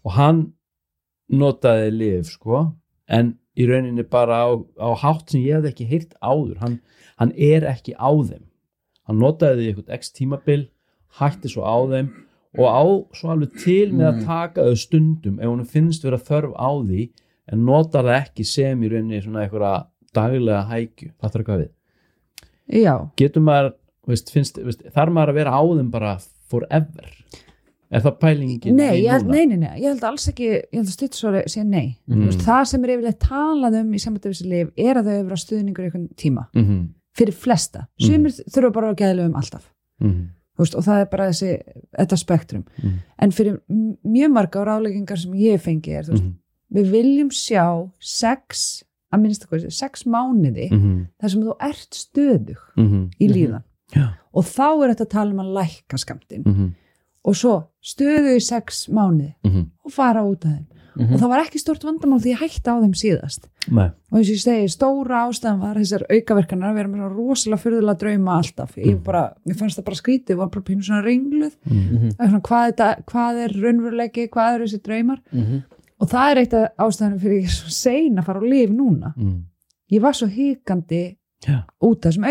Og 0.04 0.12
hann 0.12 0.52
notaði 1.32 1.90
lif 1.96 2.26
sko 2.32 2.72
en 3.08 3.38
í 3.56 3.66
rauninni 3.68 4.02
bara 4.08 4.44
á, 4.48 4.50
á 4.80 4.88
hátt 4.96 5.30
sem 5.30 5.40
ég 5.42 5.58
hefði 5.60 5.72
ekki 5.72 5.86
heyrt 5.88 6.14
áður. 6.22 6.56
Hann, 6.62 6.80
hann 7.18 7.32
er 7.36 7.62
ekki 7.68 7.94
á 8.00 8.10
þeim. 8.10 8.44
Hann 9.06 9.18
notaði 9.20 9.58
því 9.60 9.74
eitthvað 9.74 9.94
x 9.98 10.12
tímabil 10.16 10.68
hætti 11.18 11.50
svo 11.52 11.62
á 11.62 11.76
þeim 11.90 12.08
og 12.58 12.66
á 12.68 12.82
svo 13.16 13.32
alveg 13.32 13.54
til 13.62 13.92
með 13.94 14.08
að 14.10 14.24
taka 14.28 14.66
þau 14.66 14.80
stundum 14.80 15.38
ef 15.40 15.48
hún 15.48 15.68
finnst 15.68 16.04
vera 16.04 16.20
þörf 16.20 16.52
á 16.58 16.70
því 16.82 17.06
en 17.52 17.64
notar 17.66 18.06
það 18.06 18.18
ekki 18.18 18.46
sem 18.46 18.82
í 18.82 18.90
rauninni 18.92 19.22
svona 19.24 19.46
eitthvað 19.46 19.86
daglega 20.16 20.66
hækju. 20.68 21.12
Það 21.16 21.30
þarf 21.30 21.40
eitthvað 21.42 21.62
við? 21.62 21.70
Já, 22.82 22.94
getur 23.18 23.44
maður, 23.44 23.72
veist, 24.08 24.30
finnst, 24.32 24.60
veist, 24.62 24.84
þarf 24.94 25.16
maður 25.16 25.32
að 25.32 25.40
vera 25.40 25.56
á 25.56 25.62
þeim 25.62 25.88
bara 25.92 26.12
forever? 26.52 27.08
Er 27.92 28.00
það 28.00 28.14
pælingin 28.22 28.78
nei, 28.78 29.02
held, 29.04 29.26
nei, 29.28 29.42
nei, 29.50 29.58
nei, 29.60 29.72
ég 29.82 29.90
held 29.90 30.04
alls 30.08 30.24
ekki 30.30 30.46
ég 30.48 30.62
held 30.72 30.86
að 30.86 30.94
stuttsvara 30.94 31.42
segja 31.44 31.66
nei. 31.68 31.98
Mm. 32.08 32.14
mm. 32.14 32.28
veist, 32.30 32.44
það 32.46 32.62
sem 32.70 32.86
er 32.86 32.92
yfirleitt 32.94 33.18
talað 33.20 33.78
um 33.82 33.90
í 33.92 34.00
sambandi 34.00 34.30
við 34.30 34.38
þessi 34.38 34.52
lif 34.52 34.70
er 34.80 35.00
að 35.00 35.08
þau 35.08 35.16
hefur 35.18 35.34
að 35.36 35.42
stuðningur 35.42 35.84
í 35.84 35.88
einhvern 35.90 36.06
tíma. 36.22 36.46
Mhm, 36.56 36.78
fyrir 37.18 37.36
flesta, 37.36 37.84
sumir 38.00 38.32
þurfa 38.46 38.72
bara 38.78 38.94
að 38.94 39.02
geðlega 39.02 39.28
um 39.28 39.36
alltaf. 39.42 39.66
Mhm, 40.00 40.22
Þú 40.22 40.41
veist, 40.58 40.76
og 40.76 40.84
það 40.86 41.00
er 41.00 41.10
bara 41.12 41.28
þessi, 41.30 41.50
þetta 41.98 42.18
spektrum. 42.20 42.64
Mhm. 42.78 42.94
en 43.18 43.30
fyrir 43.32 43.58
mjög 44.04 44.32
marga 44.32 44.62
á 44.62 44.68
ráleikingar 44.68 45.18
sem 45.18 45.32
ég 45.32 45.60
fengi 45.60 45.92
er, 45.96 46.04
veist, 46.04 46.22
mhm, 46.22 46.34
við 46.72 46.90
viljum 46.90 47.30
sjá 47.30 47.90
sex, 48.00 48.82
að 49.12 49.20
minnst 49.20 49.44
okkur 49.44 49.70
sex 49.70 50.04
mánuði, 50.04 50.70
mhm, 50.72 51.08
þar 51.20 51.30
sem 51.30 51.42
þú 51.42 51.56
ert 51.60 51.90
stöðug 51.90 52.62
mhm, 52.76 53.10
í 53.20 53.28
líðan. 53.28 53.64
Já. 53.92 54.14
og 54.32 54.44
þá 54.48 54.68
er 54.84 54.94
þetta 54.94 55.04
að 55.04 55.10
tala 55.12 55.32
um 55.34 55.40
að 55.42 55.52
lækka 55.58 55.98
skamtinn 56.00 56.44
mhm, 56.46 56.68
og 57.28 57.34
svo 57.36 57.56
stöðug 57.84 58.38
í 58.38 58.40
sex 58.40 58.86
mánuði 58.88 59.34
og 59.84 59.92
fara 59.92 60.22
út 60.24 60.46
af 60.46 60.54
þeim 60.54 60.66
og 60.98 61.14
það 61.20 61.28
var 61.32 61.40
ekki 61.44 61.58
stort 61.62 61.84
vandamál 61.84 62.20
því 62.20 62.32
ég 62.34 62.40
hætti 62.42 62.68
á 62.68 62.76
þeim 62.82 62.94
síðast. 62.98 63.46
Nei. 63.70 63.88
og 64.12 64.18
eins 64.18 64.28
og 64.28 64.34
ég 64.36 64.42
segi, 64.42 64.68
stóra 64.68 65.20
ástæðan 65.28 65.60
var 65.62 65.76
þessar 65.80 66.02
aukaverkanar 66.10 66.70
að 66.72 66.74
vera 66.80 66.88
með 66.88 66.98
svona 67.02 67.16
rosalega 67.16 67.62
fyrðulega 67.62 67.98
drauma 68.02 68.36
alltaf, 68.38 68.76
ég 68.76 68.98
bara, 69.04 69.22
mér 69.46 69.56
fannst 69.56 69.78
það 69.78 69.84
bara 69.88 70.00
skrítið, 70.02 70.36
var 70.36 70.48
bara 70.52 70.66
pínu 70.68 70.82
svona 70.84 71.04
rengluð 71.06 71.54
Mhm. 71.64 72.10
Það 72.16 72.24
er 72.26 72.28
svona, 72.28 72.42
hvað, 72.48 72.66
þetta, 72.72 73.04
hvað 73.06 73.40
er 73.44 73.56
raunveruleiki, 73.62 74.28
hvað 74.28 74.54
eru 74.54 74.64
þessi 74.66 74.82
draumar? 74.82 75.20
Og 76.02 76.08
það 76.10 76.30
er 76.30 76.36
eitt 76.42 76.54
af 76.54 76.68
ástæðanum 76.78 77.20
fyrir 77.22 77.38
ég 77.40 77.44
er 77.44 77.56
svo 77.56 77.70
sein 77.70 78.16
að 78.18 78.24
fara 78.26 78.40
á 78.40 78.44
lif 78.44 78.70
núna. 78.70 79.14
Mhm. 79.16 79.42
ég 79.92 80.00
var 80.00 80.12
svo 80.12 80.26
hikandi 80.26 81.16
Já. 81.46 81.64
út 81.82 82.04
af 82.06 82.12
þessum 82.12 82.24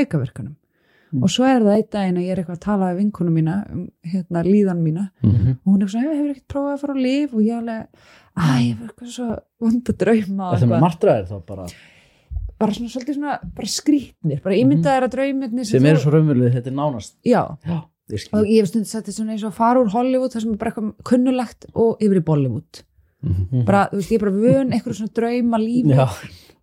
aukaverkunum 1.12 1.24
og 1.24 1.30
svo 1.30 1.44
er 1.46 1.62
það 1.62 1.78
eitt 1.78 1.92
daginn 1.92 2.18
að 2.18 2.26
ég 2.26 2.32
er 2.32 2.42
eitthvað 2.42 2.58
að 2.58 2.66
tala 2.66 2.90
við 2.92 2.98
vinkunum 3.02 3.34
mína 3.36 3.56
um 3.72 3.82
hérna 4.12 4.44
líðan 4.48 4.82
mína. 4.84 5.10
Mhm. 5.24 5.50
og 5.66 5.74
hún 5.74 5.82
er 5.84 5.88
svona, 5.88 6.04
"Já, 6.06 6.14
hefur 6.16 6.32
ekkert 6.32 6.48
prófað 6.48 6.74
að 6.74 6.80
fara 6.80 6.94
á 6.94 7.00
lif 7.02 7.34
og 7.34 7.42
ég 7.42 7.58
alveg, 7.60 7.88
æ, 8.38 8.44
ég 8.62 8.80
var 8.80 8.88
eitthvað 8.90 9.12
svo 9.12 9.40
vond 9.60 9.84
að 9.84 9.98
drauma 9.98 10.52
Það 10.52 10.60
með 10.60 10.62
eitthvað. 10.62 10.82
martraðir 10.82 11.28
þá 11.28 11.46
bara? 11.46 11.66
Bara 12.60 12.72
svona 12.72 12.90
svolítið 12.94 13.16
svona, 13.16 13.40
bara 13.56 13.68
skrítnir 13.68 14.42
bara 14.44 14.56
ímyndaðir 14.56 15.04
að 15.04 15.12
draumirnir 15.16 15.66
sem 15.66 15.86
eru 15.86 15.98
svo 15.98 16.12
raunveruleg 16.12 16.54
þetta 16.54 16.68
er 16.68 16.74
nánast. 16.78 17.14
Já, 17.26 17.58
Já, 17.66 17.84
ég 18.12 18.30
og 18.34 18.46
ég 18.46 18.60
hef 18.62 18.70
stundið 18.70 18.86
sett 18.88 19.06
þetta 19.06 19.14
svona 19.18 19.32
eins 19.32 19.44
og 19.44 19.52
að 19.52 19.56
fara 19.56 19.80
úr 19.82 19.90
Hollywood 19.90 20.32
það 20.32 20.42
sem 20.42 20.52
er 20.52 20.58
bara 20.58 20.72
eitthvað 20.72 20.94
kunnulegt 21.04 21.66
og 21.76 21.98
yfir 22.00 22.18
í 22.18 22.24
Bollywood. 22.24 22.84
Mhm. 23.24 23.66
bara, 23.66 23.88
þú 23.92 23.96
veist, 23.98 24.10
ég 24.12 24.16
er 24.22 24.26
bara 24.26 24.32
vön 24.32 24.72
eitthvað 24.74 24.96
svona 24.98 25.14
drauma 25.14 25.58
lífi 25.58 25.88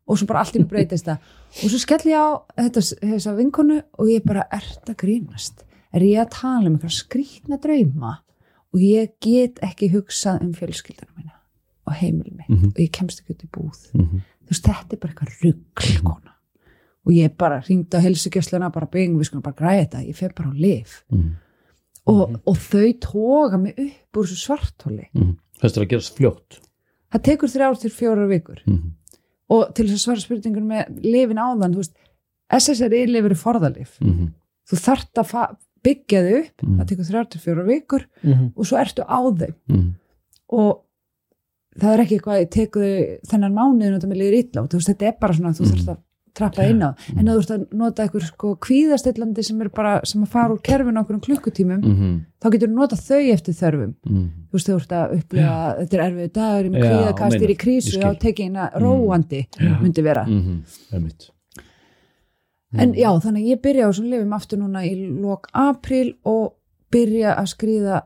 og 0.08 0.18
svo 0.18 0.26
bara 0.26 0.40
allt 0.40 0.56
í 0.56 0.62
mig 0.62 0.68
breytist 0.70 1.04
það. 1.08 1.18
Og 1.62 1.70
svo 1.72 1.78
skell 1.82 2.00
ég 2.08 2.16
á 2.16 2.28
þetta, 2.56 2.80
þessa 3.02 3.34
vinkonu 3.36 3.82
og 3.98 4.06
ég 4.08 4.24
bara, 4.24 4.46
ert 4.52 4.88
að 4.88 4.96
grínast? 5.02 5.64
Er 5.92 6.00
ég 6.04 6.20
að 6.22 6.30
tala 6.40 6.66
um 6.68 6.76
eitthvað 6.78 6.96
skrýtna 6.96 7.58
drauma? 7.60 8.18
Og 8.74 8.80
ég 8.84 9.12
get 9.24 9.60
ekki 9.64 9.88
hugsað 9.92 10.42
um 10.44 10.52
fjölskyldunum 10.52 11.14
mína 11.16 11.34
og 11.88 11.94
heimilum 11.96 12.36
mitt. 12.36 12.48
Mhm. 12.48 12.66
og 12.74 12.80
ég 12.82 12.90
kemst 12.92 13.20
ekki 13.22 13.32
út 13.36 13.44
í 13.44 13.48
búð. 13.48 13.78
Mhm. 13.94 14.20
þú 14.44 14.50
veist, 14.50 14.64
þetta 14.64 14.92
er 14.92 14.98
bara 14.98 15.12
eitthvað 15.12 15.44
rugg 15.44 16.02
kona 16.04 16.32
og 17.06 17.12
ég 17.12 17.36
bara 17.38 17.60
ringdi 17.68 17.96
á 17.96 18.00
helsugjösluna 18.04 18.70
bara 18.72 18.86
byggum, 18.86 19.18
við 19.18 19.24
skulum 19.30 19.42
bara 19.42 19.56
græða 19.56 19.88
þetta. 19.88 20.06
Ég 20.08 20.16
fer 20.16 20.32
bara 20.36 20.50
á 20.50 20.54
lif 20.56 21.04
Mhm. 21.10 21.30
og, 22.06 22.40
og 22.46 22.56
þau 22.56 23.00
toga 23.00 23.56
mig 23.58 23.74
upp 23.78 24.16
úr 24.16 24.24
þessu 24.26 24.46
svarthóli 24.48 25.06
Mhm. 25.14 25.36
Þess 25.60 25.76
að 25.78 25.88
gerast 25.88 26.16
fljótt. 26.16 26.60
Það 27.12 27.22
tekur 27.24 27.48
þrjár 27.48 27.80
til 27.80 27.90
fjórar 27.90 28.28
vikur. 28.28 28.60
Mhm. 28.66 28.92
Og 29.50 29.74
til 29.74 29.86
þess 29.86 29.94
að 29.98 30.04
svara 30.04 30.24
spurningur 30.24 30.64
með 30.64 31.00
lifin 31.04 31.40
áðan, 31.40 31.72
þú 31.74 31.82
veist 31.82 31.94
SSRI 32.50 33.06
lifir 33.08 33.30
er 33.34 33.40
forðalif 33.42 33.96
Mhm. 34.00 34.28
þú 34.68 34.76
þart 34.84 35.22
að 35.22 35.56
byggja 35.84 36.20
þau 36.26 36.38
upp 36.40 36.62
Mhm. 36.62 36.76
það 36.80 36.86
tekur 36.88 37.08
þrjár 37.08 37.28
til 37.30 37.40
fjórar 37.40 37.66
vikur 37.66 38.04
Mhm. 38.22 38.52
og 38.56 38.64
svo 38.66 38.76
ertu 38.78 39.04
á 39.06 39.18
þeim 39.38 39.54
Mhm. 39.68 39.94
og 40.50 40.82
það 41.78 41.92
er 41.94 42.00
ekki 42.04 42.18
eitthvað 42.18 42.40
ég 42.42 42.50
teku 42.50 42.80
þau 42.80 43.20
þennan 43.30 43.54
mánuðin 43.54 43.94
og 43.94 44.00
það 44.02 44.10
með 44.12 44.20
líður 44.22 44.38
illa 44.38 44.62
og 44.62 44.68
þú 44.68 44.74
veist, 44.78 44.88
þetta 44.88 45.06
er 45.08 45.16
bara 45.20 45.32
svona, 45.34 45.54
þú 45.54 45.60
Mhm. 45.64 45.70
þarfst 45.72 45.88
að 45.88 45.98
trappa 46.38 46.64
inn 46.70 46.80
á 46.86 46.90
en 47.16 47.26
að 47.26 47.34
þú 47.34 47.42
ert 47.42 47.52
að 47.56 47.64
nota 47.82 48.04
eitthvað 48.06 48.26
sko 48.28 48.52
kvíðastillandi 48.66 49.44
sem 49.44 49.60
er 49.64 49.68
bara, 49.74 49.94
sem 50.08 50.22
að 50.24 50.28
fara 50.34 50.54
úr 50.54 50.60
kerfinu 50.62 51.02
okkur 51.02 51.14
um 51.18 51.20
klukkutímum, 51.26 51.82
Mhm. 51.84 52.12
þá 52.40 52.46
getur 52.54 52.68
þú 52.68 52.74
nota 52.78 52.96
þau 52.96 53.20
eftir 53.34 53.54
þörfum 53.60 53.94
Mhm. 54.06 54.28
þú 54.50 54.52
veist, 54.58 54.68
þú 54.68 54.76
ert 54.80 54.92
að 54.98 55.16
upplifa, 55.18 55.56
þetta 55.80 55.94
er 55.98 56.04
erfið 56.10 56.32
dagur 56.32 56.64
í 56.64 56.70
með 56.70 56.78
Já, 56.84 56.90
kvíðakast, 56.90 57.32
meinar. 57.32 57.42
er 57.50 57.54
í 57.54 57.58
krísu 57.64 57.92
Ég 57.98 58.02
þá 58.02 58.10
skil. 58.14 58.20
tekið 58.24 58.44
eina 58.48 58.70
róandi 58.80 59.46
myndi 59.82 60.02
vera 60.02 60.24
Mhm. 60.24 60.62
En 62.76 62.92
já, 62.92 63.08
þannig 63.24 63.46
ég 63.48 63.62
byrja 63.64 63.86
á 63.88 63.90
þessum 63.90 64.10
lifum 64.12 64.34
aftur 64.36 64.58
núna 64.60 64.82
í 64.84 64.92
lok 65.22 65.46
apríl 65.56 66.10
og 66.28 66.52
byrja 66.92 67.34
að 67.40 67.46
skrýða 67.54 67.94
að, 67.96 68.02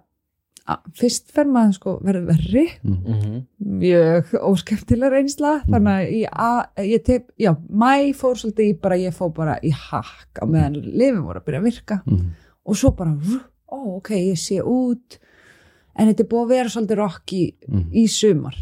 fyrst 0.94 1.32
fer 1.34 1.44
maður 1.50 1.72
sko 1.74 1.92
verður 2.06 2.26
verri 2.30 2.64
Mhm. 2.82 3.40
mjög 3.82 4.32
óskeptilega 4.40 5.10
reynsla 5.16 5.62
þannig 5.66 5.92
að 5.96 6.12
ég, 6.12 6.28
að, 6.32 6.84
ég 6.92 7.04
tek, 7.04 7.26
já, 7.38 7.52
mæ 7.70 8.12
fór 8.14 8.34
svolítið 8.38 8.68
í 8.70 8.80
bara, 8.80 8.96
ég 8.96 9.14
fór 9.14 9.32
bara 9.34 9.58
í 9.62 9.70
hakk 9.74 10.38
á 10.38 10.44
meðan 10.46 10.78
lifum 10.82 11.24
voru 11.26 11.40
að 11.40 11.44
byrja 11.46 11.60
að 11.60 11.64
virka 11.70 12.02
Mhm. 12.06 12.30
og 12.66 12.76
svo 12.76 12.90
bara, 12.96 13.10
ó, 13.72 13.96
ok, 13.96 14.10
ég 14.10 14.38
sé 14.38 14.60
út 14.62 15.18
en 15.96 16.08
þetta 16.08 16.20
er 16.20 16.28
búið 16.28 16.44
að 16.44 16.48
vera 16.48 16.68
svolítið 16.68 16.96
rock 16.96 17.26
í, 17.32 17.54
Mhm. 17.68 17.90
í 17.92 18.06
sumar 18.08 18.54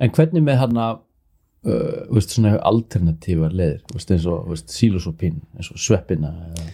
En 0.00 0.10
hvernig 0.10 0.42
með 0.42 0.56
hana 0.58 0.86
uh, 1.64 2.06
veist, 2.12 2.34
svona 2.34 2.56
alternatívar 2.66 3.52
leðir 3.54 3.80
veist, 3.94 4.10
eins 4.10 4.26
og 4.26 4.48
veist, 4.50 4.68
sílosopín 4.74 5.40
eins 5.56 5.70
og 5.70 5.78
sveppina 5.80 6.32
eða, 6.50 6.64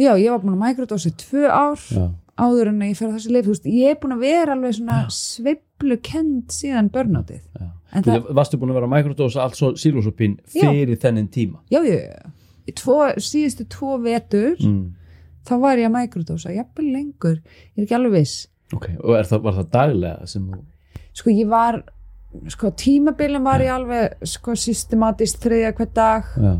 já, 0.00 0.14
ég 0.16 0.30
var 0.32 0.40
búin 0.40 0.56
að 0.56 0.62
mikrodósi 0.64 1.12
tvö 1.20 1.44
ár 1.52 1.76
já. 1.76 2.06
Áður 2.40 2.70
en 2.72 2.82
að 2.82 2.90
ég 2.92 2.98
fer 2.98 3.10
á 3.12 3.14
þessi 3.16 3.34
leif, 3.34 3.46
þú 3.46 3.54
veist, 3.54 3.68
ég 3.70 3.92
er 3.94 3.98
búin 4.00 4.16
að 4.16 4.24
vera 4.24 4.56
alveg 4.56 4.76
svona 4.78 4.98
sveiflu 5.14 5.98
kend 6.06 6.54
síðan 6.54 6.90
börnátið 6.94 7.40
Já. 7.60 7.68
það, 8.06 8.30
varstu 8.38 8.60
búin 8.60 8.72
að 8.72 8.80
vera 8.80 8.88
að 8.90 8.94
mikrodósa 8.96 9.44
allt 9.44 9.58
svo 9.60 9.72
sílosopín 9.80 10.38
fyrir 10.54 10.96
þennin 11.00 11.28
tíma? 11.32 11.60
Já, 11.72 11.82
já, 11.84 12.00
já 12.06 12.74
tvo, 12.76 12.98
síðustu 13.18 13.66
tvo 13.70 13.96
vetur 14.02 14.56
mm. 14.60 14.82
þá 15.48 15.54
var 15.62 15.80
ég 15.80 15.88
að 15.90 15.96
mikrodósa, 15.96 16.52
jafnvel 16.54 16.90
lengur. 16.94 17.38
Ég 17.74 17.80
er 17.82 17.86
ekki 17.86 17.96
alveg 17.96 18.18
viss. 18.20 18.36
Ok, 18.76 18.86
og 19.02 19.16
það, 19.26 19.40
var 19.46 19.56
það 19.56 19.70
daglega 19.74 20.28
sem 20.30 20.44
þú 20.46 20.60
sko 21.20 21.32
ég 21.34 21.48
var 21.50 21.80
sko 22.54 22.70
tímabilin 22.78 23.42
var 23.42 23.62
ég 23.64 23.72
alveg 23.74 24.20
sko 24.28 24.54
systematist 24.54 25.40
þriðja 25.42 25.72
hver 25.74 25.88
dag 25.96 26.28
já, 26.38 26.52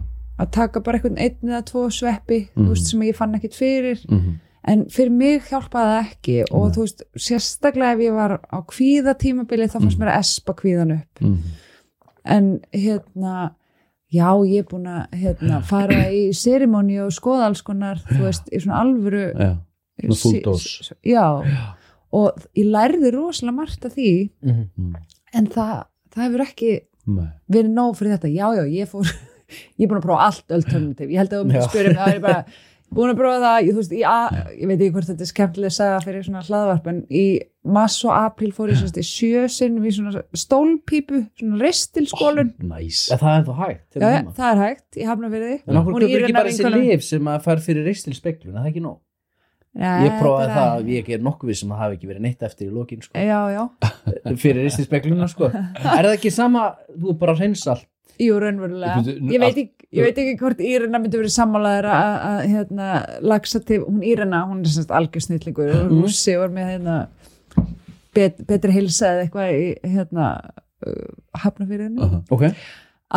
að 0.43 0.51
taka 0.57 0.83
bara 0.83 0.99
einhvern 0.99 1.20
einn 1.22 1.53
eða 1.53 1.61
tvo 1.68 1.85
sveppi 1.95 2.41
Mhm. 2.49 2.64
þú 2.64 2.68
veist, 2.74 2.91
sem 2.91 3.05
ég 3.07 3.14
fann 3.14 3.37
ekkit 3.39 3.55
fyrir. 3.55 4.07
Mm 4.11 4.39
en 4.69 4.85
fyrir 4.93 5.11
mig 5.11 5.43
hjálpaði 5.49 5.93
það 5.93 6.11
ekki 6.11 6.35
og 6.51 6.67
Nei. 6.67 6.75
þú 6.75 6.83
veist, 6.85 7.03
sérstaklega 7.17 7.93
ef 7.97 7.99
ég 8.05 8.13
var 8.15 8.35
á 8.45 8.59
kvíða 8.69 9.15
tímabili 9.19 9.69
þá 9.69 9.79
fannst 9.81 9.97
Mhm. 9.99 10.03
mér 10.05 10.13
að 10.13 10.19
espa 10.21 10.53
kvíðan 10.55 10.93
upp 10.99 11.25
en 12.25 12.61
hérna 12.73 13.55
já, 14.13 14.29
ég 14.45 14.59
er 14.59 14.65
búin 14.69 14.87
að 14.91 15.07
hérna, 15.17 15.63
fara 15.65 16.11
í 16.13 16.29
serimóni 16.35 16.99
og 17.01 17.13
skoða 17.15 17.47
alls 17.47 17.63
konar 17.63 17.97
þú 18.11 18.21
veist, 18.27 18.51
í 18.53 18.61
svona 18.61 18.81
alvöru 18.85 19.33
já, 19.35 19.57
Svona 20.01 20.17
full 20.23 20.33
sí- 20.33 20.43
dose. 20.43 20.83
s- 20.83 20.93
já, 21.05 21.25
og 22.13 22.33
ég 22.57 22.67
lærði 22.67 23.13
rosalega 23.15 23.55
margt 23.55 23.85
af 23.85 23.95
því 23.95 24.31
Mhm. 24.43 24.69
Mm. 24.79 24.95
en 25.35 25.47
það, 25.47 25.85
það 26.11 26.23
hefur 26.25 26.41
ekki 26.47 26.81
Nei. 27.07 27.29
verið 27.51 27.71
nóg 27.73 27.97
fyrir 27.97 28.19
þetta, 28.19 28.35
já 28.35 28.47
já, 28.57 28.65
ég 28.69 28.89
fór 28.89 29.05
ég 29.79 29.85
er 29.85 29.89
búin 29.89 30.01
að 30.01 30.05
prófa 30.05 30.21
allt 30.27 30.51
alternativ 30.53 31.09
ég 31.09 31.17
held 31.19 31.31
að 31.31 31.45
þú 31.45 31.63
spyrja 31.69 31.89
mig, 31.89 31.97
það 31.97 32.09
er 32.09 32.15
ég 32.19 32.23
bara 32.23 32.45
búin 32.95 33.12
að 33.12 33.18
prófa 33.20 33.41
það, 33.45 33.57
ég, 33.64 33.70
þú 33.76 33.80
veist, 33.80 33.93
að, 34.11 34.38
ég 34.61 34.70
veit 34.70 34.76
ekki 34.80 34.95
hvort 34.97 35.09
þetta 35.11 35.24
er 35.26 35.30
skemmtileg 35.30 35.74
saga 35.74 35.99
fyrir 36.05 36.24
svona 36.26 36.43
hlaðvarp 36.47 36.88
en 36.91 37.01
í 37.11 37.24
mass 37.76 37.99
og 38.07 38.14
april 38.16 38.51
fór 38.57 38.72
ég 38.72 38.80
sérst 38.80 38.99
í 39.01 39.05
sjösinn 39.07 39.76
við 39.84 39.97
svona 39.99 40.22
stólpípu, 40.43 41.20
svona 41.38 41.61
ristilskólun. 41.61 42.55
Næs 42.70 43.03
Ja, 43.11 43.18
það 43.20 43.30
er 43.30 43.38
ennþá 43.43 43.59
hægt 43.61 43.84
já, 43.84 44.01
hérna 44.01 44.11
já, 44.11 44.16
heima. 44.16 44.34
það 44.41 44.51
er 44.55 44.62
hægt, 44.64 44.88
ég 44.97 45.12
hafna 45.12 45.30
fyrir 45.34 45.53
því 45.53 45.61
En 45.70 45.80
okkur 45.82 45.99
köpur 46.01 46.24
ekki 46.24 46.36
bara 46.38 46.55
þessi 46.55 46.74
lif 46.78 47.07
sem 47.07 47.30
að 47.34 47.47
fær 47.47 47.62
fyrir 47.68 47.88
ristil 47.91 48.16
speklun, 48.16 48.57
er 48.57 48.64
það 48.64 48.72
ekki 48.72 48.84
nóg? 48.88 48.99
Ég 49.80 50.16
prófaði 50.18 50.55
það, 50.57 50.88
ég 50.91 51.09
er 51.14 51.20
nokkuð 51.22 51.53
við 51.53 51.59
sem 51.61 51.70
það 51.70 51.80
hafi 51.84 51.97
ekki 52.01 52.09
verið 52.11 52.24
neitt 52.26 52.41
eftir 52.43 52.66
í 52.66 52.72
lokin 52.74 53.05
sko. 53.05 53.14
já, 53.14 53.38
já, 53.55 53.62
fyrir 54.43 54.64
ristil 54.66 54.86
spekluna 54.88 55.28
sko. 55.30 55.47
Er 56.01 56.09
það 56.09 56.14
ekki 56.16 56.32
sama, 56.34 56.64
þú 56.91 57.12
er 57.12 57.18
bara 57.20 57.36
að 57.36 57.45
hreinsa 57.45 57.76
allt 57.76 57.86
jú, 58.20 58.36
raunverulega. 58.43 58.99
Ég 59.30 59.41
veit 59.41 59.61
ekki, 59.62 59.80
ég 59.97 60.07
veit 60.07 60.20
ekki 60.22 60.36
hvort 60.41 60.61
Írena 60.62 61.01
myndi 61.03 61.18
verið 61.18 61.34
sammálaður 61.34 61.88
að, 61.95 62.43
hérna, 62.53 62.91
laxativ, 63.26 63.86
hún 63.88 64.05
Írena, 64.07 64.45
hún 64.51 64.62
er 64.62 64.72
semst 64.74 64.95
algjör 64.95 65.24
snillingur, 65.26 65.72
mm. 65.82 65.97
Rússi 66.05 66.36
og 66.38 66.47
er 66.47 66.55
með 66.55 66.70
hérna, 66.74 66.97
bet, 68.16 68.38
betri 68.49 68.76
hilsa 68.76 69.14
eða 69.14 69.26
eitthvað 69.26 69.57
í 69.57 69.66
hérna, 69.97 70.30
uh, 70.86 71.11
hafnafyririnu 71.43 72.07
Aha. 72.07 72.22
Ok, 72.30 72.47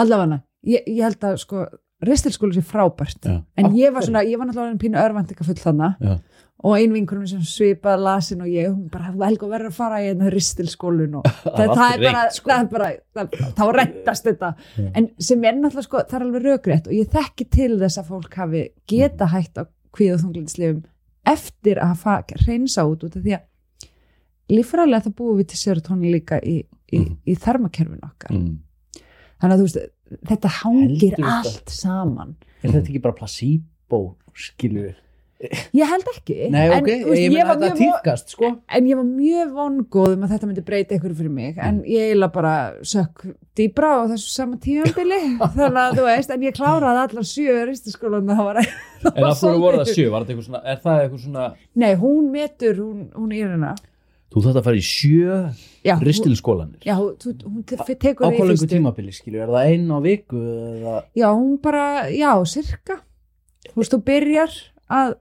allavega, 0.03 0.41
ég, 0.69 0.85
ég 0.89 1.03
held 1.05 1.29
að 1.29 1.39
sko 1.45 1.67
ristilskóli 2.03 2.57
sé 2.57 2.63
frábært 2.67 3.29
Já. 3.29 3.37
en 3.57 3.69
Af 3.69 3.75
ég 3.77 3.93
var 3.95 4.05
svona, 4.05 4.23
ég 4.27 4.39
var 4.39 4.49
náttúrulega 4.49 4.81
pínu 4.81 4.99
örvæntika 4.99 5.45
full 5.47 5.59
þarna 5.61 5.93
Já. 6.01 6.17
Og 6.63 6.77
ein 6.77 6.93
vinkurum 6.95 7.25
sem 7.27 7.41
svipaði 7.43 8.03
lasin 8.05 8.41
og 8.45 8.47
ég, 8.47 8.69
hún 8.71 8.85
bara, 8.91 9.11
Helga 9.11 9.47
verður 9.51 9.67
að 9.71 9.75
fara 9.75 9.97
í 9.99 10.05
hérna 10.07 10.29
ristilskólun 10.31 11.17
og 11.19 11.25
það, 11.43 11.73
það 11.75 11.93
er 11.97 12.03
bara, 12.05 12.21
sko. 12.31 12.49
það 12.49 12.61
er 12.63 12.69
bara 12.71 12.89
það, 13.17 13.37
þá 13.57 13.63
rettast 13.77 14.29
þetta 14.29 14.51
en 14.95 15.09
sem 15.19 15.43
er 15.49 15.57
náttúrulega 15.59 15.87
sko, 15.89 16.03
það 16.07 16.17
er 16.19 16.25
alveg 16.27 16.45
rökrétt 16.47 16.87
og 16.87 16.95
ég 16.95 17.09
þekki 17.17 17.49
til 17.57 17.71
þess 17.83 17.99
að 17.99 18.11
fólk 18.13 18.37
hafi 18.39 18.63
geta 18.93 19.27
hægt 19.33 19.59
á 19.59 19.63
kvíð 19.93 20.13
og 20.15 20.21
þunglindslifum 20.23 20.83
eftir 21.33 21.79
að 21.83 22.07
reynsa 22.47 22.87
út 22.87 23.03
út 23.07 23.15
af 23.19 23.23
því 23.27 23.35
að 23.37 23.43
líffræðilega 24.53 25.05
það 25.07 25.13
búum 25.19 25.37
við 25.39 25.47
til 25.53 25.59
serotonin 25.61 26.11
líka 26.13 26.39
í, 26.43 26.57
í, 26.93 26.99
Mhm. 26.99 27.13
í 27.27 27.35
þarmakerfinu 27.39 28.03
okkar 28.07 28.31
Mm. 28.35 28.57
þannig 29.41 29.53
að 29.53 29.59
þú 29.59 29.67
veist, 29.67 29.91
þetta 30.29 30.49
hangir 30.61 31.15
allt 31.23 31.69
saman 31.69 32.35
er 32.63 32.69
þetta 32.71 32.89
ekki 32.89 33.01
bara 33.01 33.13
placebo, 33.19 34.15
skilur 34.35 34.95
ég 35.77 35.87
held 35.89 36.07
ekki. 36.13 36.37
Nei, 36.53 36.63
en, 36.69 36.73
ok, 36.79 36.87
þú 36.87 37.09
veist, 37.09 37.19
ég 37.19 37.25
ég 37.27 37.33
meina 37.33 37.53
það 37.55 37.63
von- 37.67 37.77
týrkast 37.81 38.33
sko. 38.35 38.49
en 38.77 38.87
ég 38.89 38.95
var 38.99 39.07
mjög 39.09 39.53
vongóð 39.57 40.13
um 40.17 40.23
að 40.27 40.33
þetta 40.33 40.49
myndi 40.49 40.63
breyta 40.67 40.95
ykkur 40.97 41.15
fyrir 41.19 41.31
mig 41.31 41.57
en 41.57 41.79
Mm. 41.81 41.85
ég 41.89 42.09
eiginlega 42.09 42.33
bara 42.33 42.53
sökk 42.81 43.23
dýbra 43.55 43.89
á 43.93 44.01
þessu 44.13 44.29
sama 44.33 44.57
tímambili 44.57 45.21
þannig 45.55 45.79
að 45.83 45.97
þú 45.99 46.03
veist, 46.09 46.29
en 46.35 46.41
ég 46.47 46.53
kláraði 46.57 47.01
allar 47.05 47.27
sjö 47.27 47.55
ristaskólan 47.69 48.27
það 48.33 48.43
var 48.49 48.61
En 49.15 49.23
af 49.27 49.39
hverju 49.41 49.59
voru 49.59 49.81
það 49.83 49.93
sjö? 49.95 50.05
Var 50.11 50.21
þetta 50.23 50.33
eitthvað 50.33 50.45
svona, 50.47 50.61
er 50.63 50.77
það 50.83 51.01
eitthvað 51.03 51.23
svona 51.25 51.47
nei, 51.75 51.95
hún 51.99 52.29
metur, 52.31 52.77
hún, 52.79 53.09
hún 53.17 53.33
er 53.35 53.49
hérna. 53.49 53.73
Þú 54.33 54.41
þarft 54.41 54.57
að 54.57 54.63
fara 54.65 54.77
í 54.79 54.81
sjö 54.81 55.33
já, 55.85 55.93
ristilskólanir 56.01 56.79
já, 56.87 56.95
hún, 56.97 57.11
hún, 57.21 57.35
hún 57.45 57.65
te- 57.69 57.77
tekur 57.93 58.25
á 58.25 58.29
það 58.29 58.33
í 58.33 58.37
hvað 58.39 58.47
lengur 58.47 58.53
fyrstu. 58.63 58.69
tímabili, 58.71 59.11
skilur, 59.13 59.41
er 59.45 59.51
það 59.53 59.67
einn 59.73 59.91
á 59.93 59.97
viku 60.01 60.39
eða, 60.41 60.95
já, 61.19 61.27
hún 61.35 61.51
bara, 61.61 61.83
já, 62.09 62.31
sirka 62.49 62.95
þú 63.67 63.75
veist, 63.83 63.93
þú 63.93 63.99
byrjar 64.07 64.55
að 64.89 65.13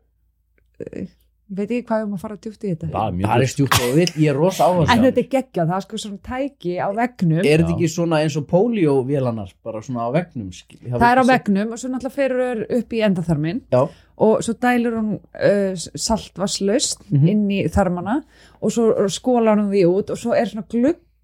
veit 1.53 1.69
ekki 1.69 1.83
hvað 1.85 1.99
við 1.99 2.03
erum 2.07 2.13
að 2.17 2.21
fara 2.23 2.37
djúpt 2.41 2.63
í 2.65 2.69
þetta. 2.71 2.87
Það 2.95 3.09
er 3.19 3.27
það 3.29 3.43
er 3.45 3.51
stjúpt 3.53 3.75
og 3.85 3.91
vill, 3.99 4.13
ég 4.23 4.29
er 4.33 4.37
rosa 4.41 4.69
áherslu 4.71 4.95
en 4.95 5.03
þetta 5.05 5.21
er 5.21 5.27
geggjað, 5.35 5.67
það 5.69 5.77
er 5.77 5.85
sko 5.85 5.99
svona 6.01 6.21
tæki 6.29 6.73
á 6.81 6.89
vegnum 6.97 7.39
er 7.43 7.45
þetta 7.61 7.75
ekki 7.75 7.89
svona 7.93 8.21
eins 8.25 8.37
og 8.41 8.47
poliovélanar 8.49 9.51
bara 9.67 9.83
svona 9.85 10.07
á 10.09 10.11
vegnum 10.15 10.49
það 10.55 11.05
er 11.11 11.21
á 11.21 11.25
vegnum 11.29 11.75
og 11.77 11.83
svo 11.83 11.91
náttúrulega 11.93 12.17
ferur 12.17 12.63
upp 12.79 12.97
í 12.97 13.03
endaþarmin 13.05 13.61
Já. 13.75 13.83
og 14.17 14.43
svo 14.47 14.55
dælur 14.65 14.97
hún 14.97 15.13
uh, 15.21 15.77
saltvarslaust 16.07 17.05
Mhm. 17.11 17.29
inn 17.29 17.45
í 17.51 17.61
þarmana. 17.69 18.23
Og 18.63 18.71
svo 18.73 18.89
skólar 19.13 19.59
hún 19.61 19.69
því 19.75 19.85
út 19.93 20.11
og 20.11 20.17
svo 20.19 20.33
er 20.33 20.47
svona 20.49 20.65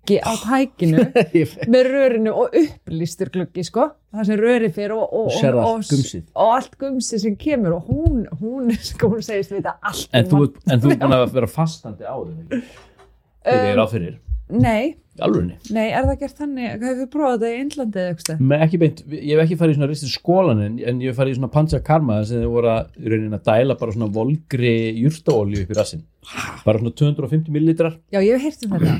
gluggi 0.08 0.18
á 0.24 0.32
tækinu 0.42 1.04
með 1.72 1.88
rörinu 1.92 2.34
og 2.34 2.54
upplýstur 2.56 3.30
gluggi 3.34 3.64
sko, 3.66 3.88
það 4.14 4.30
sem 4.30 4.40
röri 4.40 4.70
fyrir 4.74 4.94
og, 4.96 5.08
og, 5.12 5.32
Og 5.32 5.48
og, 5.50 5.64
allt 5.64 5.90
gumsið. 5.92 6.22
og 6.34 6.54
allt 6.56 6.78
gumsið 6.80 7.24
sem 7.24 7.36
kemur 7.40 7.78
og 7.78 7.90
hún, 7.90 8.22
hún, 8.40 8.70
sko, 8.90 9.12
hún 9.14 9.24
segist 9.24 9.52
við 9.52 9.62
þetta 9.62 9.76
allt 9.82 10.08
En 10.12 10.24
um 10.24 10.30
þú, 10.30 10.46
en 10.72 10.80
þú 10.84 10.94
búin 10.94 11.18
að 11.18 11.26
vera 11.36 11.50
fastandi 11.50 12.08
á 12.08 12.16
þeim 12.16 12.64
Þegar 13.48 13.64
ég 13.64 13.70
er 13.72 13.80
á 13.80 13.86
fyrir. 13.88 14.16
Nei, 14.48 14.96
nei, 15.72 15.86
er 15.92 16.06
það 16.08 16.18
gert 16.22 16.38
þannig? 16.40 16.66
Hefur 16.72 16.96
þið 16.98 17.08
prófað 17.12 17.34
þetta 17.42 17.48
í 17.48 17.60
Indlandi 17.62 18.00
eða 18.00 18.12
eitthvað 18.14 18.42
Með 18.48 18.62
ekki 18.64 18.80
beint, 18.80 19.00
ég 19.12 19.30
hef 19.34 19.42
ekki 19.44 19.58
farið 19.60 19.72
í 19.72 19.76
svona 19.78 19.88
ristil 19.90 20.10
skólanin 20.12 20.78
en 20.88 21.02
ég 21.04 21.12
hef 21.12 21.18
farið 21.20 21.34
í 21.34 21.38
svona 21.38 21.50
pancha 21.52 21.80
karma 21.84 22.18
sem 22.28 22.40
þið 22.42 22.52
voru 22.54 22.70
að 22.72 23.36
að 23.36 23.44
dæla 23.50 23.76
bara 23.80 23.94
svona 23.96 24.08
volgri 24.16 24.74
jurtaolju 25.02 25.64
upp 25.64 25.74
í 25.74 25.78
rassin 25.78 26.04
bara 26.64 26.80
svona 26.80 26.94
250 26.96 27.52
millilitrar. 27.52 27.98
Já, 28.12 28.20
ég 28.24 28.36
hef 28.36 28.48
heyrt 28.48 28.64
um 28.68 28.76
þetta 28.78 28.96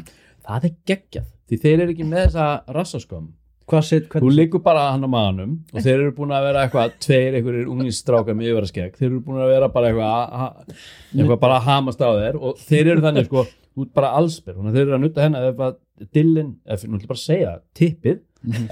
það 0.49 0.65
er 0.71 0.75
geggjað, 0.93 1.27
því 1.49 1.59
þeir 1.65 1.83
eru 1.85 1.93
ekki 1.95 2.07
með 2.09 2.25
þessa 2.29 2.47
rassaskömm 2.79 3.29
þú 3.69 4.29
liggur 4.33 4.63
bara 4.65 4.87
hann 4.95 5.05
á 5.05 5.09
maðanum 5.13 5.51
og 5.77 5.83
þeir 5.85 5.99
eru 6.01 6.13
búin 6.17 6.31
að 6.33 6.45
vera 6.47 6.61
eitthvað 6.65 6.93
tveir 7.05 7.35
einhverjir 7.37 7.67
unglinstrákar 7.69 8.37
með 8.39 8.47
yfirraskegg. 8.49 8.95
Þeir 8.97 9.09
eru 9.11 9.19
búin 9.27 9.43
að 9.45 9.51
vera 9.53 9.69
bara 9.75 9.91
eitthvað 9.91 10.13
að- 10.15 10.39
að- 10.41 10.79
eitthvað 11.19 11.41
bara 11.43 11.59
að 11.59 11.67
hamast 11.69 12.01
á 12.01 12.09
þeir 12.17 12.39
og 12.41 12.63
þeir 12.65 12.87
eru 12.95 13.05
þannig 13.05 13.27
sko, 13.29 13.43
út 13.77 13.91
bara 13.93 14.09
að 14.17 14.31
þeir 14.73 14.81
eru 14.87 14.97
að 14.97 15.03
nutta 15.05 15.21
hennar 15.27 15.51
eða 15.53 15.69
dillin, 16.17 16.55
eða 16.65 16.89
nú 16.89 16.97
ætlum 16.97 17.03
ég 17.03 17.11
bara 17.13 17.19
að 17.19 17.27
segja 17.27 17.53
tippið, 17.75 18.19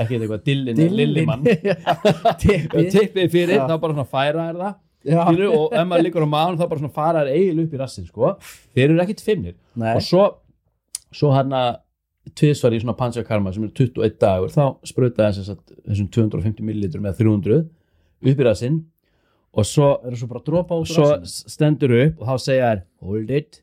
ekki 0.01 0.17
eitthvað 0.21 0.43
dillin, 0.49 0.77
Dillin. 0.81 0.97
lillimann. 0.97 1.45
Tippið. 2.47 2.91
tippið 2.97 3.31
fyrir, 3.37 3.61
þá 3.69 3.77
bara 3.81 3.93
svona 3.97 4.09
færa 4.09 4.49
er 4.49 4.61
það 4.65 4.75
og 5.07 5.75
ef 5.77 5.87
maður 5.87 6.03
liggur 6.09 6.25
á 6.25 6.29
maðan 6.33 6.57
þá 6.59 6.65
bara 6.71 6.81
svona 6.81 6.95
fara 6.97 7.21
þær 7.27 7.33
eigin 7.37 7.61
upp 7.67 7.75
í 7.77 7.79
rassin 7.79 8.07
sko. 8.09 8.33
þeir 8.75 8.89
eru 8.95 9.03
ekkit 9.05 9.21
fimmir. 9.23 9.55
Nei. 9.77 9.93
og 9.95 10.01
svo, 10.03 10.25
svo 11.17 11.33
hann 11.35 11.55
að 11.57 11.71
tvisvar 12.37 12.75
í 12.75 12.81
svona 12.83 12.97
pansakarma 12.99 13.53
sem 13.55 13.65
er 13.67 13.73
21 13.77 14.19
dagur 14.21 14.53
þá 14.53 14.63
að 14.67 15.61
þessum 15.87 16.11
250 16.13 16.67
millilitrum 16.67 17.07
með 17.07 17.23
300 17.23 17.59
upp 17.63 18.43
í 18.43 18.47
rassin 18.47 18.81
og 19.57 19.65
svo, 19.65 19.93
er 20.03 20.13
það 20.13 20.21
svo 20.21 20.29
bara 20.33 20.43
að 20.43 20.49
dropa 20.51 20.79
út 20.83 20.91
svo 20.91 21.09
rassinn? 21.15 21.53
stendur 21.55 21.95
upp 22.03 22.21
og 22.21 22.31
þá 22.31 22.45
segja 22.45 22.71
þær 22.71 22.83
hold 23.07 23.31
it. 23.33 23.61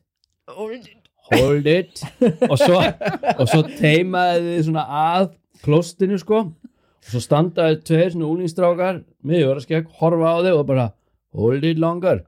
Hold 1.30 1.68
it. 1.70 2.02
Og 2.52 2.58
svo, 2.60 2.76
og 2.76 3.46
svo 3.48 3.62
teimaði 3.78 4.42
þið 4.44 4.58
svona 4.66 4.82
að 5.00 5.30
klostinu 5.64 6.18
sko. 6.20 6.40
Og 6.52 7.12
svo 7.14 7.22
standaði 7.24 7.78
tveir 7.88 8.12
svona 8.12 8.28
úlingstrákar 8.28 8.98
með 9.24 9.46
öraskegg, 9.48 9.88
horfa 10.02 10.34
á 10.36 10.38
þig 10.44 10.58
og 10.58 10.66
bara 10.68 10.84
hold 11.32 11.64
it 11.64 11.80
longer. 11.80 12.20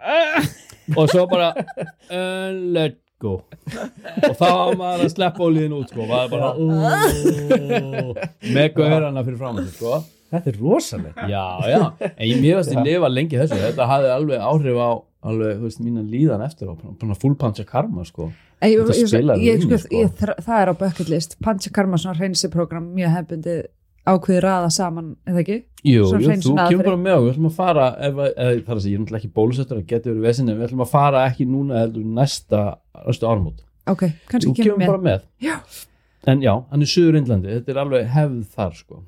Og 0.96 1.10
svo 1.12 1.26
bara 1.28 1.50
let 2.48 2.96
go. 3.22 3.34
Og 4.28 4.36
þá 4.38 4.46
á 4.46 4.66
maður 4.76 5.04
að 5.06 5.12
sleppa 5.14 5.46
ólíðin 5.46 5.76
út 5.78 5.92
sko, 5.92 6.06
maður 6.10 6.28
bara 6.34 6.48
með 8.56 8.68
gaurana 8.76 9.24
fyrir 9.26 9.40
fram 9.40 9.60
sig 9.62 9.72
sko. 9.76 10.00
Þetta 10.26 10.50
er 10.50 10.56
rosalegt. 10.58 11.20
Já, 11.30 11.44
já, 11.70 11.82
en 12.08 12.24
ég 12.26 12.40
mér 12.42 12.58
veist 12.58 12.72
ég 12.74 12.82
lifa 12.82 13.10
lengi 13.12 13.38
þessu, 13.38 13.60
þetta 13.62 13.86
hafði 13.86 14.10
alveg 14.16 14.42
áhrif 14.42 14.80
á 14.82 14.90
alveg, 15.26 15.60
þú 15.60 15.68
veist, 15.68 15.82
mína 15.82 16.02
líðan 16.06 16.42
eftir 16.46 16.72
bara 16.72 17.16
full 17.18 17.36
punch 17.38 17.62
karma, 17.68 18.04
sko. 18.06 18.32
Ég, 18.64 18.72
ég, 18.72 18.88
ég, 18.88 19.12
ég, 19.44 19.58
inn 19.60 19.66
í, 19.68 19.78
sko, 19.78 19.78
sko. 19.84 20.34
það 20.46 20.60
er 20.62 20.70
á 20.72 20.74
bucket 20.80 21.10
list. 21.12 21.36
Pancha 21.44 21.70
Karma, 21.76 21.98
svona 22.00 22.16
hreinsiprogram 22.16 22.86
mjög 22.96 23.12
hefbundið 23.12 23.58
ákveði 24.06 24.40
raða 24.44 24.70
saman 24.74 25.12
eða 25.26 25.42
ekki? 25.42 25.56
Jú, 25.86 26.06
jú, 26.18 26.36
þú 26.42 26.54
kemur 26.56 26.88
bara 26.88 27.00
með 27.00 27.16
og 27.16 27.24
við 27.26 27.32
ætlum 27.34 27.48
að 27.50 27.56
fara 27.58 27.86
ef, 28.08 28.20
ef, 28.26 28.30
það 28.36 28.54
er 28.56 28.76
að 28.76 28.82
segja, 28.84 28.92
ég 28.92 28.96
er 28.96 29.02
náttúrulega 29.04 29.20
ekki 29.22 29.34
bólusettur 29.38 29.80
að 29.80 29.86
geta 29.92 30.10
verið 30.10 30.26
vesinni, 30.26 30.52
en 30.54 30.58
við 30.60 30.68
ætlum 30.68 30.84
að 30.86 30.92
fara 30.92 31.24
ekki 31.30 31.46
núna 31.50 31.82
heldur 31.82 32.08
næsta, 32.16 32.62
næsta 33.06 33.30
ármót 33.30 33.62
Ok, 33.86 34.02
kannski 34.26 34.50
Þú 34.50 34.56
kemur 34.58 34.80
með. 34.80 34.88
bara 34.90 35.02
með. 35.06 35.26
Já. 35.46 35.56
En 36.26 36.40
já, 36.42 36.52
hann 36.72 36.82
er 36.82 36.90
Suður 36.90 37.18
Indlandi, 37.20 37.52
þetta 37.54 37.70
er 37.70 37.78
alveg 37.84 38.08
hefð 38.16 38.40
þar, 38.56 38.72
sko 38.80 39.02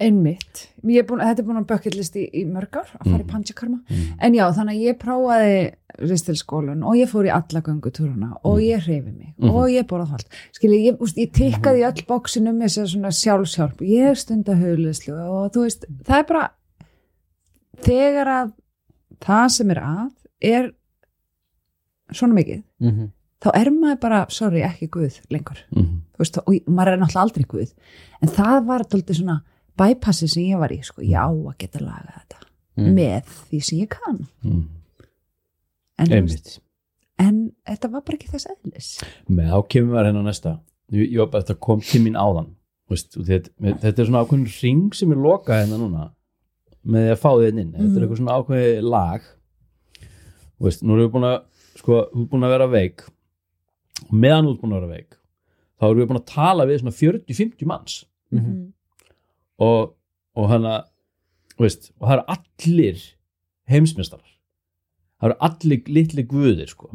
einmitt 0.00 0.68
er 0.82 1.04
búin, 1.04 1.20
þetta 1.20 1.42
er 1.42 1.46
búin 1.46 1.58
að 1.60 1.66
bucket 1.68 1.94
list 1.94 2.14
í, 2.16 2.22
í 2.32 2.44
mörg 2.48 2.72
ár 2.80 2.88
að 2.98 3.04
fara 3.10 3.18
í 3.18 3.24
Mhm. 3.24 3.30
panchakarma 3.30 3.80
mm. 3.88 4.06
en 4.20 4.34
já, 4.34 4.44
þannig 4.56 4.76
að 4.76 4.84
ég 4.86 4.98
prófaði 4.98 5.74
ristilskólan 6.10 6.82
og 6.86 6.94
ég 6.96 7.08
fór 7.10 7.26
í 7.28 7.32
alla 7.34 7.60
göngutúruna 7.60 8.30
og 8.44 8.56
Mhm. 8.58 8.64
ég 8.64 8.80
hreyfi 8.86 9.12
mig 9.18 9.34
Mhm. 9.38 9.50
og 9.50 9.68
ég 9.68 9.86
borða 9.86 10.08
þált 10.14 10.26
skilji, 10.52 10.86
ég, 10.90 10.96
úst, 10.98 11.16
ég 11.16 11.30
tikkaði 11.32 11.82
í 11.82 11.86
öll 11.92 12.06
bóksinum 12.06 12.56
með 12.56 12.72
þess 12.78 12.94
svona 12.94 13.12
sjálfshjálp 13.12 13.76
ég 13.84 14.16
stunda 14.16 14.54
höfleyslu 14.54 15.12
og 15.18 15.52
þú 15.52 15.62
veist 15.66 15.84
það 16.04 16.18
er 16.18 16.24
bara 16.24 16.50
þegar 17.84 18.26
að 18.26 18.52
það 19.20 19.46
sem 19.50 19.70
er 19.70 19.80
að 19.84 20.10
er 20.40 20.70
svona 22.12 22.34
mikið 22.34 22.62
Mhm. 22.80 23.10
þá 23.40 23.50
er 23.54 23.70
maður 23.70 24.00
bara, 24.00 24.26
sorry, 24.30 24.60
ekki 24.62 24.88
guð 24.88 25.20
lengur 25.30 25.58
Mm. 25.74 26.00
Þú 26.14 26.18
veist, 26.18 26.38
og 26.38 26.54
maður 26.68 26.92
er 26.92 26.98
náttúrulega 26.98 27.24
aldrei 27.24 27.44
guð 27.46 27.72
en 28.22 28.28
það 28.28 28.66
var 28.66 28.80
tóltið 28.84 29.16
svona 29.22 29.42
bypassi 29.80 30.28
sem 30.28 30.44
ég 30.50 30.60
var 30.60 30.72
í, 30.74 30.80
sko, 30.84 31.02
ég 31.02 31.16
á 31.16 31.28
að 31.32 31.56
geta 31.64 31.80
lagað 31.84 32.20
þetta 32.20 32.46
Mm. 32.80 32.92
með 32.96 33.30
því 33.50 33.58
sem 33.66 33.78
ég 33.80 33.88
kann. 33.92 34.20
Mm. 34.46 34.60
en, 35.98 36.08
veist, 36.24 36.60
en 37.20 37.40
þetta 37.68 37.90
var 37.92 38.04
bara 38.06 38.16
ekki 38.16 38.30
þess 38.30 38.46
eðlis. 38.54 38.90
Með 39.28 39.50
þá 39.52 39.58
kemur 39.74 39.90
maður 39.96 40.06
hérna 40.08 40.22
á 40.24 40.28
næsta. 40.30 40.52
Ég, 40.94 41.10
ég 41.12 41.18
var 41.20 41.28
bara 41.34 41.44
þetta 41.44 41.58
kom 41.66 41.82
til 41.84 42.00
mín 42.04 42.16
áðan. 42.16 42.54
Veist, 42.90 43.18
þetta, 43.18 43.50
þetta 43.82 43.98
er 44.04 44.08
svona 44.08 44.22
ákveðin 44.24 44.48
ring 44.62 44.94
sem 44.96 45.12
er 45.12 45.20
lokað 45.20 45.60
hérna 45.64 45.78
núna 45.82 46.06
með 46.86 47.04
því 47.04 47.12
að 47.12 47.20
fá 47.20 47.30
þið 47.36 47.60
inn. 47.60 47.72
Þetta 47.74 47.84
er 47.84 47.90
Mhm. 47.90 48.00
eitthvað 48.06 48.22
svona 48.22 48.38
ákveði 48.40 48.82
lag. 48.82 49.22
Veist, 50.60 50.82
nú 50.82 50.96
erum 50.96 51.04
við 51.10 51.12
búin 51.14 51.28
að 51.28 51.38
sko, 51.80 52.00
þú 52.14 52.22
ert 52.24 52.30
búin 52.32 52.46
að 52.48 52.54
vera 52.56 52.68
veik. 52.68 53.04
Meðan 54.10 54.44
þú 54.46 54.52
ert 54.54 54.60
búin 54.62 54.72
að 54.72 54.80
vera 54.80 54.94
veik 54.96 55.16
þá 55.80 55.84
erum 55.90 56.00
við 56.00 56.08
búin 56.10 56.20
að 56.22 56.26
tala 56.32 56.66
við 56.66 56.80
svona 56.80 56.96
40-50 56.96 57.66
manns. 57.66 58.04
Mhm. 58.32 58.72
Og, 59.60 59.94
og 60.38 60.50
hana 60.50 60.74
veist, 61.60 61.90
og 62.00 62.08
það 62.08 62.16
eru 62.16 62.26
allir 62.34 63.06
heimsmeistarar. 63.70 64.26
Það 65.20 65.30
eru 65.30 65.38
allir 65.48 65.90
litli 65.92 66.26
guðir 66.28 66.70
sko. 66.70 66.90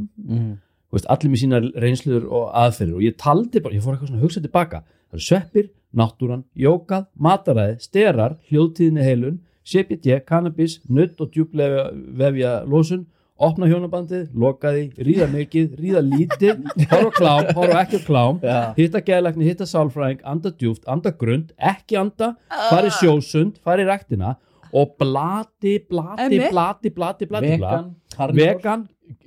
Þú 0.89 0.97
veist, 0.97 1.09
allir 1.13 1.32
með 1.32 1.41
sínar 1.43 1.66
reynsluður 1.84 2.30
og 2.34 2.45
aðferðir. 2.57 2.95
Og 2.97 3.05
ég 3.05 3.18
taldi 3.22 3.61
bara, 3.61 3.78
ég 3.78 3.84
fór 3.86 3.95
eitthvað 3.95 4.11
svona 4.11 4.22
að 4.22 4.26
hugsa 4.26 4.41
tilbaka. 4.41 4.82
Það 5.05 5.18
eru 5.20 5.26
sveppir, 5.28 5.68
náttúran, 5.95 6.45
jókað 6.57 7.05
mataræði, 7.16 7.76
sterar, 7.86 8.38
hljóðtíðinni 8.49 9.05
heilun 9.05 9.38
CBD, 9.66 10.20
cannabis, 10.28 10.80
nutt 10.89 11.22
og 11.22 11.32
djúplega 11.34 11.88
vefja 11.93 12.57
losun 12.70 13.05
opna 13.36 13.67
hjónabandið, 13.67 14.29
loka 14.39 14.71
því, 14.71 14.83
ríða 15.09 15.25
mikið 15.33 15.73
ríða 15.81 16.01
lítið, 16.05 16.61
horfa 16.91 17.11
klám 17.17 17.49
horfa 17.57 17.81
ekki 17.83 17.99
klám, 18.07 18.38
Já. 18.45 18.59
hitta 18.77 19.01
geðlækni 19.03 19.49
hitta 19.49 19.67
sálfræðing, 19.67 20.21
anda 20.23 20.51
djúft, 20.55 20.86
anda 20.88 21.11
grund 21.11 21.51
ekki 21.59 21.97
anda, 21.99 22.33
fari 22.69 22.93
sjósund 22.95 23.59
fari 23.65 23.83
í 23.83 23.89
ræktina 23.91 24.38
og 24.75 24.95
blati, 24.99 25.77
blati, 25.88 26.25
Einmitt. 26.25 26.49
blati, 26.51 26.89
blati, 26.91 27.25
blati, 27.29 27.57
blati. 27.59 27.61
Vegan, 27.61 28.33
vegan, 28.36 28.81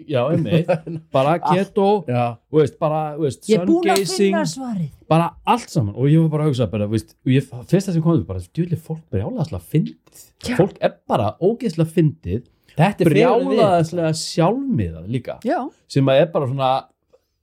já, 0.09 0.20
einmitt. 0.32 0.68
Bara 1.14 1.38
keto, 1.46 1.86
Já. 2.09 2.24
þú 2.52 2.59
veist, 2.61 2.76
bara 2.82 2.98
þú 3.16 3.22
veist, 3.28 3.48
ég 3.48 3.62
er 3.62 3.68
búin 3.68 3.88
að 3.88 4.02
sungazing, 4.02 4.34
finna 4.34 4.42
svarið. 4.50 4.90
bara 5.09 5.30
allt 5.48 5.72
saman. 5.72 5.94
Og 5.96 6.11
ég 6.12 6.20
var 6.26 6.28
bara 6.34 6.44
að 6.44 6.50
hugsa 6.52 6.66
bara, 6.72 6.88
þú 6.90 6.96
veist, 6.98 7.14
og 7.24 7.32
ég, 7.32 7.48
fyrsta 7.70 7.94
sem 7.96 8.04
komið 8.04 8.26
bara, 8.28 8.44
djúli 8.52 8.76
fólk 8.76 9.00
brjálaðslega 9.14 9.64
fyndið. 9.72 10.22
Já. 10.48 10.54
fólk 10.61 10.76
er 10.84 10.96
bara 11.09 11.30
ógeðslega 11.40 11.94
fyndið 11.96 12.44
Þetta 12.79 13.05
er 13.05 13.11
brjálaðslega 13.11 14.12
sjálfmiðað 14.14 15.11
líka 15.11 15.39
já, 15.47 15.59
sem 15.91 16.11
að 16.11 16.20
er 16.22 16.29
bara 16.35 16.49
svona 16.51 16.72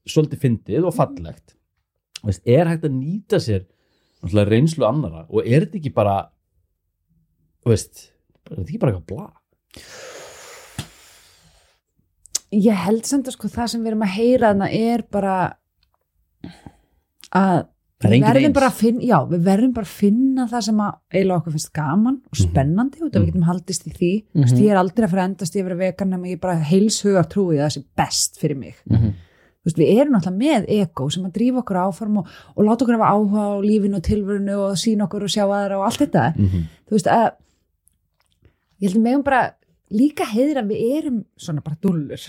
svolítið 0.07 0.43
fyndið 0.45 0.87
og 0.87 0.95
fallegt. 0.95 1.55
Veist, 2.25 2.43
er 2.47 2.69
hægt 2.69 2.87
að 2.87 2.95
nýta 2.95 3.41
sér 3.43 3.65
reynslu 4.25 4.85
annara 4.87 5.25
og 5.29 5.43
er 5.43 5.65
þetta 5.65 5.79
ekki 5.81 5.91
bara 5.93 6.15
veist, 7.67 8.07
er 8.47 8.61
þetta 8.61 8.69
ekki 8.69 8.81
bara 8.81 8.95
eitthvað 8.95 9.11
bla? 9.11 9.27
Ég 12.55 12.83
held 12.85 13.05
samt 13.09 13.27
að 13.27 13.35
sko 13.35 13.51
það 13.51 13.71
sem 13.73 13.83
við 13.83 13.91
erum 13.91 14.05
að 14.05 14.15
heyra 14.15 14.51
þarna 14.53 14.71
er 14.71 15.03
bara 15.11 15.37
að 17.35 17.65
við 18.03 18.21
verðum 18.27 18.53
bara 18.53 18.67
að 18.69 18.73
finna, 18.81 19.01
já, 19.07 19.17
við 19.29 19.43
verðum 19.45 19.73
bara 19.73 19.85
að 19.87 19.93
finna 20.01 20.47
það 20.51 20.61
sem 20.67 20.79
að 20.83 20.95
eiginlega 21.13 21.37
okkur 21.39 21.51
finnst 21.55 21.73
gaman 21.73 22.15
og 22.25 22.35
Mhm. 22.35 22.49
spennandi 22.49 23.01
og 23.01 23.11
það 23.11 23.13
við 23.13 23.21
Mhm. 23.21 23.31
getum 23.31 23.43
haldist 23.49 23.87
í 23.87 23.91
því 23.95 24.11
mm. 24.35 24.43
-hmm. 24.43 24.59
ég 24.59 24.71
er 24.71 24.77
aldrei 24.77 25.05
að 25.05 25.09
fara 25.11 25.23
endast 25.29 25.55
í 25.55 25.59
að 25.59 25.63
vera 25.63 25.75
vegan 25.75 26.09
nema 26.09 26.27
ég 26.27 26.39
bara 26.41 26.55
heilshugar 26.59 27.25
trúi 27.29 27.55
að 27.57 27.65
það 27.65 27.73
sé 27.77 27.83
best 27.97 28.37
fyrir 28.39 28.57
mig 28.57 28.75
Mhm. 28.89 29.13
Þú 29.65 29.71
veist, 29.71 29.77
við 29.77 29.97
erum 29.99 30.13
náttúrulega 30.13 30.37
með 30.37 30.65
ego 30.69 31.09
sem 31.09 31.23
að 31.25 31.31
drífa 31.33 31.57
okkur 31.63 31.75
áform 31.89 32.17
og, 32.19 32.27
og 32.55 32.65
láta 32.65 32.85
okkur 32.85 32.97
hafa 32.99 33.13
áhuga 33.15 33.41
á 33.49 33.61
lífinu 33.65 33.95
og 33.95 34.03
tilvörinu 34.03 34.55
og 34.59 34.75
sína 34.77 35.03
okkur 35.07 35.23
og 35.23 35.29
sjá 35.29 35.43
aðra 35.49 35.77
og 35.79 35.85
allt 35.85 35.99
þetta 36.01 36.35
mm 36.37 36.45
-hmm. 36.45 36.63
þú 36.85 36.91
veist 36.91 37.07
að 37.07 37.31
ég 38.81 38.89
held 38.91 38.95
að 38.97 39.01
megum 39.01 39.23
bara 39.23 39.53
líka 39.93 40.25
heiðir 40.25 40.57
að 40.63 40.69
við 40.73 40.97
erum 40.97 41.17
svona 41.37 41.61
bara 41.63 41.77
dullur 41.81 42.21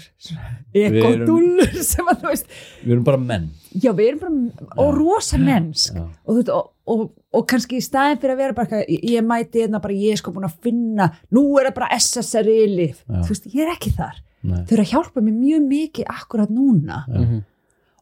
ego 0.76 1.08
erum- 1.08 1.26
dullur 1.26 1.78
sem 1.82 2.06
að 2.12 2.20
þú 2.20 2.28
veist 2.32 2.50
við 2.84 2.92
erum 2.92 3.04
bara 3.06 3.20
menn. 3.22 3.46
Já 3.74 3.92
við 3.96 4.08
erum 4.10 4.20
bara 4.20 4.68
og 4.76 4.90
Já. 4.92 4.98
rosa 4.98 5.38
mennsk. 5.40 5.96
Og, 5.96 6.28
þú 6.28 6.36
veist, 6.36 6.50
og, 6.52 6.70
og, 6.86 7.06
og 7.32 7.46
kannski 7.48 7.78
í 7.80 7.84
staðin 7.86 8.20
fyrir 8.20 8.34
að 8.36 8.42
vera 8.44 8.52
bara 8.60 8.82
ég, 8.84 9.02
ég 9.16 9.24
mæti 9.26 9.64
hérna 9.64 9.80
bara 9.82 9.96
ég 9.96 10.12
er 10.12 10.20
sko 10.20 10.32
búin 10.36 10.46
að 10.48 10.58
finna, 10.62 11.08
nú 11.32 11.46
er 11.60 11.70
það 11.70 11.74
bara 11.80 11.90
SSRI 11.98 12.58
lif, 12.76 13.02
Já. 13.08 13.20
þú 13.24 13.28
veist 13.34 13.48
ég 13.54 13.64
er 13.64 13.72
ekki 13.74 13.94
þar. 13.96 14.22
Nei. 14.46 14.60
þau 14.68 14.76
eru 14.76 14.82
að 14.84 14.90
hjálpa 14.92 15.22
mér 15.26 15.34
mjög 15.40 15.62
mikið 15.72 16.10
akkurat 16.12 16.50
núna. 16.54 17.04
Já. 17.08 17.20
Mhm. 17.24 17.44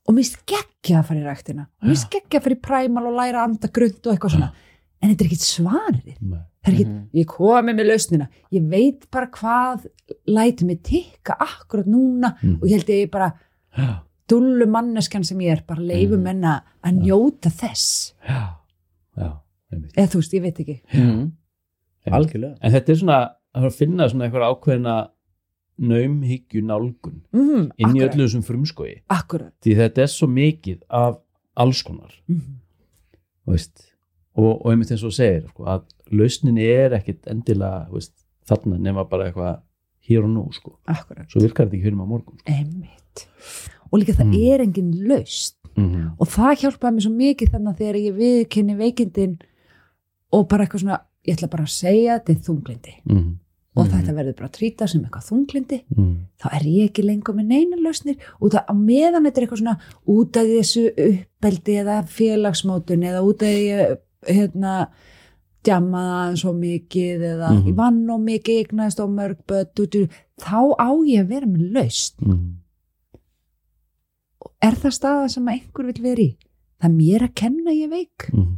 og 0.05 0.13
mér 0.19 0.27
skeggja 0.29 0.99
að 1.01 1.07
fara 1.09 1.21
í 1.21 1.25
ræktina. 1.25 1.63
Mér 1.81 1.97
skeggja 1.97 2.37
að 2.41 2.43
fara 2.45 2.55
í 2.59 2.61
præmal 2.61 3.07
og 3.09 3.15
læra 3.17 3.39
að 3.41 3.47
anda 3.49 3.69
grund 3.73 4.03
og 4.05 4.13
eitthvað 4.13 4.35
svona, 4.35 4.51
en 5.05 5.11
þetta 5.13 5.25
er 5.25 5.29
ekki 5.29 5.39
svarið 5.45 6.15
er 6.65 6.73
ekki, 6.73 6.85
Mhm. 6.87 7.01
ég 7.15 7.27
komi 7.29 7.75
með 7.77 7.87
lausnina 7.91 8.29
ég 8.53 8.65
veit 8.71 9.05
bara 9.13 9.27
hvað 9.29 9.87
læti 10.27 10.65
mig 10.65 10.81
tikka 10.83 11.37
akkurat 11.39 11.87
núna 11.87 12.35
Mhm. 12.43 12.55
og 12.63 12.69
ég 12.69 12.71
held 12.79 12.87
ég 12.89 13.11
bara 13.11 13.33
Já. 13.77 14.01
dullu 14.29 14.67
manneskan 14.67 15.25
sem 15.25 15.39
ég 15.39 15.53
er 15.59 15.63
bara 15.67 15.81
leifum 15.81 16.21
Mhm. 16.21 16.27
enna 16.31 16.63
að 16.83 17.03
njóta 17.05 17.51
þess 17.53 18.15
Já. 18.27 18.57
Já. 19.19 19.41
eða 19.73 20.09
þú 20.09 20.17
veist, 20.23 20.33
ég 20.33 20.43
veit 20.43 20.59
ekki 20.61 20.81
Mhm. 20.95 21.33
Algjörlega 22.07 22.57
en 22.63 22.73
þetta 22.73 22.89
er 22.91 22.95
svona 22.97 23.31
að 23.55 23.73
finna 23.73 24.09
svona 24.09 24.29
eitthvað 24.29 24.49
ákveðina 24.61 25.09
naumhyggju 25.79 26.63
nálgun 26.63 27.23
mm, 27.33 27.71
inn 27.79 27.97
í 27.97 28.01
akkurat, 28.01 28.15
öllu 28.15 28.25
þessum 28.29 28.45
frumskogi 28.45 29.01
akkurat. 29.11 29.53
því 29.65 29.75
þetta 29.77 29.99
er 30.05 30.07
svo 30.13 30.29
mikið 30.29 30.81
af 30.91 31.19
alls 31.57 31.83
konar 31.83 32.13
Mm. 32.31 32.41
þú 33.47 33.53
veist, 33.53 33.94
og, 34.37 34.65
og 34.65 34.71
einmitt 34.73 34.91
eins 34.91 35.03
og 35.05 35.11
þú 35.13 35.17
segir 35.19 35.49
sko, 35.49 35.65
að 35.65 35.83
lausnin 36.13 36.59
er 36.59 36.91
ekkit 36.99 37.27
endilega 37.31 37.87
veist, 37.93 38.13
þarna 38.49 38.79
nema 38.79 39.05
bara 39.09 39.29
eitthvað 39.31 39.61
hér 40.09 40.25
og 40.27 40.31
nú 40.35 40.53
sko. 40.53 40.79
akkurat, 40.87 41.27
svo 41.31 41.41
virkar 41.41 41.67
þetta 41.67 41.77
ekki 41.77 41.85
fyrir 41.87 41.97
maður 41.97 42.09
morgun 42.15 42.39
sko. 42.39 42.53
einmitt 42.53 43.27
og 43.93 43.99
líka 44.01 44.13
það 44.19 44.27
Mm. 44.27 44.53
er 44.53 44.61
engin 44.61 45.09
laust 45.09 45.57
mm 45.77 45.85
-hmm. 45.95 46.11
og 46.19 46.27
það 46.29 46.59
hjálpaði 46.61 46.95
mér 46.95 47.03
svo 47.07 47.13
mikið 47.15 47.51
þannig 47.53 47.71
að 47.73 47.79
þegar 47.79 47.97
ég 47.97 48.15
viðkynni 48.21 48.77
veikindin 48.77 49.39
og 50.33 50.49
bara 50.49 50.65
eitthvað 50.65 50.81
svona, 50.81 51.01
ég 51.27 51.35
ætla 51.37 51.49
bara 51.51 51.63
að 51.63 51.71
segja 51.71 52.19
þetta 52.19 52.31
er 52.33 52.45
þunglindi 52.47 52.95
Mm 53.09 53.39
og 53.77 53.87
Mhm. 53.89 53.91
þetta 53.97 54.15
verður 54.15 54.37
bara 54.37 54.49
að 54.49 54.57
trýta 54.59 54.87
sem 54.89 55.03
eitthvað 55.05 55.29
þunglindi 55.31 55.83
-hmm. 55.97 56.17
þá 56.39 56.47
er 56.55 56.63
ég 56.63 56.91
ekki 56.91 57.03
lengur 57.03 57.35
með 57.35 57.47
neina 57.47 57.77
lausnir 57.77 58.17
og 58.41 58.53
það 58.53 58.65
á 58.71 58.75
meðan 58.75 59.25
þetta 59.25 59.37
er 59.41 59.47
eitthvað 59.47 59.59
svona 59.59 59.79
út 60.07 60.37
af 60.37 60.47
þessu 60.47 60.83
uppbeldi 60.95 61.73
eða 61.83 62.07
félagsmótun 62.07 63.03
eða 63.03 63.21
út 63.23 63.43
af 63.43 63.99
hérna 64.29 64.89
djammaða 65.65 66.37
svo 66.37 66.53
mikið 66.53 67.23
eða 67.33 67.51
Mhm. 67.55 67.67
ég 67.69 67.75
vann 67.79 68.11
og 68.11 68.21
mikið 68.21 68.59
eignaðist 68.65 69.01
og 69.01 69.11
mörg 69.11 69.39
úr, 69.81 70.09
þá 70.41 70.61
á 70.77 70.89
ég 71.09 71.21
að 71.25 71.29
vera 71.29 71.47
með 71.47 71.73
laust 71.73 72.21
Mm 72.23 72.61
er 74.65 74.77
það 74.81 74.95
staða 74.97 75.25
sem 75.33 75.49
að 75.49 75.57
einhver 75.59 75.89
vil 75.91 76.03
vera 76.05 76.23
í 76.25 76.31
það 76.81 76.87
er 76.89 76.95
mér 76.99 77.25
að 77.27 77.35
kenna 77.35 77.71
ég 77.75 77.91
veik 77.93 78.27
-hmm. 78.31 78.53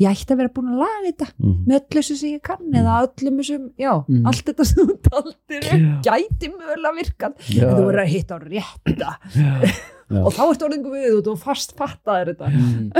ég 0.00 0.10
ætti 0.10 0.32
að 0.34 0.36
vera 0.42 0.52
búin 0.52 0.68
að 0.72 0.80
laga 0.82 1.04
þetta 1.06 1.26
Mm 1.38 1.54
með 1.66 1.76
öllu 1.80 2.00
þessu 2.00 2.16
sem 2.16 2.30
ég 2.30 2.42
kann 2.42 2.72
eða 2.72 2.96
öllum 3.06 3.38
þessum, 3.40 3.64
já, 3.78 3.92
Mhm. 4.08 4.26
allt 4.26 4.44
þetta 4.44 4.64
sem 4.64 4.86
þú 4.86 4.96
taldir 5.08 5.62
gæti 6.04 6.46
mögulega 6.52 6.96
virkað 7.00 7.32
Já. 7.48 7.68
en 7.68 7.76
þú 7.76 7.82
verður 7.86 8.04
að 8.04 8.12
hitta 8.14 8.34
á 8.36 8.38
rétta 8.38 9.10
Já. 9.34 9.70
Og 10.10 10.32
þá 10.32 10.42
ertu 10.46 10.66
orðingu 10.68 10.90
við 10.94 11.14
út 11.18 11.28
og 11.32 11.38
fast 11.42 11.72
fattaðir 11.76 12.34
þetta 12.34 12.48
Mhm. 12.50 12.90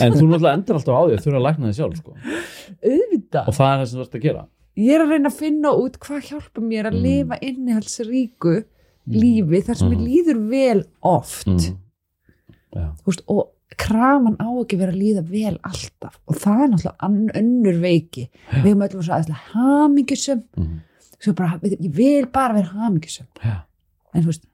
en 0.00 0.12
þú 0.12 0.24
náttúrulega 0.26 0.54
endur 0.58 0.74
alltaf 0.78 0.94
á 0.98 1.02
því 1.06 1.14
að 1.16 1.24
þurfa 1.24 1.38
að 1.40 1.46
lækna 1.46 1.66
þig 1.70 1.76
sjálf 1.78 1.96
sko. 1.96 2.14
auðvitað, 2.82 3.48
og 3.48 3.54
það 3.54 3.72
er 3.72 3.78
það 3.80 3.86
sem 3.90 3.98
þú 3.98 4.04
ert 4.06 4.16
að 4.18 4.22
gera 4.26 4.46
ég 4.76 4.94
er 4.94 5.00
að 5.04 5.10
reyna 5.14 5.28
að 5.30 5.38
finna 5.40 5.70
út 5.72 5.98
hvað 5.98 6.26
hjálpa 6.30 6.60
mér 6.60 6.86
að 6.90 6.96
Mm. 6.96 7.02
lifa 7.06 7.38
innihaldsríku 7.48 8.54
lífi 9.08 9.60
þar 9.64 9.76
sem 9.76 9.88
Mm. 9.88 9.94
mér 9.96 10.06
líður 10.08 10.40
vel 10.50 10.84
oft 11.02 11.46
mm. 11.46 11.76
Já. 12.76 12.92
Þú 13.00 13.06
veist, 13.06 13.22
og 13.28 13.48
krafan 13.78 14.36
á 14.36 14.48
ekki 14.60 14.76
vera 14.78 14.92
að 14.92 15.00
líða 15.00 15.22
vel 15.30 15.58
alltaf 15.64 16.18
og 16.28 16.34
það 16.36 16.62
er 16.64 16.68
náttúrulega 16.68 17.32
önnur 17.40 17.80
veiki 17.80 18.28
við 18.52 18.74
höfum 18.74 18.84
öllum 18.84 20.42
Mm. 20.56 20.80
svo 21.20 21.32
bara, 21.34 21.58
við- 21.62 21.78
ég 21.80 21.92
vil 21.94 22.26
bara 22.26 22.54
vera 22.54 22.68
hamingjusum 22.74 23.26
Já. 23.42 23.62
en 24.14 24.22
þú 24.22 24.26
veist, 24.26 24.44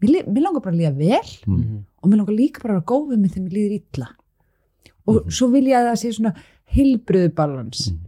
mér, 0.00 0.24
mér 0.28 0.42
langar 0.42 0.62
bara 0.62 0.74
að 0.76 0.80
líða 0.80 0.96
vel 0.96 1.30
Mm. 1.46 1.84
og 2.02 2.10
mér 2.10 2.16
langar 2.16 2.36
líka 2.36 2.62
bara 2.62 2.74
að 2.74 2.80
vera 2.80 2.90
góð 2.92 3.08
við 3.12 3.18
mig 3.18 3.30
þegar 3.30 3.44
mér 3.48 3.56
líður 3.58 3.80
illa. 3.80 4.08
Og 5.06 5.14
Mhm. 5.14 5.30
svo 5.30 5.50
vil 5.52 5.64
ég 5.64 5.76
að 5.76 5.88
það 5.90 6.00
sé 6.00 6.12
svona 6.12 6.34
heilbriðu 6.74 7.34
balans 7.34 7.90
Mhm. 7.90 7.98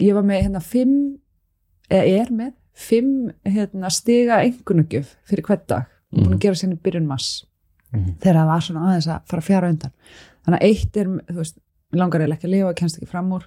ég 0.00 0.14
var 0.14 0.22
með 0.22 0.42
hérna 0.42 0.62
fimm 0.62 1.18
eða 1.90 2.20
er 2.20 2.26
með 2.32 2.52
fimm 2.74 3.30
hérna, 3.44 3.90
stiga 3.90 4.42
engunugjöf 4.44 5.16
fyrir 5.26 5.42
hvert 5.42 5.66
dag. 5.66 5.84
Búin 6.12 6.34
að 6.34 6.40
gera 6.40 6.54
sinni 6.54 6.76
byrjun 6.76 7.06
mass 7.06 7.44
Mhm. 7.92 8.18
þegar 8.20 8.34
það 8.34 8.46
var 8.46 8.60
svona 8.60 8.80
aðeins 8.86 9.06
að 9.08 9.26
fara 9.26 9.40
fjara 9.42 9.68
undan. 9.70 9.92
Þannig 10.46 10.60
að 10.60 10.62
eitt 10.62 10.96
er, 10.96 11.06
þú 11.06 11.34
veist, 11.36 11.58
mér 11.92 11.98
langar 12.00 12.20
eiginlega 12.20 12.36
ekki 12.38 12.46
að 12.48 12.50
lifa, 12.50 12.74
kennst 12.74 12.98
ekki 12.98 13.06
fram 13.08 13.30
úr. 13.32 13.42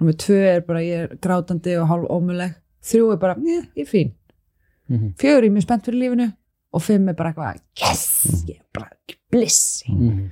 Nummer 0.00 0.12
tvö 0.12 0.56
er 0.56 0.60
bara 0.60 0.78
ég 0.80 1.10
er 1.10 1.16
grátandi 1.16 1.80
og 1.80 1.88
hálf 1.88 2.08
ómuleg 2.10 2.54
þrjú 2.82 3.12
er 3.12 3.16
bara, 3.16 3.34
ég, 3.36 3.68
ég 3.76 3.86
er 3.86 3.90
fín. 3.90 4.12
Mhm. 4.90 5.14
fjögur 5.16 5.38
er 5.38 5.42
ég 5.42 5.52
mjög 5.52 5.62
spennt 5.62 5.84
fyrir 5.84 5.98
lífinu 6.00 6.32
og 6.76 6.82
fimm 6.84 7.08
er 7.08 7.16
bara 7.18 7.32
eitthvað, 7.32 7.60
yes 7.80 8.44
ég 8.48 8.58
er 8.60 8.66
bara 8.76 8.90
bliss 9.32 9.82
Mhm. 9.88 10.30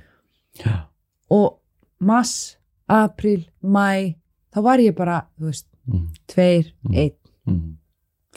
Já. 0.61 0.85
og 1.31 1.59
mars, 1.99 2.57
april, 2.87 3.47
mæ 3.63 4.15
þá 4.53 4.61
var 4.63 4.77
ég 4.79 4.95
bara, 4.95 5.25
þú 5.39 5.49
veist 5.49 5.65
Mhm. 5.87 6.07
tveir, 6.27 6.71
Mhm. 6.83 6.95
einn 6.95 7.11
Mhm. 7.47 7.75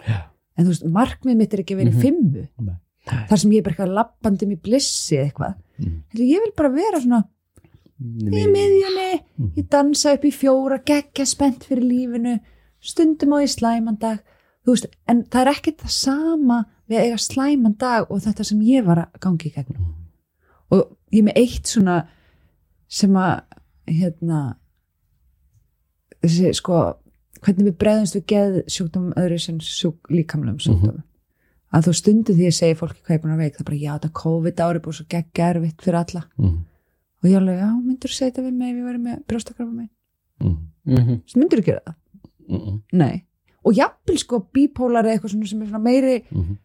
Já. 0.09 0.23
en 0.57 0.65
þú 0.65 0.69
veist, 0.69 0.85
markmið 0.85 1.37
mitt 1.37 1.55
er 1.55 1.59
ekki 1.63 1.75
að 1.77 1.83
vera 1.85 1.91
í 1.91 1.95
Mhm. 1.95 2.03
fimmu 2.03 2.49
Nei. 2.61 3.27
þar 3.29 3.39
sem 3.39 3.51
ég 3.51 3.59
er 3.59 3.63
bara 3.63 3.75
eitthvað 3.75 3.95
lappandi 3.95 4.47
með 4.47 4.61
blissi 4.63 5.17
eða 5.17 5.33
eitthvað. 5.33 5.55
Heldur, 5.79 6.27
ég 6.27 6.41
vil 6.43 6.53
bara 6.57 6.69
vera 6.71 7.01
svona 7.01 7.25
í 8.01 8.47
miðjunni, 8.47 9.21
Mhm. 9.39 9.53
ég 9.57 9.69
dansa 9.69 10.15
upp 10.15 10.23
í 10.25 10.31
fjóra 10.33 10.79
geggja 10.85 11.25
spennt 11.27 11.65
fyrir 11.65 11.83
lífinu 11.85 12.41
stundum 12.81 13.31
á 13.33 13.39
í 13.43 13.49
slæmandag 13.49 14.21
þú 14.67 14.73
veist, 14.75 14.87
en 15.09 15.25
það 15.25 15.41
er 15.47 15.53
ekkert 15.55 15.77
það 15.79 15.91
sama 15.91 16.65
við 16.89 16.99
eiga 17.05 17.19
slæmandag 17.21 18.11
og 18.11 18.21
þetta 18.25 18.45
sem 18.45 18.61
ég 18.67 18.85
var 18.87 18.99
að 19.05 19.19
gangi 19.21 19.49
í 19.51 19.55
gegnum 19.55 19.95
og 20.71 20.97
ég 21.13 21.21
er 21.23 21.27
með 21.29 21.37
eitt 21.43 21.67
svona 21.67 21.99
sem 22.89 23.13
að 23.17 23.43
hérna 23.89 24.57
þessi 26.23 26.53
sko 26.59 26.79
hvernig 27.45 27.69
við 27.71 27.77
bregðumst 27.81 28.17
við 28.19 28.25
geð 28.33 28.57
sjúkdómum 28.75 29.13
öðru 29.21 29.39
sem 29.43 29.59
sjúk, 29.63 30.09
líkamlegum 30.11 30.59
sjúkdómum 30.65 31.05
að 31.77 31.85
þú 31.87 31.93
stundu 31.99 32.35
því 32.35 32.47
að 32.49 32.57
segja 32.57 32.79
fólki 32.81 33.03
hvað 33.05 33.15
er 33.15 33.23
búin 33.23 33.35
að 33.37 33.43
veik 33.45 33.55
það 33.55 33.61
er 33.63 33.69
bara 33.69 33.81
já 33.83 33.93
þetta 33.99 34.11
COVID 34.23 34.63
ári 34.65 34.83
búið 34.85 34.97
svo 34.99 35.07
geggja 35.13 35.49
erfitt 35.53 35.85
fyrir 35.85 35.99
alla 36.01 36.23
Mhm. 36.39 36.59
og 37.23 37.29
ég 37.29 37.37
alveg 37.37 37.59
já 37.61 37.69
myndur 37.85 38.09
þú 38.09 38.17
segja 38.19 38.31
þetta 38.33 38.47
við 38.49 38.55
mig 38.59 38.75
ég 38.75 38.85
væri 38.89 39.03
með 39.05 39.25
brjóstakrafa 39.29 39.73
mig 39.73 39.89
Mhm. 40.41 40.57
Mhm. 40.87 41.21
myndur 41.37 41.59
þú 41.61 41.65
gera 41.65 41.81
það? 41.87 41.95
Mhm. 42.49 42.83
Nei 42.93 43.25
og 43.65 43.75
jafnvel 43.75 44.19
sko 44.19 44.41
bípólar 44.55 45.05
eða 45.05 45.19
eitthvað 45.19 45.33
svona 45.35 45.47
sem 45.49 45.63
er 45.63 45.79
meiri 45.79 46.23
Mhm. 46.33 46.57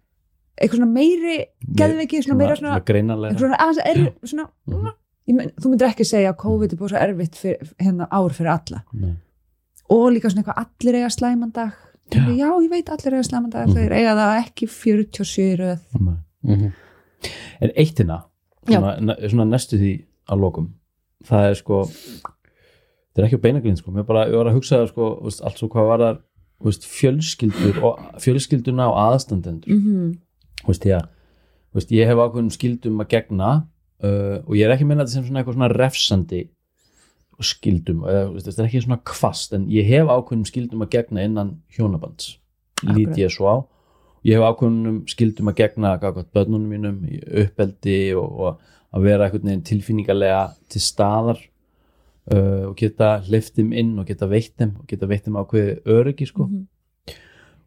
Eitthvað 0.62 0.78
svona 0.80 0.92
meiri 0.94 1.38
geðveiki 1.80 2.24
svona 2.24 2.38
meira 2.38 2.56
svona, 2.60 2.80
greinalega 2.86 3.40
svona 3.40 3.58
aðeins 3.58 3.82
er 3.86 4.14
svona 4.28 4.48
Mhm. 4.68 4.92
ég 5.28 5.36
men, 5.36 5.50
þú 5.62 5.70
myndir 5.72 5.88
ekki 5.90 6.06
segja 6.06 6.34
að 6.34 6.38
COVID 6.44 6.74
er 6.74 6.78
búið 6.78 6.90
svo 6.90 6.98
erfitt 7.00 7.36
fyrir, 7.36 7.74
hérna 7.80 8.08
ár 8.12 8.30
fyrir 8.36 8.52
alla 8.54 8.84
Nei. 8.94 9.16
og 9.90 10.12
líka 10.12 10.30
svona 10.30 10.44
eitthvað 10.44 10.66
allir 10.66 10.96
eiga 11.00 11.10
slæmandag 11.10 11.72
Já. 12.12 12.28
já, 12.28 12.50
ég 12.62 12.70
veit 12.70 12.90
allir 12.90 13.14
eiga 13.14 13.24
slæmandag 13.24 13.68
Mhm. 13.68 13.76
þeir 13.76 13.92
eiga 13.92 14.16
það 14.16 14.44
ekki 14.46 14.68
47 14.68 15.54
í 15.54 15.58
röð 15.58 15.80
Nei. 16.00 16.18
Mhm. 16.44 16.72
En 17.62 17.72
eitt 17.78 17.98
hérna, 17.98 18.24
svona, 18.68 19.16
svona 19.30 19.46
næstu 19.48 19.78
því 19.80 20.04
að 20.30 20.40
lokum, 20.40 20.74
það 21.24 21.50
er 21.50 21.54
sko, 21.56 21.84
þetta 21.86 23.18
er 23.22 23.24
ekki 23.30 23.38
á 23.40 23.46
beinaglind 23.46 23.78
sko, 23.78 23.92
mér 23.92 24.04
bara, 24.06 24.26
ég 24.28 24.36
var 24.36 24.46
að 24.52 24.56
hugsa 24.58 24.78
það 24.82 24.90
sko, 24.90 25.22
veist, 25.24 25.42
allt 25.42 25.58
svo 25.58 25.70
hvað 25.70 25.88
var 25.88 26.00
það, 26.00 26.18
veist, 26.64 26.84
fjölskyldur 26.84 27.80
og 27.84 28.00
fjölskylduna 28.20 28.88
og 28.90 28.98
aðstandendur, 29.06 29.68
mm 29.70 29.80
-hmm. 29.80 30.18
þú 30.18 30.33
veist, 30.68 30.88
ég, 30.90 31.06
veist, 31.76 31.94
ég 31.94 32.10
hef 32.10 32.20
ákveðnum 32.20 32.54
skyldum 32.54 33.04
að 33.04 33.12
gegna 33.16 33.52
uh, 34.04 34.40
og 34.44 34.56
ég 34.58 34.68
er 34.68 34.76
ekki 34.76 34.88
minna 34.88 35.06
þetta 35.06 35.18
sem 35.18 35.28
svona 35.28 35.44
eitthvað 35.44 35.60
svona 35.60 35.72
refsandi 35.74 36.46
veist, 37.34 38.48
þetta 38.48 38.62
er 38.62 38.70
ekki 38.70 38.86
svona 38.86 39.02
kvast, 39.04 39.54
en 39.58 39.68
ég 39.74 39.88
hef 39.90 40.08
ákveðnum 40.08 40.48
skyldum 40.48 40.86
að 40.86 40.94
gegna 40.98 41.28
innan 41.28 41.56
hjónabands, 41.76 42.38
lít 42.88 43.18
ég 43.20 43.34
svo 43.34 43.50
á 43.50 43.58
ég 44.24 44.40
hef 44.40 44.46
ákveðnum 44.48 45.02
skildum 45.12 45.52
að 45.52 45.60
gegna 45.60 45.96
gagvart 46.02 46.32
börnunum 46.36 46.70
mínum 46.72 47.02
í 47.08 47.20
uppeldi 47.44 48.14
og, 48.16 48.30
og 48.40 48.94
að 48.94 49.08
vera 49.08 49.28
einhvern 49.28 49.50
veginn 49.50 49.66
tilfinningarlega 49.68 50.44
til 50.72 50.84
staðar 50.84 51.42
uh, 52.32 52.70
og 52.70 52.78
geta 52.80 53.18
hleyftum 53.28 53.74
inn 53.76 53.98
og 54.00 54.08
geta 54.08 54.30
veitt 54.32 54.56
þeim 54.60 54.78
og 54.80 54.88
geta 54.90 55.10
veitt 55.10 55.28
þeim 55.28 55.40
ákveði 55.42 55.76
öryggi 55.98 56.30
sko. 56.30 56.48
Mhm. 56.48 56.62
og, 56.64 56.70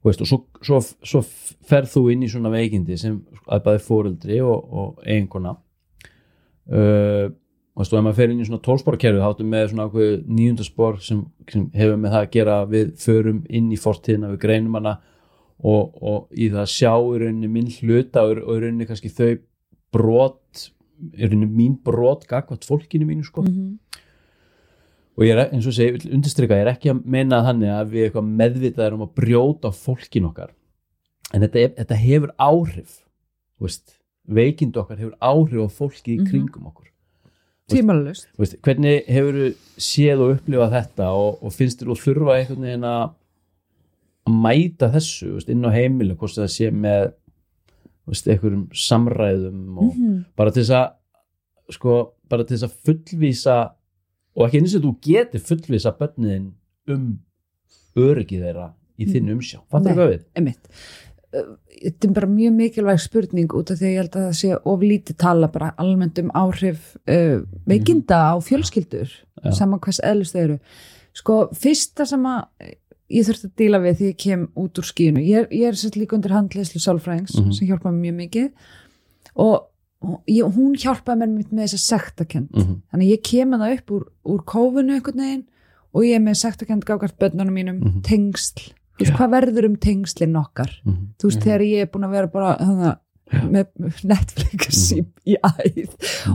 veist, 0.07 0.23
og 0.25 0.29
svo, 0.31 0.39
svo, 0.65 0.81
svo 1.03 1.23
ferð 1.69 1.91
þú 1.95 2.03
inn 2.13 2.23
í 2.27 2.31
svona 2.33 2.53
veikindi 2.53 2.99
sem 3.01 3.19
að 3.47 3.65
bæði 3.67 3.83
fóreldri 3.87 4.39
og, 4.45 4.77
og 4.83 5.03
eiginkona 5.07 5.57
uh, 6.73 7.27
og 7.77 7.85
ef 7.85 7.93
maður 7.93 8.17
fer 8.17 8.33
inn 8.33 8.41
í 8.41 8.47
svona 8.49 8.63
tólsporkerfi 8.65 9.21
þá 9.21 9.27
áttu 9.29 9.45
með 9.49 9.67
svona 9.73 9.89
ákveði 9.91 10.15
nýjundaspor 10.39 11.01
sem, 11.05 11.19
sem 11.53 11.67
hefur 11.77 11.99
með 12.01 12.15
það 12.15 12.23
að 12.25 12.31
gera 12.39 12.57
við 12.71 12.95
förum 13.03 13.43
inn 13.53 13.69
í 13.75 13.81
fortíðina, 13.81 14.31
við 14.33 14.41
greinum 14.47 14.79
hana 14.79 14.95
og, 15.61 15.93
og 16.01 16.31
í 16.33 16.49
það 16.53 16.63
að 16.63 16.73
sjá 16.73 16.93
í 16.95 17.21
rauninni 17.23 17.51
minn 17.53 17.69
hluta 17.81 18.25
og, 18.25 18.41
í 18.41 18.63
rauninni 18.63 18.89
kannski 18.89 19.13
þau 19.13 19.35
brot 19.93 20.65
í 21.13 21.29
rauninni 21.29 21.51
mín 21.53 21.77
brot 21.85 22.25
gagvart 22.31 22.65
fólkinu 22.69 23.09
mínu 23.09 23.29
sko 23.29 23.45
Mhm. 23.45 23.77
Og 25.17 25.25
ég 25.25 25.33
er 25.33 25.49
eins 25.53 25.67
og 25.67 25.73
segi, 25.73 25.93
vill 25.97 26.15
undirstrika, 26.19 26.55
ég 26.59 26.67
er 26.67 26.73
ekki 26.75 26.91
að 26.93 27.05
meina 27.05 27.43
þannig 27.47 27.71
að 27.73 27.93
við 27.95 28.07
eitthvað 28.11 28.31
meðvitað 28.41 28.87
erum 28.87 29.05
að 29.07 29.15
brjóta 29.17 29.71
fólkin 29.73 30.27
okkar 30.29 30.51
en 31.35 31.41
þetta, 31.43 31.59
er, 31.65 31.71
þetta 31.81 31.95
hefur 32.03 32.35
áhrif 32.39 32.99
þú 33.57 33.67
veist, 33.69 33.97
veikind 34.29 34.77
okkar 34.77 34.99
hefur 35.01 35.17
áhrif 35.21 35.63
á 35.65 35.69
fólki 35.73 36.17
í 36.17 36.21
Mhm. 36.21 36.27
kringum 36.31 36.67
okkur 36.71 36.85
tímalust 37.69 38.29
Þú 38.39 38.61
hvernig 38.63 39.07
hefur 39.09 39.55
séð 39.79 40.21
og 40.23 40.37
upplifað 40.37 40.71
þetta 40.77 41.09
og, 41.17 41.39
og 41.43 41.53
finnst 41.53 41.81
þú 41.83 41.97
þurfa 41.99 42.37
einhvern 42.39 42.63
veginn 42.69 42.85
að 42.85 43.15
mæta 44.27 44.89
þessu 44.93 45.29
þú 45.31 45.35
veist, 45.39 45.49
inn 45.55 45.65
á 45.67 45.71
heimilu, 45.71 46.17
hvort 46.19 46.35
það 46.37 46.51
sé 46.51 46.71
með 46.75 47.09
þú 48.07 48.13
veist, 48.13 48.29
einhverjum 48.31 48.65
samræðum 48.75 49.79
og 49.79 49.95
Mhm. 49.97 50.25
bara 50.37 50.51
til 50.51 50.63
þess 50.63 50.71
að 50.77 50.93
sko, 51.75 52.13
bara 52.29 52.45
til 52.45 52.57
þess 52.57 52.69
að 52.69 52.77
fullvísa 52.87 53.71
og 54.37 54.47
ekki 54.47 54.61
eins 54.61 54.75
og 54.79 54.85
þú 54.85 54.93
getur 55.07 55.41
fullvísa 55.49 55.93
börniðin 55.99 56.51
um 56.93 57.07
öryggi 57.97 58.39
þeirra 58.43 58.71
í 59.01 59.07
þinn 59.09 59.33
umsjá 59.35 59.61
þú 59.73 59.83
hvað 59.97 60.11
við? 60.15 60.25
Einmitt. 60.37 60.71
Uh, 61.35 61.57
Þetta 61.77 62.09
er 62.09 62.13
bara 62.17 62.29
mjög 62.33 62.53
mikilvæg 62.57 63.01
spurning 63.03 63.51
út 63.53 63.71
af 63.71 63.77
því 63.81 63.85
að 63.85 63.91
ég 63.93 63.99
held 64.01 64.15
að 64.17 64.23
það 64.27 64.37
sé 64.39 64.51
of 64.73 64.81
lítið 64.81 65.17
tala 65.21 65.49
bara 65.53 65.75
almennt 65.83 66.19
um 66.23 66.31
áhrif 66.33 66.95
uh, 67.13 67.43
veikinda 67.69 68.21
á 68.33 68.35
fjölskyldur 68.41 69.11
Já. 69.45 69.51
saman 69.59 69.81
hvers 69.85 70.01
eðlust 70.01 70.33
þau 70.37 70.41
eru. 70.47 70.57
Sko, 71.17 71.37
fyrsta 71.53 72.07
sem 72.09 72.25
að 72.31 72.71
ég 73.13 73.27
þurfti 73.29 73.51
að 73.51 73.57
díla 73.61 73.83
við 73.85 73.99
því 74.01 74.09
ég 74.09 74.17
kem 74.25 74.47
út 74.57 74.81
úr 74.81 74.89
skínu. 74.89 75.21
Ég, 75.29 75.45
er- 75.45 75.69
er 75.69 75.77
sett 75.77 75.99
líka 76.01 76.17
undir 76.17 76.33
handleyslu 76.33 76.81
sálfræðings 76.81 77.37
Mhm. 77.37 77.53
sem 77.53 77.69
hjálpaði 77.69 77.93
mér 77.93 78.07
mjög 78.07 78.17
mikið 78.23 78.49
og 79.37 79.69
og 80.07 80.23
ég, 80.31 80.45
hún 80.57 80.75
hjálpaði 80.79 81.19
mér 81.19 81.29
með, 81.35 81.51
með 81.53 81.63
þessa 81.67 81.79
sektakend. 81.85 82.49
Mm 82.55 82.63
-hmm. 82.63 82.81
Þannig 82.93 83.07
að 83.07 83.13
ég 83.13 83.23
kem 83.31 83.51
að 83.55 83.61
það 83.65 83.77
upp 83.79 83.91
úr, 83.91 84.05
úr 84.25 84.43
kófinu 84.45 84.95
einhvern 84.95 85.23
veginn 85.25 85.45
og 85.95 86.03
ég 86.05 86.15
er 86.15 86.21
með 86.21 86.37
sektakend 86.43 86.85
gákart 86.85 87.19
börnunum 87.19 87.55
mínum, 87.55 87.79
Mhm. 87.81 88.03
tengsl. 88.03 88.73
Þú 88.97 89.05
veist, 89.05 89.13
hvað 89.19 89.31
verður 89.31 89.65
um 89.67 89.77
tengslinn 89.77 90.37
okkar? 90.37 90.71
Mhm. 90.85 91.07
þú 91.19 91.25
veist, 91.29 91.41
þegar 91.43 91.61
ég 91.61 91.81
er 91.83 91.87
búin 91.87 92.05
að 92.05 92.11
vera 92.11 92.27
bara 92.27 92.57
hana, 92.65 92.99
með 93.33 93.67
Netflix 94.05 94.93
í, 94.93 95.05
í 95.27 95.35
æð 95.43 95.89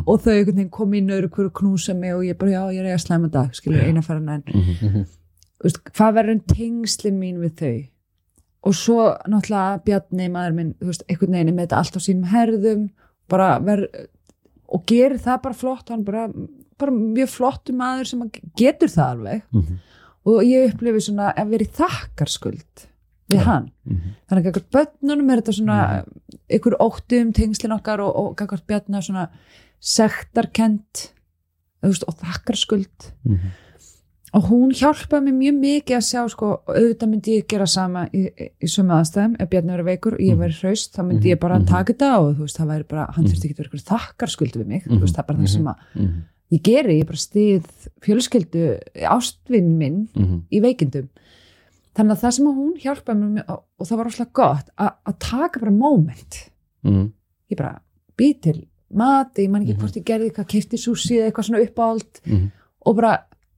og 0.05 0.19
þau 0.22 0.32
einhvern 0.34 0.55
veginn 0.55 0.69
kom 0.69 0.93
inn 0.93 1.07
öðru 1.09 1.30
hverju 1.30 1.51
knúsa 1.51 1.93
mig 1.95 2.13
og 2.13 2.24
ég 2.24 2.38
bara, 2.38 2.51
já, 2.51 2.61
ég 2.74 2.80
er 2.80 2.86
eiga 2.91 2.97
slæma 2.99 3.30
dag 3.32 3.51
skilur 3.55 3.82
eina 3.82 4.01
fara 4.03 4.17
en 4.19 4.43
Mhm. 4.45 5.05
veist, 5.63 5.78
hvað 5.93 6.13
verður 6.13 6.32
um 6.32 6.39
tengslin 6.41 7.17
mín 7.19 7.39
við 7.39 7.53
þau 7.55 7.88
og 8.63 8.74
svo 8.74 9.17
náttúrulega 9.28 9.84
Bjarni, 9.86 10.28
maður 10.30 10.53
minn, 10.53 10.74
þú 10.82 10.86
veist, 10.86 11.03
einhvern 11.09 11.32
veginn 11.32 11.47
er 11.49 11.53
með 11.53 11.67
þetta 11.67 11.78
allt 11.78 11.95
á 11.97 11.99
sínum 11.99 12.26
herðum 12.26 12.89
bara 13.32 13.47
ver, 13.63 13.86
og 14.71 14.84
gerir 14.89 15.17
það 15.23 15.41
bara 15.45 15.57
flott 15.61 15.89
hann 15.93 16.03
bara, 16.07 16.27
bara 16.82 16.91
mjög 16.95 17.32
flottu 17.32 17.73
maður 17.77 18.07
sem 18.11 18.23
getur 18.59 18.91
það 18.91 19.15
alveg 19.15 19.41
Mhm. 19.51 19.79
og 20.25 20.43
ég 20.45 20.71
upplifi 20.73 21.01
svona 21.07 21.32
að 21.36 21.49
vera 21.55 21.65
í 21.65 21.71
þakkarskuld 21.79 22.88
við 23.32 23.39
Já. 23.39 23.43
hann 23.47 23.71
Mhm. 23.86 24.15
þannig 24.29 24.45
að 24.45 24.51
gagvart 24.51 24.71
börnunum 25.01 25.32
er 25.32 25.41
þetta 25.41 25.57
svona 25.59 26.05
ykkur 26.49 26.77
ótti 26.79 27.21
um 27.21 27.32
tengslin 27.34 27.75
okkar 27.79 27.99
og, 28.03 28.15
og 28.15 28.36
gagvart 28.38 28.67
bjarnar 28.67 29.01
svona 29.01 29.29
sektarkent 29.79 31.11
og 31.84 32.15
þakkarskuld 32.21 33.11
Mhm. 33.25 33.51
Og 34.34 34.45
hún 34.47 34.71
hjálpaði 34.71 35.25
mér 35.27 35.36
mjög 35.41 35.55
mikið 35.59 35.95
að 35.97 36.05
sjá 36.07 36.21
sko, 36.32 36.49
auðvitað 36.71 37.09
myndi 37.11 37.34
ég 37.36 37.47
gera 37.51 37.65
sama 37.67 38.05
í, 38.15 38.21
í, 38.32 38.67
sömu 38.71 38.93
aðstæðum, 38.95 39.34
ef 39.43 39.49
Bjarni 39.51 39.73
verið 39.75 39.89
veikur 39.91 40.13
og 40.13 40.21
ég 40.23 40.38
verið 40.39 40.61
hraust, 40.61 40.93
þá 40.95 41.01
myndi 41.07 41.32
ég 41.34 41.39
bara 41.39 41.57
Mhm. 41.59 41.65
taka 41.67 41.93
þetta 41.93 42.11
og 42.19 42.36
þú 42.38 42.41
veist, 42.45 42.57
það 42.57 42.67
væri 42.71 42.88
bara, 42.88 43.05
hann 43.11 43.25
þurfti 43.25 43.43
ekki 43.45 43.53
að 43.53 43.57
vera 43.57 43.69
ykkur 43.69 43.88
þakkarskuld 43.91 44.53
við 44.55 44.67
mig, 44.67 44.84
þú 44.86 44.99
veist, 45.01 45.15
það 45.15 45.19
er 45.19 45.27
bara 45.27 45.39
það 45.39 45.47
sem 45.49 45.65
að 45.65 45.75
Mhm. 45.95 46.21
ég 46.51 46.61
geri, 46.63 46.99
ég 47.01 47.05
bara 47.05 47.17
stið 47.17 47.63
fjölskyldu, 48.01 48.79
ástvinn 49.03 49.77
minn 49.77 50.07
Mhm. 50.15 50.41
í 50.51 50.61
veikindum. 50.61 51.09
Þannig 51.93 52.11
að 52.15 52.21
það 52.23 52.32
sem 52.34 52.45
að 52.47 52.55
hún 52.55 52.73
hjálpaði 52.79 53.34
mér 53.34 53.43
og, 53.49 53.63
og 53.79 53.88
það 53.88 53.97
var 53.97 54.05
rosalega 54.05 54.34
gott 54.34 54.69
að 54.79 54.93
að 55.07 55.19
taka 55.19 55.59
bara 55.59 55.71
moment. 55.71 56.49
Mhm. 56.86 57.11
ég 57.51 57.57
bara 57.57 57.82
bý 58.17 58.34
til 58.41 58.65
mati, 58.93 59.43
ég 59.45 59.49
man 59.49 59.61
ekki 59.65 59.75
Mhm. 59.75 59.82
hvort 59.82 59.97
ég 59.97 60.03
gerði 60.05 60.32
eitthvað 60.32 60.47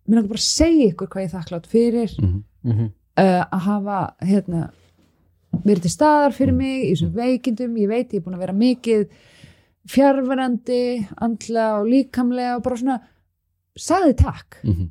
Mhm. 0.05 0.11
mér 0.11 0.15
langar 0.15 0.29
bara 0.29 0.39
að 0.39 0.47
segja 0.47 0.91
ykkur 0.93 1.07
hvað 1.07 1.23
ég 1.23 1.33
er 1.33 1.39
þakklátt 1.39 1.67
fyrir 1.67 2.09
Mhm. 2.21 2.43
Mhm. 2.63 2.85
uh, 3.17 3.45
að 3.51 3.59
hafa 3.59 4.13
hérna 4.21 4.69
verið 5.65 5.81
til 5.81 5.91
staðar 5.91 6.33
fyrir 6.33 6.53
mig 6.53 6.85
í 6.85 6.91
þessum 6.95 7.13
veikindum, 7.13 7.75
ég 7.77 7.87
veit 7.87 8.09
ég 8.11 8.15
er 8.15 8.21
búin 8.21 8.35
að 8.35 8.39
vera 8.39 8.53
mikið 8.53 9.07
fjárverandi 9.87 11.07
andla 11.21 11.67
og 11.81 11.87
líkamlega 11.91 12.55
og 12.57 12.63
bara 12.63 12.75
svona 12.79 12.99
sagði 13.77 14.15
takk 14.17 14.57
Mhm. 14.63 14.89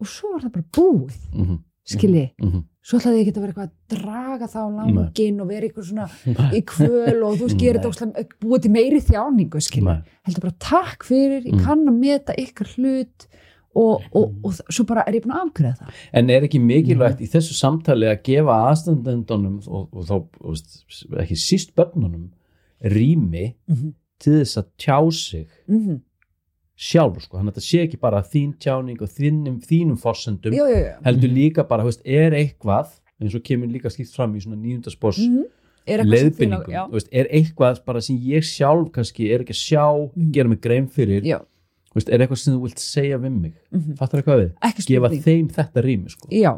og 0.00 0.06
svo 0.06 0.32
var 0.32 0.40
það 0.40 0.52
bara 0.52 0.64
búið 0.72 1.16
Mhm. 1.34 1.58
skilji, 1.86 2.30
Mhm. 2.40 2.64
svo 2.82 2.98
ætlaði 2.98 3.18
ég 3.18 3.26
ekki 3.28 3.32
að 3.36 3.40
vera 3.40 3.52
eitthvað 3.52 3.70
að 3.70 4.02
draga 4.02 4.46
þá 4.46 4.60
langin 4.76 5.40
og 5.40 5.48
vera 5.48 5.66
eitthvað 5.68 5.90
svona 5.90 6.08
í 6.52 6.62
kvöl 6.64 7.22
og 7.24 7.38
þú 7.38 7.58
gera 7.58 7.78
þetta 7.80 8.26
búið 8.40 8.62
til 8.62 8.70
meiri 8.70 9.00
þjáningu 9.00 9.60
skilji, 9.60 10.02
heldur 10.24 10.40
bara 10.40 10.56
takk 10.58 11.02
fyrir 11.04 11.44
ég 11.44 11.52
Mm. 11.54 11.64
kann 11.64 11.86
að 11.86 11.98
meta 11.98 12.32
ykkar 12.38 12.66
hlut 12.76 13.26
og, 13.74 14.02
og, 14.12 14.34
og, 14.44 14.54
svo 14.68 14.84
bara 14.84 15.04
er 15.06 15.12
ég 15.18 15.22
búin 15.24 15.36
að 15.36 15.44
afgreða 15.46 15.76
það. 15.78 15.94
En 16.12 16.30
er 16.30 16.42
ekki 16.48 16.58
mikilvægt 16.60 17.20
í 17.22 17.28
þessu 17.30 17.54
samtali 17.54 18.06
að 18.10 18.22
gefa 18.26 18.56
aðstandendunum 18.70 19.60
og, 19.68 19.88
og 19.92 20.04
þá 20.08 20.16
ekki 21.22 21.36
síst 21.38 21.74
börnunum 21.78 22.30
rými 22.82 23.54
Mhm. 23.68 23.92
til 24.20 24.40
þess 24.42 24.56
að 24.58 24.66
tjá 24.78 24.98
sig 25.12 25.46
mm 25.68 26.00
sjálfur 26.80 27.20
sko, 27.20 27.36
þannig 27.36 27.50
að 27.52 27.56
þetta 27.58 27.66
sé 27.68 27.78
ekki 27.84 27.98
bara 28.00 28.22
þín 28.24 28.52
tjáning 28.56 29.02
og 29.04 29.08
þínum, 29.12 29.56
þínum 29.60 29.98
forsendum 30.00 30.54
jú, 30.56 30.64
jú, 30.64 30.78
jú. 30.80 30.92
heldur 31.04 31.28
líka 31.28 31.64
bara, 31.68 31.84
veist, 31.84 32.00
er 32.08 32.32
eitthvað 32.32 32.94
eins 33.20 33.34
og 33.36 33.42
kemur 33.44 33.68
líka 33.68 33.90
skýrt 33.92 34.14
fram 34.16 34.32
í 34.34 34.40
svona 34.40 34.56
nýjundaspors 34.56 35.18
Mm 35.20 35.44
Þú 36.88 36.92
veist, 36.94 37.08
er 37.12 37.26
eitthvað 37.34 37.84
bara 37.84 38.00
sem 38.00 38.16
ég 38.16 38.44
sjálf 38.46 38.90
kannski 38.94 39.28
er 39.32 39.40
ekki 39.42 39.52
að 39.56 39.60
sjá, 39.60 39.84
Mm. 40.16 40.30
gera 40.32 40.48
mig 40.48 40.60
grein 40.60 40.86
fyrir 40.88 41.22
já, 41.24 41.40
veist, 41.94 42.08
er 42.08 42.18
eitthvað 42.20 42.38
sem 42.38 42.54
þú 42.54 42.62
vilt 42.62 42.78
segja 42.78 43.18
við 43.18 43.32
mig 43.40 43.54
Mhm. 43.72 43.96
fattar 43.98 44.20
eitthvað 44.22 44.40
við, 44.44 44.52
ekki 44.62 44.86
gefa 44.86 45.08
spurning 45.08 45.24
þeim 45.24 45.48
þetta 45.56 45.82
rými 45.84 46.08
sko. 46.10 46.28
já, 46.30 46.52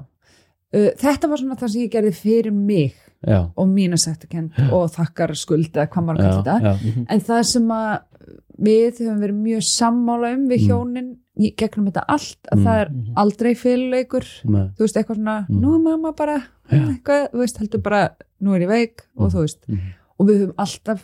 uh, 0.74 0.90
þetta 0.96 1.28
var 1.28 1.38
svona 1.38 1.56
það 1.58 1.68
sem 1.70 1.82
ég 1.82 1.90
gerði 1.90 2.12
fyrir 2.14 2.52
mig 2.52 2.94
já, 3.26 3.50
og 3.56 3.68
mína 3.68 3.96
sektakent 3.96 4.52
og 4.72 4.90
þakkar 4.90 5.34
skuld 5.36 5.72
eða 5.72 5.88
hvað 5.88 6.04
maður 6.04 6.18
kallar 6.18 6.44
þetta 6.44 6.60
já, 6.62 7.04
en 7.08 7.20
það 7.20 7.42
sem 7.44 7.68
að 7.68 8.02
við 8.62 8.98
höfum 9.00 9.20
verið 9.20 9.42
mjög 9.42 9.62
sammála 9.62 10.32
um 10.34 10.48
við 10.48 10.60
Mm. 10.60 10.68
hjónin 10.68 11.16
gegnum 11.56 11.86
þetta 11.90 12.04
allt 12.08 12.38
að 12.52 12.58
Mm. 12.58 12.64
það 12.64 12.80
er 12.80 12.90
aldrei 13.16 13.54
fyrirleikur 13.56 14.24
þú 14.44 14.78
veist 14.78 14.96
eitthvað 14.96 15.16
svona, 15.16 15.46
Mm. 15.48 15.60
nú 15.60 15.74
er 15.74 15.78
mamma 15.78 16.12
bara 16.12 16.42
eitthvað, 16.70 17.30
þú 17.32 17.38
veist, 17.40 17.58
heldur 17.58 17.82
bara 17.82 18.10
nú 18.42 18.54
er 18.54 18.60
ég 18.60 18.68
veik 18.68 19.00
og 19.16 19.30
Mm. 19.30 19.34
þú 19.34 19.40
veist 19.40 19.68
Mhm. 19.68 19.78
og 20.20 20.26
við 20.28 20.40
höfum 20.46 20.54
alltaf 20.58 21.00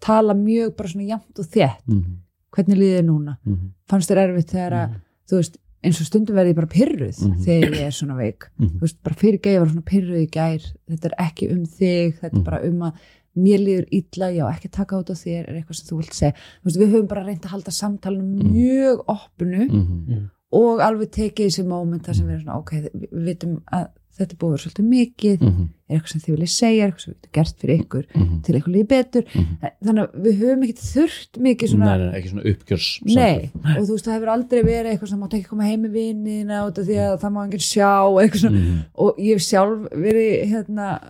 tala 0.00 0.34
mjög 0.34 0.76
bara 0.76 0.88
svona 0.88 1.08
jæmt 1.08 1.38
og 1.38 1.46
þétt 1.46 1.76
Mhm. 1.86 2.16
Hvernig 2.58 2.78
líðið 2.82 3.04
núna, 3.06 3.36
Mhm. 3.46 3.72
fannst 3.88 4.10
þér 4.10 4.22
erfitt 4.26 4.52
þegar 4.56 4.72
að, 4.82 4.94
þú 5.30 5.36
veist, 5.40 5.58
eins 5.84 6.00
og 6.02 6.06
stundum 6.08 6.34
verði 6.36 6.50
ég 6.52 6.56
bara 6.58 6.66
pyrruð 6.66 7.18
Mhm. 7.22 7.44
þegar 7.44 7.70
ég 7.78 7.86
er 7.86 7.94
svona 7.94 8.16
veik 8.18 8.48
Mhm. 8.58 8.78
þú 8.78 8.80
veist, 8.82 8.96
bara 9.02 9.14
fyrir 9.14 9.40
geið 9.40 9.58
var 9.60 9.68
svona 9.68 9.84
pyrruð 9.92 10.26
í 10.26 10.30
gær 10.30 10.72
þetta 10.90 11.04
er 11.06 11.14
ekki 11.18 11.52
um 11.52 11.64
þig, 11.64 12.18
þetta 12.18 12.32
Mhm. 12.32 12.38
er 12.40 12.44
bara 12.50 12.62
um 12.66 12.78
að 12.80 12.92
mér 13.38 13.58
líður 13.62 13.86
illa, 13.92 14.26
já, 14.34 14.44
ekki 14.52 14.70
taka 14.72 14.96
út 14.96 15.10
á 15.10 15.14
þér 15.14 15.48
er 15.48 15.54
eitthvað 15.62 15.76
sem 15.76 15.86
þú 15.96 16.00
vilt 16.02 16.12
segja, 16.12 16.32
þú 16.32 16.64
veist, 16.66 16.78
við 16.78 16.92
höfum 16.92 17.08
bara 17.08 17.24
reynd 17.24 17.40
að 17.42 17.50
halda 17.54 17.70
samtalinu 17.70 18.42
Mhm. 18.42 18.52
mjög 18.52 19.04
opnu 19.06 19.68
Mhm. 19.70 20.30
og 20.52 20.80
alveg 20.80 21.10
tekið 21.10 21.46
þessi 21.46 21.64
moment 21.66 22.02
þar 22.02 22.14
sem 22.16 22.26
við 22.26 22.30
erum 22.34 22.44
svona, 22.44 22.58
ok, 22.58 22.70
við, 22.72 23.08
við 23.12 23.24
vitum 23.36 23.62
að 23.72 23.88
þetta 24.18 24.34
er 24.34 24.38
búið 24.38 24.48
að 24.48 24.54
vera 24.56 24.64
svolítið 24.64 24.88
mikið, 24.92 25.40
Mhm. 25.40 25.68
er 25.88 25.96
eitthvað 25.96 26.08
sem 26.12 26.20
þið 26.20 26.34
viljið 26.36 26.52
segja, 26.52 26.86
eitthvað 26.88 27.00
sem 27.04 27.12
við 27.14 27.18
getum 27.18 27.32
gert 27.38 27.56
fyrir 27.62 27.80
ykkur 27.82 28.04
Mhm. 28.14 28.42
til 28.42 28.54
eitthvað 28.54 28.74
líði 28.74 28.88
betur, 28.88 29.24
Mhm. 29.34 29.70
þannig 29.84 30.02
að 30.04 30.22
við 30.26 30.38
höfum 30.42 30.64
ekki 30.64 30.76
þurft 30.88 31.32
mikið 31.38 31.68
svona 31.72 31.84
Nei, 31.88 31.98
nei, 31.98 32.20
ekki 32.20 32.30
svona 32.32 32.46
uppgjörs 32.52 32.88
Nei, 33.04 33.50
og 33.78 33.82
þú 33.86 33.92
veist, 33.94 34.04
það 34.04 34.16
hefur 34.18 34.32
aldrei 34.34 34.62
verið 34.62 34.90
eitthvað 34.92 35.08
sem 35.08 35.20
mátt 35.20 35.34
ekki 35.38 35.48
koma 35.48 35.64
heim 35.64 35.84
út 35.84 36.78
af 36.78 36.84
því 36.86 36.96
að 36.98 37.20
það 37.20 37.32
má 37.32 37.44
enginn 37.44 37.64
sjá 37.64 37.90
eitthvað 38.18 38.42
svona, 38.42 38.58
Mhm. 38.58 38.84
og 38.94 39.16
ég 39.18 39.32
hef 39.32 39.42
sjálf 39.42 39.88
verið 39.92 40.48
hérna 40.52 41.00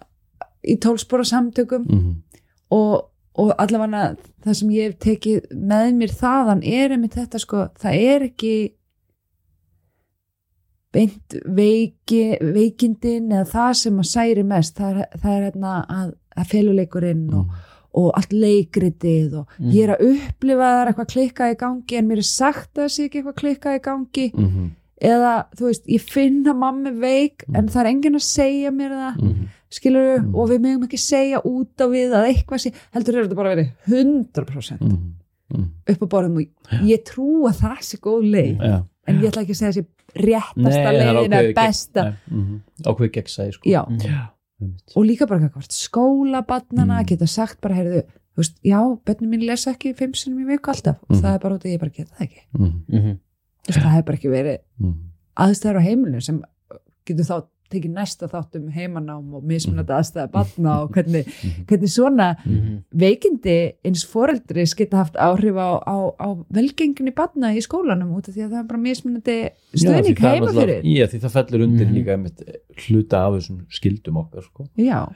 í 0.66 0.78
tólspora 0.78 1.24
samtökum 1.24 1.86
Mhm. 1.88 2.14
og, 2.70 3.04
og 3.34 3.52
allavega 3.58 4.16
það 4.44 4.54
sem 4.54 4.68
ég 4.70 4.82
hef 4.92 4.98
tekið 4.98 5.46
með 5.52 5.94
mér 5.94 6.12
þaðan 6.14 6.62
er 6.66 6.90
einmitt 6.90 7.14
þetta 7.14 7.38
sko, 7.40 7.68
það 7.78 7.94
er 7.94 8.20
ekki 8.30 8.72
beint 10.92 11.34
veiki, 11.44 12.22
veikindin 12.54 13.30
eða 13.32 13.44
það 13.52 13.72
sem 13.82 13.98
að 14.02 14.08
særi 14.12 14.44
mest 14.48 14.78
það 14.80 14.90
er, 15.02 15.08
það 15.22 15.32
er 15.36 15.42
hérna 15.50 15.72
að, 15.92 16.12
að 16.40 16.46
feluleikurinn 16.54 17.26
og, 17.36 17.50
og 17.98 18.08
allt 18.16 18.32
leikritið 18.32 19.34
og 19.42 19.58
ég 19.74 19.84
er 19.88 19.94
að 19.96 20.06
upplifa 20.14 20.64
að 20.64 20.72
það 20.74 20.80
er 20.84 20.90
eitthvað 20.92 21.12
klikkað 21.12 21.52
í 21.54 21.58
gangi 21.64 21.98
en 22.00 22.08
mér 22.08 22.22
er 22.22 22.28
sagt 22.30 22.70
að 22.78 22.82
það 22.86 22.92
sé 22.96 23.04
ekki 23.08 23.20
eitthvað 23.22 23.40
klikkað 23.42 23.78
í 23.80 23.84
gangi 23.88 24.26
Mhm. 24.38 24.66
eða 24.98 25.32
þú 25.54 25.66
veist, 25.68 25.84
ég 25.86 26.00
finn 26.10 26.40
að 26.50 26.56
mamma 26.58 26.88
er 26.90 26.96
veik 26.98 27.44
en 27.54 27.68
það 27.70 27.80
er 27.84 27.90
enginn 27.92 28.16
að 28.18 28.24
segja 28.26 28.70
mér 28.74 28.90
það 28.96 29.20
Mhm. 29.22 29.44
skilur 29.70 30.18
Mm. 30.18 30.34
og 30.34 30.48
við 30.50 30.58
mögum 30.64 30.84
ekki 30.88 30.98
segja 30.98 31.42
út 31.44 31.76
á 31.78 31.86
við 31.92 32.10
að 32.16 32.26
eitthvað 32.32 32.60
sé, 32.64 32.72
heldur 32.96 33.14
þetta 33.22 33.36
bara 33.36 33.54
verið 33.54 33.68
100% 33.86 34.80
Mhm. 34.80 35.12
Mhm. 35.54 35.68
upp 35.88 36.02
á 36.02 36.06
borðum 36.08 36.36
og 36.38 36.46
ég 36.88 37.04
trú 37.04 37.44
að 37.48 37.60
það 37.60 37.78
sé 37.84 37.98
góð 38.00 38.24
leið, 38.32 38.62
en 39.06 39.20
ég 39.20 39.28
ætla 39.30 39.42
ekki 39.44 39.54
að 39.54 39.60
segja 39.60 39.72
þessi 39.72 39.86
réttasta 40.14 40.56
Nei, 40.56 40.72
það 40.72 40.88
er 40.88 40.98
leiðin 40.98 41.32
ákveðið 41.32 41.48
að 41.50 41.54
besta, 41.54 42.04
mhm. 42.30 42.60
ákveðið 42.84 43.12
gegnsæði 43.18 43.52
sko. 43.52 43.70
einmitt. 44.60 44.96
og 44.96 45.04
líka 45.06 45.26
bara 45.28 45.48
hvort 45.48 45.70
skólabarnana 45.72 47.00
Mm. 47.02 47.06
geta 47.06 47.26
sagt 47.26 47.60
bara, 47.60 47.74
heyrðu, 47.74 48.02
veist, 48.36 48.56
já 48.64 48.80
bönni 49.06 49.28
mín 49.28 49.46
lesa 49.46 49.70
ekki 49.74 49.94
fimm 49.94 50.14
sinum 50.14 50.40
í 50.42 50.46
viku 50.48 50.70
alltaf 50.72 50.96
og 51.02 51.10
Mhm. 51.16 51.22
það 51.22 51.34
er 51.34 51.38
bara 51.38 51.54
út 51.54 51.62
að 51.64 51.72
ég 51.74 51.78
bara 51.80 51.90
geta 51.90 52.14
það 52.18 52.26
ekki 52.26 52.40
Mhm. 52.58 52.84
Mhm. 52.88 53.18
Þú 53.64 53.68
veist, 53.68 53.78
það 53.84 53.92
hefur 53.94 54.04
bara 54.06 54.16
ekki 54.18 54.30
verið 54.30 54.58
Mhm. 54.80 54.94
aðstæður 55.36 55.78
á 55.78 55.82
heimilinu 55.86 56.22
sem 56.22 56.42
getur 57.06 57.24
þá 57.24 57.46
tekið 57.70 57.92
næsta 57.92 58.28
þátt 58.32 58.56
um 58.56 58.68
heimanám 58.72 59.34
og 59.34 59.42
mismunandi 59.44 59.92
aðstæða 59.92 60.30
batna 60.32 60.76
og 60.82 60.90
hvernig, 60.94 61.26
hvernig 61.68 61.90
svona 61.92 62.28
Mhm. 62.44 62.78
veikindi 62.94 63.56
eins 63.84 64.04
foreldris 64.06 64.74
geta 64.78 64.96
haft 65.02 65.14
áhrif 65.16 65.54
á, 65.56 65.68
á, 65.84 65.96
á 66.16 66.28
velgenginni 66.52 67.12
batna 67.14 67.52
í 67.54 67.60
skólanum 67.60 68.14
út 68.16 68.28
af 68.28 68.34
því 68.34 68.46
að 68.46 68.50
það 68.52 68.58
er 68.62 68.68
bara 68.72 68.80
mismunandi 68.80 69.36
Já, 69.74 69.84
stöðning 69.84 70.18
heima 70.18 70.52
fyrir 70.52 70.82
Já, 70.84 71.06
því 71.06 71.20
það 71.24 71.36
fellur 71.36 71.64
undir 71.66 71.86
Mhm. 71.86 71.94
líka 71.94 72.12
einmitt, 72.16 72.42
hluta 72.88 73.16
af 73.26 73.32
þessum 73.38 73.60
skildum 73.70 74.16
okkar 74.16 74.42
sko. 74.42 74.66
Já, 74.76 75.08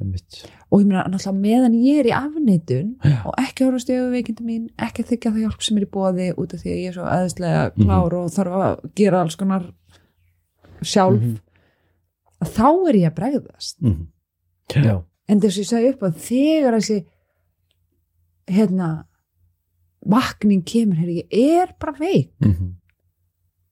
einmitt. 0.00 0.44
og 0.70 0.80
ég 0.82 0.86
meina 0.86 1.04
náttúrulega 1.08 1.40
meðan 1.40 1.74
ég 1.80 2.00
er 2.00 2.08
í 2.10 2.12
afneitun 2.12 2.96
Já. 3.04 3.24
og 3.24 3.34
ekki 3.38 3.64
horfa 3.64 3.80
stöðu 3.80 4.10
veikindi 4.12 4.44
mín 4.44 4.68
ekki 4.78 5.04
þykja 5.08 5.32
það 5.32 5.40
hjálp 5.46 5.62
sem 5.62 5.78
er 5.78 5.86
í 5.86 5.90
bóði 5.90 6.34
út 6.36 6.52
af 6.54 6.60
því 6.60 6.70
að 6.72 6.80
ég 6.82 6.88
er 6.88 6.92
svo 6.92 7.06
aðeinslega 7.06 7.62
Mhm. 7.76 7.86
klár 7.86 8.12
og 8.12 8.30
þarf 8.30 8.52
að 8.60 8.94
gera 8.94 9.20
alls 9.22 9.36
konar 9.36 9.72
sjálf 10.82 11.20
Mhm. 11.20 11.36
Að 12.44 12.52
þá 12.56 12.88
er 12.88 12.94
ég 13.00 13.10
að 13.10 13.16
bregðast 13.20 13.80
Mhm. 13.82 14.06
Já. 14.68 15.04
en 15.28 15.40
þess 15.40 15.56
að 15.56 15.62
ég 15.62 15.70
sagði 15.70 15.92
upp 15.94 16.02
að 16.02 16.16
þegar 16.26 16.74
þessi 16.80 17.06
hérna 18.48 18.88
vakning 20.06 20.62
kemur, 20.64 20.96
herri, 21.00 21.22
ég 21.24 21.62
er 21.62 21.74
bara 21.80 21.92
veik 21.98 22.32
Mhm. 22.40 22.74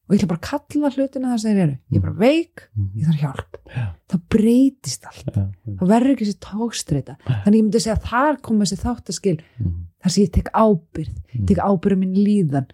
og 0.09 0.15
ég 0.15 0.19
ætla 0.21 0.29
bara 0.29 0.41
að 0.41 0.69
kalla 0.69 0.91
hlutina 0.91 1.29
það 1.35 1.41
sem 1.41 1.55
þeir 1.57 1.63
eru 1.63 1.79
ég 1.93 1.97
er 1.97 2.01
bara 2.01 2.13
veik, 2.19 2.69
Mhm. 2.77 2.91
ég 2.97 3.05
þarf 3.07 3.21
hjálp 3.21 3.57
Já. 3.75 3.95
það 4.09 4.21
breytist 4.29 5.05
allt, 5.07 5.37
einmitt. 5.37 5.79
það 5.79 5.89
verður 5.89 6.13
ekki 6.17 6.27
þessi 6.27 6.39
tókstreita, 6.41 7.17
þannig 7.45 7.55
ég 7.59 7.65
myndi 7.65 7.81
segja 7.81 7.97
að 7.97 8.09
þar 8.11 8.43
koma 8.43 8.65
þessi 8.65 8.83
þáttaskil, 8.85 9.41
Mhm. 9.61 9.87
þar 10.03 10.11
sem 10.11 10.25
ég 10.25 10.33
tek 10.33 10.49
ábyrð 10.53 11.17
Mhm. 11.35 11.47
tek 11.47 11.57
ábyrð 11.59 11.93
um 11.93 11.99
minn 12.01 12.15
líðan 12.15 12.67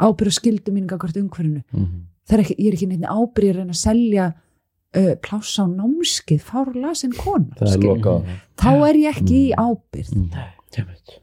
ábyrð 0.00 0.26
og 0.26 0.32
skildu 0.32 0.72
mín 0.72 0.86
gagvart 0.86 1.16
umhverfinu 1.16 1.62
Mhm. 1.72 2.02
það 2.28 2.38
er 2.38 2.42
ekki, 2.44 2.56
ég 2.58 2.68
er 2.68 2.72
ekki 2.76 2.88
neitt 2.88 3.00
ábyrð 3.02 3.50
að 3.50 3.56
reyna 3.56 3.72
að 3.72 3.84
selja 3.86 4.34
pláss 5.26 5.58
á 5.60 5.64
námskið 5.68 6.40
fárla 6.48 6.94
sem 6.96 7.12
kona 7.12 7.52
Það 7.58 7.66
er 7.68 7.72
skilur. 7.76 7.96
loka 7.96 8.10
á 8.10 8.18
það. 8.18 8.40
þá 8.62 8.70
er 8.88 8.96
ég 9.02 9.16
ekki 9.16 9.36
í 9.36 9.46
Mm. 9.52 9.60
ábyrð 9.66 10.12
Mhm. 10.16 10.30
Einmitt. 10.76 11.14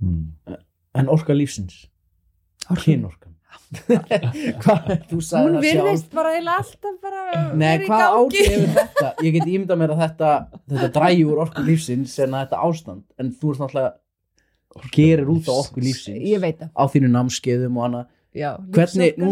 Mhm. 0.00 0.56
En 0.94 1.08
orka 1.08 1.32
lífsins 1.32 1.86
Kynorkan 2.82 3.34
Hvað, 4.62 4.90
þú 5.10 5.18
sagði 5.24 5.48
hún 5.48 5.62
virðist 5.64 6.10
bara 6.14 6.30
eiginlega 6.36 6.58
alltaf 6.62 6.98
bara 7.02 7.22
Nei, 7.54 7.78
hvað 7.84 8.04
áhrif 8.18 8.46
hefur 8.48 8.74
þetta? 8.78 9.08
Ég 9.24 9.32
get 9.36 9.48
ímyndað 9.48 9.80
mér 9.82 9.92
að 9.94 10.02
þetta 10.04 10.30
þetta 10.72 10.90
drægi 10.98 11.24
úr 11.28 11.40
orku 11.44 11.64
lífsins 11.66 12.14
en 12.24 12.36
að 12.36 12.44
þetta 12.46 12.60
ástand 12.68 13.02
en 13.18 13.32
þú 13.32 13.52
ert 13.54 13.62
náttúrulega 13.64 13.92
gerir 14.94 15.28
út 15.32 15.48
á 15.48 15.52
orku 15.56 15.80
lífsins 15.84 16.68
á 16.76 16.82
þínu 16.92 17.10
námskeiðum 17.12 17.76
og 17.80 17.84
annað 17.88 18.06
já 18.36 18.50
hvernig, 18.72 19.16
nú 19.18 19.30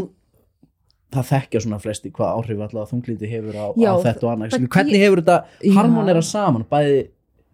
það 1.14 1.28
þekkja 1.30 1.61
svona 1.64 1.78
flesti 1.82 2.11
hvað 2.14 2.40
áhrif 2.40 2.62
alltaf 2.66 2.90
þunglindi 2.92 3.28
hefur 3.30 3.54
á, 3.59 3.66
Já, 3.78 3.90
á 3.92 3.96
þetta 4.02 4.26
og 4.26 4.32
annað 4.32 4.57
hvernig 4.74 5.04
hefur 5.04 5.22
þetta 5.22 5.74
harmonera 5.76 6.22
saman 6.26 6.64
bæði 6.70 6.98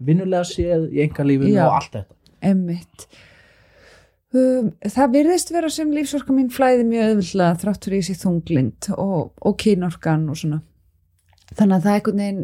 vinnulega 0.03 0.49
séð 0.49 0.89
í 0.91 1.03
engalífinu 1.05 1.53
Já. 1.57 1.67
og 1.69 1.77
allt 1.81 1.93
þetta 1.99 2.19
Emmitt. 2.43 3.05
Um, 4.33 4.71
það 4.81 5.13
virðist 5.13 5.51
vera 5.53 5.69
sem 5.71 5.91
lífsorka 5.93 6.33
mín 6.35 6.49
flæði 6.51 6.87
mjög 6.89 7.11
öðvöldlega 7.13 7.59
þrátt 7.61 7.85
fyrir 7.87 8.01
þessi 8.03 8.17
þunglind 8.23 8.89
og, 8.97 9.29
og 9.45 9.57
kynorkan 9.61 10.25
og 10.33 10.39
svona. 10.41 10.59
Þannig 11.53 11.77
að 11.77 11.85
það 11.85 11.93
er 11.93 11.99
einhvern 12.01 12.23
veginn, 12.23 12.41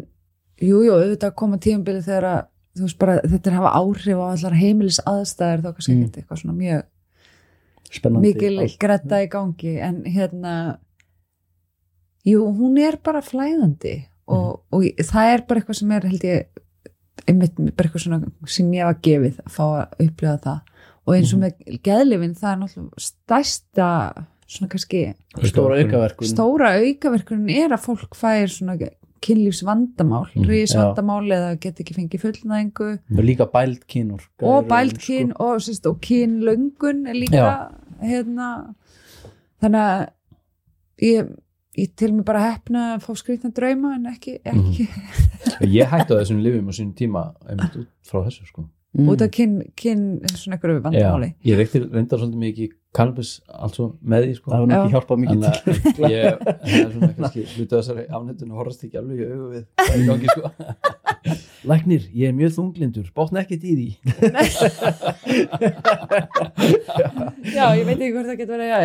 jú, 0.61 0.81
jú, 0.85 0.93
auðvitað 0.93 1.31
að 1.31 1.35
koma 1.41 1.59
tímabili 1.65 2.03
þegar 2.05 2.27
að, 2.29 2.39
þú 2.77 2.85
veist 2.85 2.99
bara, 3.01 3.15
þetta 3.25 3.49
er 3.49 3.55
að 3.55 3.59
hafa 3.63 3.73
áhrif 3.81 4.21
á 4.21 4.25
allar 4.29 4.57
heimilis 4.61 5.01
aðstæður, 5.09 5.65
þá 5.65 5.69
kannski 5.79 5.95
Mm. 5.97 6.05
eitthvað 6.13 6.41
svona 6.43 6.57
mjög 6.61 6.85
spennandi 7.89 8.27
mikil 8.29 8.77
gretta 8.85 9.23
í 9.25 9.29
gangi, 9.33 9.75
en 9.81 9.99
hérna, 10.05 10.53
jú, 12.27 12.45
hún 12.57 12.77
er 12.81 12.97
bara 13.03 13.21
flæðandi 13.21 14.05
og, 14.27 14.61
og 14.71 14.83
það 14.99 15.33
er 15.33 15.45
bara 15.47 15.59
eitthvað 15.61 15.79
sem 15.79 15.91
er 15.91 16.07
held 16.09 16.25
ég 16.27 16.65
einmitt 17.27 17.55
bara 17.57 17.87
eitthvað 17.89 18.03
svona 18.05 18.19
sem 18.47 18.71
ég 18.73 18.85
var 18.89 18.99
gefið 19.05 19.39
að 19.45 19.53
fá 19.53 19.63
að 19.67 20.05
upplifa 20.07 20.37
það. 20.43 20.59
Og 21.07 21.15
eins 21.15 21.33
og 21.33 21.39
með 21.41 21.79
geðlifin 21.85 22.35
það 22.37 22.51
er 22.51 22.59
náttúrulega 22.61 23.03
stærsta 23.07 23.87
svona 24.49 24.69
kannski 24.69 25.01
stóra 25.49 25.77
aukaverkun. 25.81 26.29
stóra 26.29 26.71
aukaverkunin 26.77 27.49
er 27.63 27.73
að 27.73 27.83
fólk 27.85 28.15
fær 28.17 28.49
svona 28.49 28.77
kynlífs 29.19 29.63
vandamál, 29.67 30.29
Mhm, 30.35 30.45
rísvandamál 30.47 31.27
eða 31.35 31.59
get 31.59 31.79
ekki 31.81 31.93
fengið 31.97 32.21
fullnæðingu. 32.23 32.99
Og 33.17 33.23
líka 33.25 33.45
bæld 33.51 33.81
kynur 33.87 34.21
og 34.41 34.67
bældkyn 34.69 35.33
og, 35.35 35.59
sérst, 35.59 35.85
og 35.89 35.99
kynlöngun 35.99 37.07
er 37.09 37.13
líka 37.19 37.35
Já. 37.35 37.71
hérna. 38.01 38.75
Þannig 39.61 39.81
að 39.83 40.09
ég, 41.01 41.35
ég 41.79 41.93
til 41.99 42.11
mig 42.15 42.25
bara 42.27 42.43
hefna 42.47 42.85
að 42.95 43.05
fá 43.05 43.13
skrýtna 43.21 43.51
drauma 43.55 43.93
en 43.97 44.09
ekki, 44.11 44.39
ekki 44.43 44.87
ég 45.79 45.89
hætti 45.91 46.15
á 46.15 46.19
þessum 46.19 46.43
lifum 46.43 46.69
á 46.69 46.73
sínum 46.75 46.93
tíma 46.97 47.23
einmitt 47.45 47.79
út 47.79 47.89
frá 48.07 48.21
þessu 48.27 48.47
sko. 48.49 48.65
Mm. 48.97 49.09
út 49.13 49.21
af 49.21 49.29
kyn, 49.33 49.59
kyn 49.77 50.05
svona 50.33 50.57
einhverju 50.57 50.83
vandamáli. 50.85 51.33
ég 51.45 51.59
reykti 51.59 51.83
reyndar 51.85 52.21
svolítið 52.21 52.45
mikið 52.45 52.71
cannabis 52.95 53.31
also 53.53 53.83
með 54.01 54.23
því 54.25 54.33
sko. 54.39 54.49
Það 54.49 54.61
var 54.63 54.69
ekki 54.73 54.89
Já. 54.89 54.93
hjálpað 54.95 55.19
mikið 55.23 55.39
til. 55.39 55.49
að 55.49 55.53
ég, 56.15 56.23
er 56.25 56.93
svona 56.93 57.09
kannski 57.19 57.43
hlutu 57.53 57.73
þessari 57.75 58.03
afnættun 58.09 58.53
og 58.53 58.57
horfast 58.63 58.85
ekki 58.87 58.97
alveg 59.01 59.17
í 59.19 59.27
augu 59.29 59.47
við 59.53 59.63
það 59.77 59.93
er 59.93 59.99
í 59.99 60.07
gangi 60.09 60.27
sko. 60.33 60.43
Læknir, 61.69 62.03
ég 62.15 62.31
er 62.31 62.35
mjög 62.37 62.51
þunglindur, 62.55 63.07
bóttna 63.13 63.41
ekkert 63.43 63.63
í 63.67 63.73
því. 63.75 63.89
Já, 67.57 67.65
ég 67.75 67.83
veit 67.87 67.97
ekki 67.99 68.13
hvort 68.15 68.29
það 68.29 68.39
getur 68.39 68.55
verið 68.55 68.71
ja, 68.71 68.79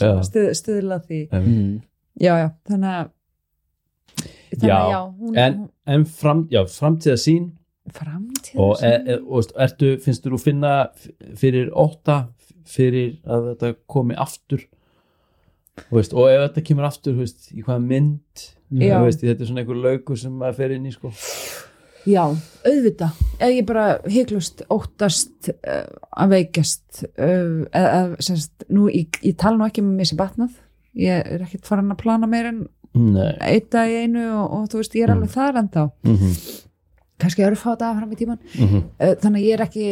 sem 0.00 0.18
Já. 0.18 0.26
stuð, 0.28 0.48
stuðla 0.58 0.98
því. 1.06 1.20
Mm. 1.38 1.72
já, 2.20 2.32
já, 2.42 2.48
þannig 2.70 2.92
að 2.98 3.08
þannig 4.50 4.66
Já, 4.66 4.74
að 4.76 4.90
já, 4.90 5.00
hún, 5.22 5.38
en, 5.38 5.58
en 5.94 6.04
fram, 6.10 6.40
já, 6.52 6.60
framtíða 6.74 7.16
sín 7.22 7.44
hún 7.46 7.94
framtíð 7.94 8.58
og, 8.60 8.72
e, 8.84 8.90
e, 9.14 9.16
og 9.24 9.54
ertu, 9.64 9.92
finnst 10.04 10.26
þú 10.26 10.40
finna 10.42 10.72
f- 10.90 11.08
fyrir 11.40 11.70
óta 11.72 12.18
fyrir 12.70 13.16
að 13.26 13.50
þetta 13.52 13.72
komi 13.90 14.18
aftur. 14.18 14.66
Veist, 15.90 16.12
og 16.12 16.28
ef 16.28 16.42
þetta 16.48 16.66
kemur 16.66 16.88
aftur 16.88 17.16
veist, 17.16 17.50
í 17.54 17.62
hvaða 17.64 17.82
mynd 17.86 18.46
veist, 18.70 19.22
þetta 19.22 19.42
er 19.42 19.48
svona 19.48 19.62
einhver 19.62 19.80
laukur 19.80 20.18
sem 20.18 20.32
maður 20.36 20.58
fer 20.58 20.74
inn 20.76 20.88
í 20.88 20.94
sko. 20.94 21.12
Já, 22.08 22.22
auðvita 22.64 23.10
ef 23.36 23.52
ég 23.52 23.66
bara 23.68 23.84
hygglust 24.08 24.62
óttast 24.72 25.50
uh, 25.52 25.84
að 26.16 26.34
veikjast 26.36 27.02
uh, 27.10 27.66
eða, 27.68 27.88
eða, 27.88 28.24
semst, 28.24 28.64
nú, 28.72 28.86
ég, 28.92 29.20
ég 29.24 29.36
tala 29.40 29.60
nú 29.60 29.66
ekki 29.66 29.84
með 29.84 29.98
mér 29.98 30.08
sem 30.08 30.20
batnað 30.20 30.54
ég 30.98 31.28
er 31.36 31.44
ekkert 31.44 31.68
farin 31.68 31.92
að 31.92 32.00
plana 32.00 32.28
meir 32.30 32.48
en 32.50 32.64
eitt 33.46 33.68
dag 33.70 33.90
í 33.90 34.00
einu 34.02 34.24
og, 34.32 34.46
og 34.56 34.64
þú 34.72 34.80
veist, 34.80 34.96
ég 34.98 35.06
er 35.06 35.12
alveg 35.14 35.30
þar 35.30 35.60
ennþá. 35.60 35.84
Mm 36.02 36.16
-hmm. 36.16 36.56
kannski 37.22 37.44
örf 37.46 37.66
á 37.68 37.72
dag 37.78 37.96
fram 37.96 38.12
í 38.12 38.16
tíman 38.16 38.38
Mm 38.54 38.66
uh, 38.66 39.14
þannig 39.20 39.40
að 39.40 39.46
ég 39.46 39.54
er 39.54 39.62
ekki 39.66 39.86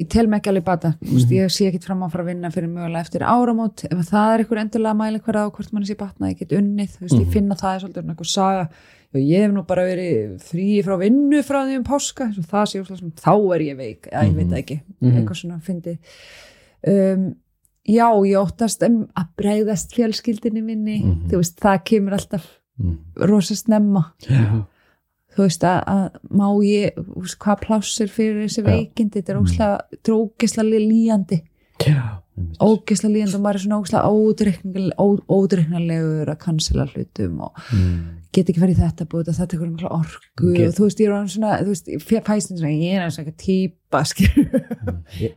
ég 0.00 0.08
tel 0.10 0.26
mig 0.26 0.40
ekki 0.40 0.48
alveg 0.50 0.64
bata, 0.64 0.88
mm 1.00 1.08
Mhm. 1.14 1.30
ég 1.30 1.50
sé 1.50 1.66
ekkert 1.70 1.84
fram 1.84 2.00
á 2.02 2.06
að 2.06 2.10
fara 2.12 2.24
að 2.24 2.26
vinna 2.32 2.50
fyrir 2.50 2.68
mögulega 2.68 3.00
eftir 3.00 3.20
áramót 3.22 3.84
ef 3.84 4.10
það 4.10 4.34
er 4.34 4.38
einhver 4.44 4.58
endurlega 4.64 4.94
mæli 4.98 5.20
hverða 5.22 5.46
á 5.46 5.50
hvort 5.54 5.72
mann 5.72 5.84
sé 5.84 5.94
batna 5.96 6.28
ég 6.32 6.38
get 6.38 6.48
unnið, 6.50 6.90
þú 6.96 7.00
veist, 7.00 7.14
Mhm. 7.14 7.24
ég 7.24 7.32
finna 7.32 7.54
það 7.54 7.74
er 7.74 7.80
svolítið 7.86 8.08
einhver 8.10 8.26
saga, 8.26 8.68
ég 9.14 9.38
hef 9.42 9.52
nú 9.52 9.62
bara 9.66 9.82
verið 9.82 10.42
frí 10.42 10.82
frá 10.82 10.98
vinnu 10.98 11.42
frá 11.42 11.62
því 11.64 11.76
um 11.76 11.84
páska 11.84 12.34
það 12.34 12.66
sé 12.66 12.80
úrslega 12.82 12.98
sem 12.98 13.10
þá 13.12 13.54
er 13.54 13.60
ég 13.60 13.76
veik 13.76 14.08
eða 14.10 14.24
ég 14.24 14.34
veit 14.34 14.48
það 14.48 14.58
ekki, 14.64 14.80
Mhm. 15.00 15.16
eitthvað 15.16 15.38
svona 15.38 15.60
fyndið 15.62 15.98
um, 16.86 17.34
já, 17.86 18.06
ég 18.26 18.36
óttast 18.40 18.82
um 18.86 19.06
að 19.16 19.26
bregðast 19.38 19.94
fjölskyldinni 19.94 20.62
minni, 20.64 21.02
Mhm. 21.04 21.28
þú 21.30 21.36
veist, 21.38 21.56
það 21.60 21.84
kemur 21.84 22.12
alltaf 22.18 22.44
rosa 23.16 23.54
snemma 23.54 24.12
Já. 24.28 24.66
Þú 25.34 25.46
veist 25.46 25.64
að, 25.66 25.80
að 25.94 26.18
má 26.30 26.46
ég 26.66 26.98
veist, 27.16 27.38
hvað 27.42 27.62
plássir 27.66 28.08
fyrir 28.12 28.44
þessi 28.46 28.62
veikindi 28.66 29.20
þetta 29.20 29.32
er 29.34 29.40
ógislega, 29.42 29.78
ógislega 30.14 30.84
líjandi. 30.88 31.40
Já. 31.84 32.20
ógislega 32.62 33.12
líjandi 33.14 33.36
og 33.36 33.42
maður 33.44 33.58
er 33.58 33.62
svona 33.64 33.78
ógislega 33.80 34.10
ódreiknarlegur 35.36 36.30
að 36.32 36.38
cancela 36.44 36.86
hlutum 36.90 37.40
og 37.46 37.58
Mm. 37.74 38.20
get 38.34 38.48
ekki 38.50 38.60
farið 38.62 38.78
í 38.78 38.82
þetta 38.82 39.06
búið 39.10 39.28
þetta 39.30 39.46
tekur 39.52 39.66
um 39.68 39.76
orku 39.98 40.52
Get- 40.54 40.68
og 40.68 40.74
þú 40.78 40.86
veist 40.88 41.00
ég 41.02 41.06
er 41.10 41.28
svona 41.34 41.52
þú 41.60 41.68
veist, 41.74 41.90
fæstin 42.26 42.58
svona, 42.58 42.72
ég 42.74 42.94
er 42.94 43.04
eitthvað 43.24 43.36
típa 43.44 44.00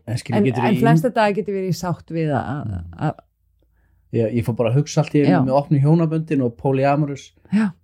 en, 0.08 0.18
skilur, 0.18 0.38
en, 0.38 0.48
en 0.48 0.76
í- 0.76 0.82
flesta 0.82 1.10
dag 1.14 1.36
getur 1.38 1.54
verið 1.58 1.74
í 1.74 1.78
sátt 1.78 2.10
við 2.14 2.32
að, 2.34 2.74
að 2.98 3.14
ég, 4.16 4.38
ég 4.40 4.46
fór 4.46 4.56
bara 4.60 4.72
að 4.72 4.82
hugsa 4.82 5.02
allt 5.04 5.16
í 5.18 5.26
einu 5.26 5.44
með 5.48 5.58
opnu 5.60 5.82
hjónaböndin 5.84 6.46
og 6.46 6.56
polyamorous. 6.60 7.32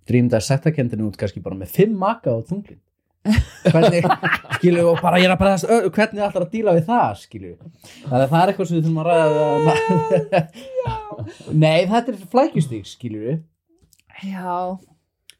Drýmda 0.08 0.40
settakendinu 0.44 1.10
út 1.10 1.18
kannski 1.20 1.42
bara 1.44 1.58
með 1.58 1.74
fimm 1.76 1.96
maka 2.00 2.32
og 2.34 2.48
þunglin 2.48 2.80
hvernig, 3.72 4.04
skilju, 4.58 4.82
og 4.90 4.98
bara 5.00 5.16
ég 5.16 5.30
er 5.30 5.32
að 5.32 5.38
bara 5.40 5.54
ö, 5.56 5.88
hvernig 5.88 6.24
ætlar 6.26 6.44
að 6.44 6.50
díla 6.52 6.74
við 6.76 6.88
það, 6.90 7.14
skilju 7.22 7.52
að 8.10 8.24
það 8.28 8.34
er 8.40 8.50
eitthvað 8.52 8.68
sem 8.68 8.76
við 8.76 8.84
þurfum 8.84 9.00
að 9.00 9.06
ræða 9.08 9.76
nei, 11.64 11.78
þetta 11.88 12.12
er 12.12 12.18
flækjustík, 12.34 12.90
skilju 12.90 13.38
já. 14.28 14.58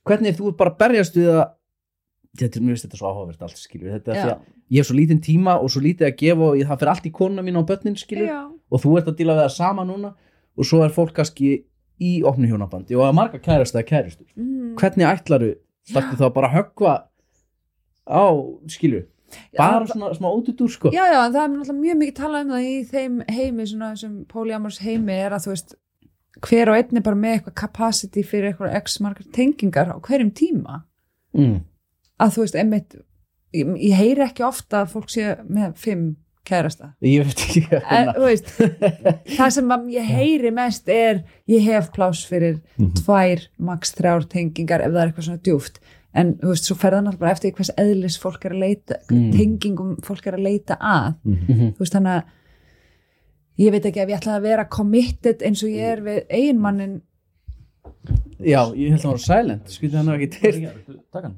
Hvernig 0.08 0.38
þú 0.38 0.54
bara 0.56 0.72
að 0.72 0.80
berjast 0.80 1.20
við 1.20 1.30
að 1.34 1.44
þetta 2.40 2.60
er 2.60 2.66
mjög 2.70 2.82
þetta 2.82 2.96
er 2.96 3.02
svo 3.02 3.12
áhugavert 3.12 3.44
allt, 3.44 3.60
skilju 3.60 3.92
þetta 3.98 4.14
er 4.14 4.20
því 4.22 4.32
að 4.32 4.50
ég 4.64 4.80
hef 4.80 4.88
svo 4.88 4.96
lítinn 4.96 5.24
tíma 5.28 5.58
og 5.60 5.72
svo 5.74 5.84
lítið 5.84 6.08
að 6.08 6.18
gefa 6.24 6.48
og 6.48 6.60
það 6.64 6.80
fyrir 6.80 6.94
allt 6.94 7.08
í 7.10 7.16
konuna 7.20 7.44
mín 7.44 7.60
á 7.60 7.68
börnin, 7.68 8.00
skilju 8.00 8.30
og 8.32 8.80
þú 8.80 8.96
ert 8.96 9.12
að 9.12 9.20
díla 9.20 9.36
við 9.36 9.44
það 9.44 9.56
sama 9.60 9.84
núna 9.84 10.16
og 10.58 10.68
svo 10.68 10.82
er 10.84 10.94
fólk 10.94 11.14
kannski 11.16 11.56
í 12.02 12.12
opnu 12.26 12.48
hjónabandi 12.50 12.96
og 12.98 13.06
að 13.06 13.16
marga 13.18 13.40
kærast 13.42 13.76
eða 13.76 13.86
kæristur 13.88 14.26
mm, 14.34 14.74
hvernig 14.80 15.08
ætlaru 15.08 15.50
þarftu 15.90 16.18
þá 16.20 16.26
bara 16.34 16.50
að 16.50 16.56
höggva 16.58 16.94
á, 18.08 18.24
skilju? 18.70 19.04
Bara 19.56 19.86
svona 19.88 20.12
smá 20.14 20.28
ótutur 20.30 20.70
sko. 20.70 20.92
Já, 20.94 21.04
já, 21.10 21.18
en 21.24 21.32
það 21.34 21.40
er 21.40 21.48
náttúrulega 21.54 21.80
mjög 21.80 21.96
mikið 22.00 22.16
talað 22.18 22.44
um 22.44 22.52
það 22.52 22.66
í 22.68 22.74
þeim 22.90 23.16
heimi, 23.34 23.66
svona 23.66 23.88
þessum 23.94 24.18
polyamors 24.30 24.78
heimi 24.84 25.16
er 25.16 25.34
að 25.34 25.46
þú 25.46 25.54
veist, 25.54 25.74
hver 26.44 26.70
og 26.70 26.78
einn 26.78 27.00
er 27.00 27.06
bara 27.06 27.18
með 27.18 27.36
eitthvað 27.38 27.56
capacity 27.62 28.24
fyrir 28.26 28.50
eitthvað 28.50 28.76
x 28.78 29.00
margar 29.02 29.30
tengingar 29.34 29.90
á 29.90 29.96
hverjum 29.98 30.30
tíma. 30.36 30.82
Mm. 31.34 31.64
að 32.22 32.36
þú 32.36 32.44
veist, 32.44 32.58
einmitt 32.60 32.94
ég, 33.54 33.70
ég 33.74 33.96
heyri 33.98 34.22
ekki 34.22 34.44
ofta 34.46 34.84
að 34.84 34.92
fólk 34.92 35.10
sé 35.10 35.32
með 35.48 35.74
fimm 35.82 36.04
kærasta? 36.44 36.92
Ég 37.02 37.24
veit 37.24 37.42
ekki 37.46 37.62
en, 37.80 38.10
þú 38.14 38.24
veist, 38.28 38.52
það 39.36 39.50
sem 39.56 39.68
að 39.76 39.88
ég 39.94 40.08
heyri 40.14 40.50
mest 40.54 40.88
er 40.92 41.22
ég 41.48 41.64
hef 41.64 41.90
pláss 41.94 42.24
fyrir 42.28 42.60
Mhm. 42.78 42.92
tvær, 43.02 43.46
max 43.58 43.94
þrjár 43.96 44.26
tengingar 44.28 44.80
ef 44.84 44.92
það 44.92 45.02
er 45.02 45.08
eitthvað 45.12 45.28
svona 45.28 45.42
djúft 45.48 45.78
en 46.14 46.34
þú 46.38 46.52
veist, 46.52 46.64
svo 46.68 46.76
ferðan 46.78 47.08
alltaf 47.10 47.18
bara 47.24 47.32
eftir 47.34 47.52
hvers 47.56 47.70
eðlis 47.80 48.18
fólk 48.22 48.44
er 48.44 48.52
að 48.54 48.60
leita, 48.62 48.94
Mm. 49.10 49.32
tengingum 49.34 49.96
fólk 50.02 50.26
er 50.26 50.36
að 50.38 50.44
leita 50.46 50.76
að. 50.78 51.14
Mhm. 51.24 51.72
þú 51.74 51.78
veist 51.78 51.92
þannig 51.96 52.14
að 52.20 52.24
ég 53.58 53.70
veit 53.72 53.84
ekki 53.86 54.00
ef 54.02 54.08
ég 54.08 54.20
ætla 54.20 54.36
að 54.38 54.42
vera 54.42 54.64
committed 54.64 55.42
eins 55.42 55.62
og 55.62 55.70
ég 55.70 55.92
er 55.92 56.00
við 56.02 56.22
eiginmannin 56.30 57.00
já, 58.44 58.60
ég 58.74 58.90
held 58.90 59.00
að 59.00 59.04
það 59.04 59.10
var 59.10 59.22
silent. 59.24 59.68
Skilja 59.70 59.98
hann 60.02 60.08
ekki 60.14 60.30
til? 60.34 60.70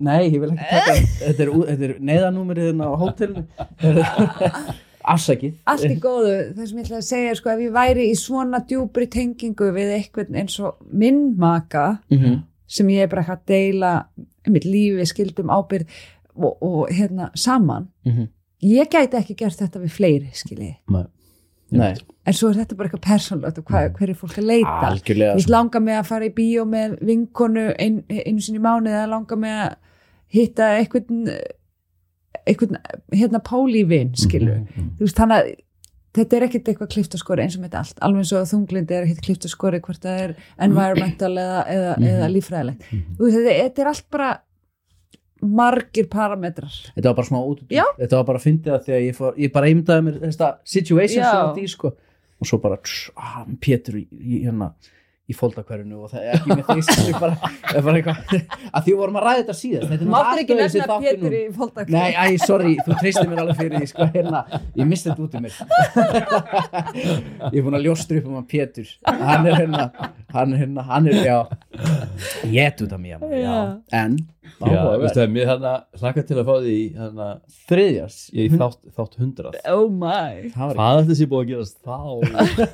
Nei, 0.01 0.31
ég 0.31 0.41
vil 0.41 0.51
ekki 0.51 0.71
taka 0.71 0.95
þetta 1.21 1.41
er, 1.45 1.51
er 1.87 1.99
neyðanúmerið 2.01 2.71
hérna 2.73 2.89
á 2.89 2.95
hótelinu 3.01 3.45
afsakið. 5.07 5.55
Allt 5.67 5.85
í 5.89 5.99
góðu, 6.03 6.35
það 6.57 6.67
sem 6.69 6.79
ég 6.79 6.85
ætla 6.87 6.97
að 7.01 7.07
segja 7.11 7.35
sko 7.39 7.51
ef 7.55 7.59
ég 7.65 7.73
væri 7.77 8.07
í 8.11 8.15
svona 8.19 8.61
djúpri 8.67 9.07
tengingu 9.11 9.71
við 9.77 9.93
eitthvað 10.01 10.35
eins 10.43 10.59
og 10.61 10.77
minn 10.93 11.37
maka 11.39 11.99
Mhm. 12.11 12.43
sem 12.67 12.87
ég 12.89 13.03
er 13.03 13.07
bara 13.09 13.23
eitthvað 13.23 13.39
að 13.39 13.47
deila 13.47 14.07
mitt 14.49 14.65
lífi, 14.65 15.07
skildum 15.07 15.49
ábyrð 15.51 15.87
og, 16.37 16.57
og 16.63 16.89
hérna 16.91 17.31
saman 17.37 17.89
Mhm. 18.05 18.29
ég 18.63 18.89
gæti 18.91 19.15
ekki 19.21 19.37
gert 19.37 19.57
þetta 19.59 19.81
við 19.81 19.91
fleiri 19.91 20.31
skilji, 20.35 20.77
en 22.27 22.33
svo 22.33 22.49
er 22.51 22.55
þetta 22.65 22.77
bara 22.77 22.89
eitthvað 22.89 23.07
persónlegt 23.11 23.59
og 23.59 23.65
hvað, 23.65 23.93
hver 23.99 24.09
er 24.11 24.15
fólk 24.15 24.37
að 24.39 24.47
leita? 24.47 24.81
Algjörlega. 24.87 25.33
Þú 25.35 25.41
veist, 25.41 25.51
langa 25.51 25.81
mig 25.81 25.95
að 25.99 26.07
fara 26.07 26.25
í 26.29 26.31
bíó 26.35 26.65
með 26.67 26.99
vinkonu 27.03 27.75
ein, 27.79 28.03
einu 28.09 28.41
sinni 28.41 28.59
í 28.59 28.63
mánuði 28.63 28.95
eða 28.95 29.09
langa 29.11 29.37
mig 29.37 29.51
að 29.51 29.75
hitta 30.29 30.63
einhvern 30.79 31.31
einhvern 32.47 32.77
hérna 33.15 33.41
pólívin 33.43 34.13
skilur 34.17 34.59
Mhm. 34.67 34.91
þú 34.99 35.07
veist 35.07 35.17
þannig 35.17 35.37
að 35.43 35.55
þetta 36.17 36.37
er 36.37 36.43
ekkert 36.47 36.69
eitthvað 36.73 36.89
kliftaskori 36.95 37.43
eins 37.45 37.57
og 37.59 37.63
með 37.67 37.75
allt. 37.77 37.99
Alveg 38.01 38.23
eins 38.25 38.33
og 38.33 38.47
þunglindi 38.49 38.91
er 38.97 39.05
ekkert 39.05 39.25
kliftaskori 39.27 39.81
hvort 39.85 40.01
það 40.01 40.21
er 40.23 40.35
environmental 40.65 41.33
eða, 41.37 41.59
eða, 41.69 41.97
eða 42.01 42.29
líffræðilegt. 42.33 42.87
Þú 43.19 43.21
veist 43.27 43.37
þetta, 43.37 43.57
þetta 43.63 43.83
er 43.85 43.91
allt 43.93 44.07
bara 44.11 44.31
margir 45.43 46.09
parametrar. 46.09 46.73
Þetta 46.97 47.11
var 47.11 47.15
bara 47.19 47.29
smá 47.29 47.39
út 47.45 47.61
Já. 47.71 47.85
þetta 47.99 48.17
var 48.17 48.25
bara 48.31 48.39
að 48.41 48.47
fyndi 48.47 48.71
það 48.73 48.87
þegar 48.89 49.03
ég, 49.05 49.17
fór, 49.19 49.35
ég 49.45 49.53
bara 49.53 49.67
eindaði 49.71 50.05
mér 50.07 50.19
þetta 50.25 50.49
situation 50.65 51.23
Já. 51.23 51.31
sem 51.31 51.43
þetta 51.51 51.65
í 51.67 51.73
sko. 51.75 51.93
Og 52.41 52.49
svo 52.51 52.59
bara 52.61 52.77
tss, 52.85 53.11
ah, 53.17 53.45
Pétur 53.61 53.95
í, 54.01 54.07
í, 54.13 54.41
hérna, 54.45 54.73
í 55.27 55.35
fóldakverfinu 55.35 56.05
og 56.07 56.13
það 56.13 56.23
er 56.23 56.37
ekki 56.37 56.55
með 56.55 56.67
því 56.87 57.13
bara, 57.19 57.51
er 57.73 57.83
bara 57.87 58.17
að 58.71 58.85
því 58.87 58.93
vorum 59.01 59.17
að 59.19 59.25
ræða 59.27 59.55
þetta 59.57 59.97
er 59.97 60.05
nú 60.05 60.13
Máttur 60.13 60.43
ekki 60.43 60.59
nefna 60.61 60.99
Pétur 61.03 61.35
í 61.35 61.41
fólkdag 61.57 61.91
Nei, 61.91 62.11
æ, 62.15 62.25
sorry, 62.45 62.77
þú 62.87 62.99
treystir 63.01 63.31
mér 63.31 63.43
alveg 63.43 63.59
fyrir 63.59 63.89
sko, 63.91 64.07
hérna, 64.15 64.45
ég 64.79 64.87
misti 64.87 65.11
þetta 65.11 65.27
út 65.27 65.35
um 65.35 65.47
mér. 65.47 65.57
ég 67.51 67.59
er 67.59 67.67
búin 67.67 67.79
að 67.81 67.89
ljóstra 67.89 68.21
upp 68.21 68.31
um 68.31 68.39
hann 68.39 68.47
Pétur, 68.53 68.93
hann 69.11 69.51
er 69.51 69.59
hérna, 69.65 69.89
hann 70.37 70.55
er 70.55 70.63
hérna, 70.63 70.87
hann 70.93 71.11
er, 71.11 71.19
já, 71.27 71.39
ég 72.47 72.63
ert 72.69 72.87
út 72.87 72.95
af 72.95 73.03
mér, 73.03 73.27
Já. 73.43 73.57
en, 73.99 74.19
Já, 74.57 74.81
veistu 75.01 75.21
það, 75.21 75.31
mér 75.35 75.49
hérna 75.51 75.73
hlakka 76.01 76.23
til 76.27 76.37
að 76.41 76.47
fá 76.49 76.53
því 76.65 76.77
hérna, 76.97 77.27
þriðjas, 77.69 78.17
ég 78.37 78.55
þátt, 78.57 78.79
þátt 78.97 79.19
hundrað. 79.21 79.59
Oh 79.73 79.85
my. 79.93 80.47
Hvað 80.55 81.01
er 81.03 81.09
þessi 81.11 81.29
búið 81.31 81.43
að 81.43 81.51
gerast 81.51 81.77
þá? 81.85 81.99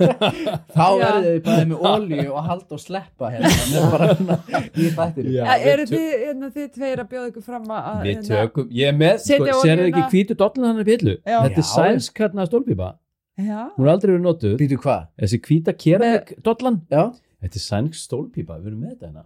þá 0.77 0.87
verður 1.03 1.27
þið 1.27 1.41
bara 1.49 1.67
með 1.73 1.89
olíu 1.93 2.29
og 2.31 2.47
halda 2.51 2.79
og 2.79 2.83
sleppa 2.85 3.33
hérna, 3.35 3.51
með 3.73 3.89
bara 3.91 4.11
hérna 4.13 4.39
í 4.63 4.89
við 5.27 5.43
Eru 5.73 5.89
þið, 5.91 6.07
hérna, 6.23 6.53
þið 6.57 6.71
tveir 6.79 7.05
að 7.05 7.13
bjóða 7.13 7.33
ykkur 7.33 7.47
fram 7.51 7.69
að 7.75 7.91
Við 8.07 8.15
hérna- 8.15 8.41
tökum, 8.47 8.73
ég 8.79 8.93
er 8.93 8.99
með, 9.03 9.21
sko, 9.27 9.51
olíuna- 9.59 9.91
ekki 9.91 10.07
hvítu 10.15 10.39
dollin 10.45 10.69
hann 10.71 10.83
er 10.85 10.91
pillu? 10.93 11.19
Þetta 11.27 11.67
er 11.89 12.01
hérna 12.23 12.49
stólpípa. 12.49 12.95
Já, 13.43 13.61
Hún 13.75 13.87
er 13.89 13.95
aldrei 13.97 14.11
verið 14.13 14.27
notuð. 14.29 14.57
Býtu 14.61 14.77
hvað? 14.79 15.07
Þessi 15.19 15.39
hvíta 15.47 15.73
keramik 15.73 16.35
dollan. 16.45 16.83
Já, 16.93 17.07
Þetta 17.43 17.59
er 17.59 17.65
sænsk 17.65 17.97
stólpípa, 17.99 18.59
við 18.61 18.71
erum 18.71 18.83
með 18.85 18.93
þetta 18.93 19.09
hérna 19.09 19.25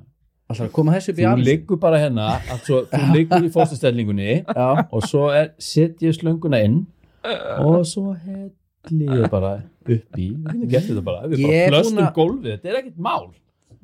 alltaf 0.48 0.66
að 0.68 0.72
koma 0.76 0.92
þessu 0.96 1.12
upp 1.12 1.18
í 1.18 1.24
Þú 1.24 1.30
alls. 1.32 1.46
liggur 1.46 1.80
bara 1.82 1.98
hérna, 2.02 2.26
altså, 2.54 2.82
þú 2.92 3.06
liggur 3.16 3.46
í 3.48 3.52
fórstastellingunni 3.54 4.28
Já, 4.46 4.68
og 4.92 5.02
svo 5.10 5.30
er, 5.34 5.50
set 5.58 5.98
ég 6.06 6.14
slönguna 6.16 6.60
inn 6.66 6.84
og 7.58 7.80
svo 7.88 8.12
helli 8.14 9.08
ég 9.10 9.26
bara 9.32 9.56
upp 9.86 10.20
í, 10.20 10.28
við 10.30 10.46
getum 10.46 10.68
gert 10.70 10.86
þetta 10.92 11.02
bara? 11.08 11.26
Við 11.32 11.42
bara 11.42 11.72
plöstum 11.74 11.96
búin 11.96 12.06
að- 12.06 12.14
gólfið, 12.20 12.52
þetta 12.54 12.70
er 12.72 12.78
ekkert 12.82 13.02
mál. 13.08 13.26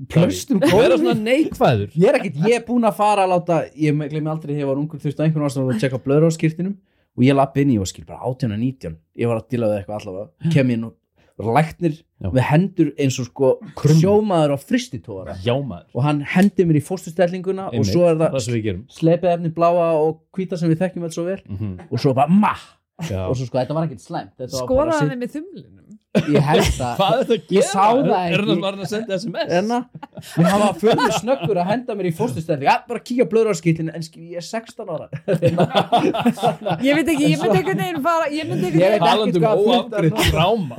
Plöstum 0.09 0.61
Við 0.63 0.69
erum 0.73 0.81
gólfið. 0.83 0.99
svona 1.03 1.25
neikvæður. 1.27 1.91
Ég 1.95 2.09
er 2.09 2.17
ekkert, 2.19 2.39
ég 2.49 2.55
er 2.57 2.65
búinn 2.67 2.87
að 2.89 2.95
fara 2.97 3.23
að 3.27 3.33
láta 3.35 3.59
ég 3.77 3.99
gleymi 4.11 4.31
aldrei 4.33 4.55
þegar 4.55 4.63
ég 4.63 4.71
var 4.71 4.81
ungur 4.81 4.99
þurfti 5.03 5.23
einhvern 5.27 5.47
ástæðan 5.47 5.75
að 5.75 5.83
tjekka 5.83 6.01
blöður 6.07 6.27
á 6.27 6.31
skýrtinum 6.39 6.75
og 7.19 7.23
ég 7.27 7.37
lapp 7.37 7.57
inn 7.61 7.71
í 7.75 7.79
og 7.83 7.87
skil 7.91 8.05
bara 8.09 8.19
18 8.25 8.53
og 8.55 8.59
19 8.59 8.97
ég 9.19 9.29
var 9.31 9.37
að 9.43 9.49
díla 9.53 9.69
við 9.69 9.77
eitthvað 9.83 9.99
allavega. 10.01 10.29
Kem 10.55 10.73
ég 10.75 10.81
nú 10.83 10.93
læknir 11.39 11.95
Já. 12.23 12.29
með 12.31 12.43
hendur 12.51 12.91
eins 13.01 13.19
og 13.23 13.27
sko 13.31 13.49
sjómaður 13.77 14.55
á 14.55 14.59
fristitóra 14.61 15.35
maður. 15.65 15.87
Og 15.95 16.03
hann 16.05 16.21
hendi 16.35 16.65
mér 16.69 16.79
í 16.79 16.85
fórstustellinguna 16.85 17.71
og 17.73 17.85
svo 17.89 18.05
er 18.11 18.17
það 18.21 18.37
það 18.37 18.45
sem 18.47 18.55
við 18.55 18.63
gerum. 18.69 18.85
slepið 18.89 19.33
efni 19.37 19.53
bláa 19.57 19.89
og 19.99 20.21
hvíta 20.37 20.59
sem 20.59 20.69
við 20.71 20.79
þekkjum 20.85 21.05
alls 21.09 21.15
svo 21.19 21.25
vel. 21.25 21.41
Mm 21.49 21.79
og 21.91 21.99
svo 21.99 22.15
bara 22.15 22.29
ma! 22.29 22.55
Já. 23.09 23.27
og 23.29 23.35
svo 23.37 23.47
sko 23.49 23.59
þetta 23.59 23.75
var 23.75 23.89
ekkert 23.89 24.05
slæmt. 24.05 24.35
Þetta 24.39 24.53
var 24.61 24.67
bara 24.69 24.93
skoðaði 24.93 25.01
sitt- 25.01 25.11
þið 25.13 25.23
með 25.23 25.33
þumlinum 25.37 25.92
ég 26.13 26.45
held 26.45 26.81
að 26.85 26.97
Hvað 26.99 27.13
er 27.15 27.23
þetta 27.23 27.37
að 27.49 27.53
Ég 27.57 27.65
sá 27.65 27.85
það 27.89 28.11
Er 28.13 28.35
ekki. 28.37 28.47
það 28.49 28.59
bara 28.63 28.77
að 28.77 28.91
senda 28.91 29.17
SMS? 29.17 29.53
Enna, 29.59 29.79
mér 30.37 30.49
hafa 30.53 30.69
fyrir 30.83 31.15
snöggur 31.17 31.61
að 31.63 31.71
henda 31.71 31.97
mér 31.97 32.09
í 32.11 32.13
fórstustelling 32.19 32.67
ja, 32.69 32.75
bara 32.89 33.01
kíkja 33.01 33.27
blöður 33.31 33.53
á 33.53 33.55
skýrtinu 33.57 33.95
en 33.97 34.05
skil 34.05 34.27
ég 34.35 34.43
er 34.43 34.47
16 34.47 34.93
ára. 34.93 35.07
Ég 36.87 36.99
veit 36.99 37.09
ekki, 37.15 37.31
ég 37.33 37.41
myndi 37.41 37.59
einhvern 37.63 37.81
veginn 37.81 38.03
fara 38.05 38.29
Ég 38.33 38.45
myndi 38.51 38.71
einhvern 38.77 39.25
um 39.25 39.33
hvað 39.41 39.65
óafgreitt 39.65 40.13
fundar- 40.13 40.31
tráma 40.37 40.77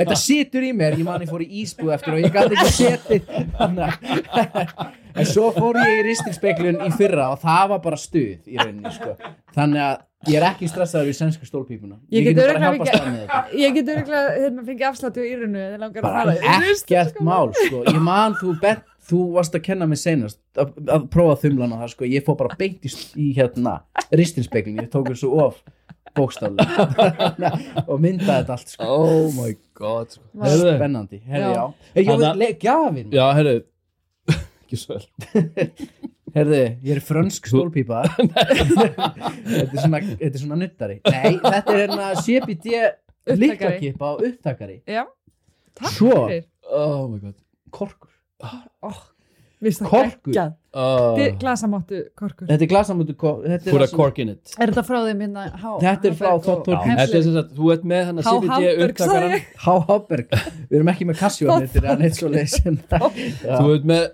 þetta 0.00 0.16
situr 0.24 0.62
í 0.64 0.72
mér, 0.76 0.96
ég 1.00 1.06
man 1.10 1.20
ég 1.24 1.30
fór 1.30 1.44
í 1.44 1.50
ísbú 1.62 1.92
eftir 1.94 2.16
og 2.16 2.22
ég 2.24 2.32
gæti 2.34 2.56
ekki 2.56 2.72
setið. 2.80 3.22
En 5.20 5.26
svo 5.26 5.48
fór 5.50 5.74
ég 5.82 5.96
í 6.00 6.02
ristilspeglun 6.06 6.76
í 6.86 6.90
fyrra 6.94 7.32
og 7.34 7.40
það 7.42 7.64
var 7.72 7.80
bara 7.82 7.96
stuð 7.98 8.46
í 8.46 8.56
rauninni 8.60 8.92
sko. 8.94 9.16
þannig 9.56 9.82
að 9.82 9.96
ég 10.28 10.36
er 10.36 10.46
ekki 10.50 10.68
stressaður 10.68 11.08
í 11.08 11.16
sænsku 11.16 11.48
stólpípuna 11.48 11.96
Ég 12.12 12.26
get 12.28 12.36
bara 12.36 12.72
Ég 13.56 13.78
örgulega 13.80 14.36
hérna 14.36 14.64
fengið 14.66 14.86
afslættu 14.90 15.24
í 15.24 15.32
írunu 15.32 15.60
eða 15.62 15.80
langar 15.80 16.02
að 16.02 16.06
bara 16.06 16.24
fara 16.26 16.34
í 16.36 16.64
rist, 16.66 16.84
ekkert 16.84 17.14
sko. 17.14 17.24
mál 17.24 17.52
sko. 17.56 17.82
ég 17.88 18.00
man 18.04 18.36
þú 18.36 18.54
bent 18.60 18.84
þú 19.10 19.20
varst 19.34 19.56
að 19.56 19.64
kenna 19.70 19.88
mig 19.90 20.00
senast 20.00 20.38
að, 20.60 20.74
að 20.92 21.06
prófa 21.14 21.38
þumlana 21.46 21.80
það 21.80 21.92
sko, 21.94 22.08
ég 22.10 22.26
fór 22.26 22.38
bara 22.42 22.58
beint 22.60 22.84
í, 22.84 22.92
í 23.16 23.30
hérna 23.38 23.78
ristilspeglun, 24.12 24.82
ég 24.84 24.90
tók 24.92 25.08
þessu 25.08 25.32
of 25.40 25.62
bókstaflega 26.18 27.52
og 27.90 27.96
myndaði 28.02 28.30
þetta 28.42 28.56
allt 28.56 28.72
sko. 28.74 28.86
Oh 28.92 29.28
my 29.36 29.54
god 29.78 30.16
sko. 30.16 30.24
Vá. 30.34 30.46
Heyrðu, 30.48 30.72
spennandi, 30.76 31.20
herri 31.30 31.46
Já. 31.46 31.54
já 31.54 31.92
hey, 31.94 32.04
Hanna- 32.10 32.32
ég, 32.34 32.40
le, 32.42 32.50
gjafin 32.60 33.14
Já, 33.14 33.26
herru 33.38 33.56
Ekki 34.66 34.80
svo 34.84 34.98
vel 34.98 35.70
Herði, 36.34 36.62
ég 36.86 36.96
er 36.96 37.02
frönsk 37.04 37.48
stólpípa. 37.50 38.02
Þetta 38.16 38.44
er 38.46 39.78
svona 39.78 40.00
Þetta 40.06 40.30
er 40.30 40.40
svona 40.42 40.58
nuttari. 40.60 40.98
Nei, 41.06 41.32
þetta 41.42 41.74
er 41.74 41.80
hérna 41.84 42.10
CBD. 42.20 42.74
Líkakippa 43.40 44.14
og 44.16 44.24
upptakari. 44.26 44.80
Já, 44.88 45.04
takk 45.78 45.92
Svo. 45.94 46.14
fyrir. 46.26 46.46
Oh 46.70 47.06
my 47.10 47.18
god. 47.22 47.36
Korkur. 47.74 48.10
Oh, 48.40 48.60
Vist 48.80 48.86
það 48.86 49.19
Korkur. 49.90 50.32
uh, 50.74 51.16
Þið 51.18 51.24
glasamáttu 51.42 51.98
korkur. 52.16 52.46
Þetta 52.48 52.64
er 52.64 52.70
glasamötu 52.70 53.14
Þetta 53.44 53.68
er, 53.68 53.72
cork 53.96 54.18
in 54.22 54.28
it. 54.32 54.52
Er 54.58 54.70
þetta 54.72 54.84
frá 54.88 54.98
þeim 55.04 55.20
hérna 55.24 55.42
Þetta 55.82 56.08
er 56.10 56.14
frá 56.20 56.28
Hemsli. 56.86 57.00
Þetta 57.00 57.18
er 57.18 57.24
sem 57.26 57.34
sagt, 57.36 57.50
þú 57.58 57.72
ert 57.74 57.84
með 57.92 58.04
hann 58.08 58.20
að 58.22 58.28
ég. 59.34 59.48
Há 59.64 59.72
Háberg. 59.90 60.36
Við 60.70 60.76
erum 60.80 60.92
ekki 60.94 61.08
með 61.10 61.18
leys 62.36 62.54
Þú 63.44 63.74
ert 63.74 63.88
með, 63.92 64.06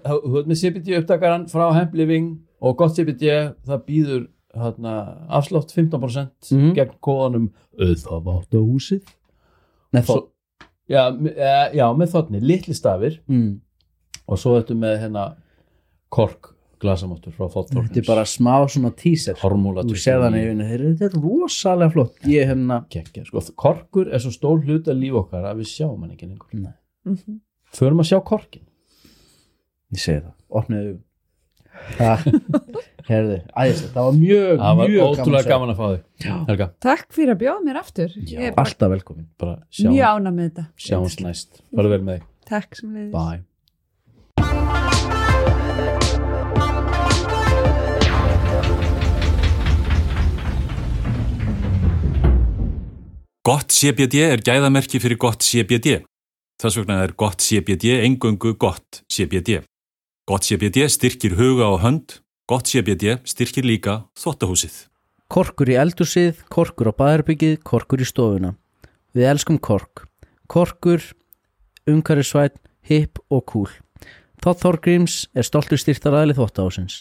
CBD 0.64 0.97
upptakaran 1.03 1.47
frá 1.53 1.66
Hemp 1.78 1.94
Living 1.94 2.32
og 2.61 2.76
gott 2.80 2.97
CBD 2.97 3.30
það 3.68 3.84
býður 3.86 4.24
hérna, 4.57 4.92
afslátt 5.36 5.70
15% 5.76 6.51
Mhm. 6.57 6.72
gegn 6.74 6.94
kóðanum 7.05 7.51
það 8.03 8.22
vátt 8.24 8.57
á 8.57 8.61
húsið. 8.64 9.03
Nei, 9.92 10.03
m- 11.12 11.26
eh, 11.28 11.70
já, 11.76 11.86
með 11.94 12.11
þotni, 12.14 12.40
litli 12.40 12.72
stafir. 12.74 13.20
Mm. 13.28 13.61
Og 14.27 14.41
svo 14.41 14.57
ertu 14.59 14.77
með 14.79 15.01
hérna 15.05 15.24
kork 16.12 16.53
glasamáttur 16.83 17.33
frá 17.35 17.49
þótt 17.53 17.72
Þetta 17.74 18.01
er 18.03 18.07
bara 18.07 18.27
smá 18.29 18.55
svona 18.68 18.93
hormúla 19.41 19.85
Þú 19.87 19.97
sér 20.01 20.22
þannig 20.24 20.51
yfir 20.51 20.85
Þetta 21.01 21.09
er 21.09 21.24
rosalega 21.24 21.95
flott. 21.95 22.18
Ég 22.29 22.51
hérna 22.51 22.83
geggja, 22.93 23.24
sko, 23.29 23.43
korkur 23.57 24.11
er 24.12 24.22
svo 24.22 24.35
stór 24.35 24.62
hlut 24.66 24.91
að 24.93 25.01
líf 25.01 25.16
okkar 25.22 25.49
að 25.51 25.62
við 25.62 25.72
sjáum 25.72 26.05
hann 26.05 26.12
ekki 26.12 26.29
lengur. 26.29 26.53
Nei. 26.53 26.74
Mhm. 27.07 27.41
förum 27.77 28.03
að 28.03 28.11
sjá 28.11 28.20
korkin 28.24 28.66
Ég 29.95 30.03
segi 30.03 30.22
það. 30.27 30.97
Það 31.97 32.22
Herði 33.11 33.37
Æðislega 33.53 33.93
Það 33.93 34.07
var 34.07 34.14
mjög 34.20 34.61
það 34.61 34.79
var 34.81 34.91
Mjög 34.91 35.11
ótrúlega 35.11 35.51
gaman 35.51 35.51
gaman 35.51 35.72
að 35.72 35.81
fá 35.81 35.87
þig 35.93 36.47
Helga, 36.51 36.68
Takk 36.87 37.12
fyrir 37.14 37.35
að 37.35 37.43
bjóða 37.43 37.64
mér 37.66 37.81
aftur. 37.83 38.16
Já. 38.16 38.31
Ég 38.33 38.49
er 38.49 38.57
bara 38.57 38.70
Alltaf 38.72 38.95
velkomin. 38.97 39.29
Bara 39.41 39.59
mjög 39.77 40.09
ána 40.16 40.33
með 40.33 40.49
þetta. 40.49 40.66
Sjáumst 40.87 41.22
næst. 41.24 41.61
Farðu 41.74 41.93
vel 41.95 42.01
með 42.09 42.18
þig, 42.18 42.33
Takk 42.51 42.81
sem 42.81 42.97
leiðis 42.97 43.12
Gott 53.47 53.70
CBD 53.70 54.24
er 54.26 54.40
gæðamerki 54.42 54.99
fyrir 54.99 55.20
gott 55.22 55.44
CBD. 55.47 56.01
Þess 56.59 56.80
vegna 56.80 56.97
er 57.05 57.12
gott 57.14 57.44
CBD 57.44 57.92
engöngu 58.03 58.57
gott 58.59 59.05
CBD. 59.07 59.61
Gott 60.26 60.49
CBD 60.49 60.88
styrkir 60.90 61.36
huga 61.38 61.68
og 61.70 61.78
hönd, 61.84 62.16
gott 62.51 62.66
CBD 62.66 63.20
styrkir 63.22 63.62
líka 63.62 64.01
þvottahúsið. 64.18 64.80
Korkur 65.30 65.70
í 65.70 65.78
eldhúsið, 65.78 66.42
korkur 66.51 66.90
á 66.90 66.99
baðherbyggið, 66.99 67.61
korkur 67.62 68.03
í 68.03 68.11
stofuna. 68.11 68.57
Við 69.14 69.30
elskum 69.30 69.62
kork. 69.62 70.09
Korkur, 70.51 71.07
umhverfisvæn, 71.86 72.59
hipp 72.90 73.22
og 73.30 73.47
cool. 73.53 73.70
Þátt 74.42 74.66
Þorgríms 74.66 75.20
er 75.38 75.47
stoltur 75.47 75.78
styrtaræðli 75.78 76.34
þvóttahúsins. 76.34 76.94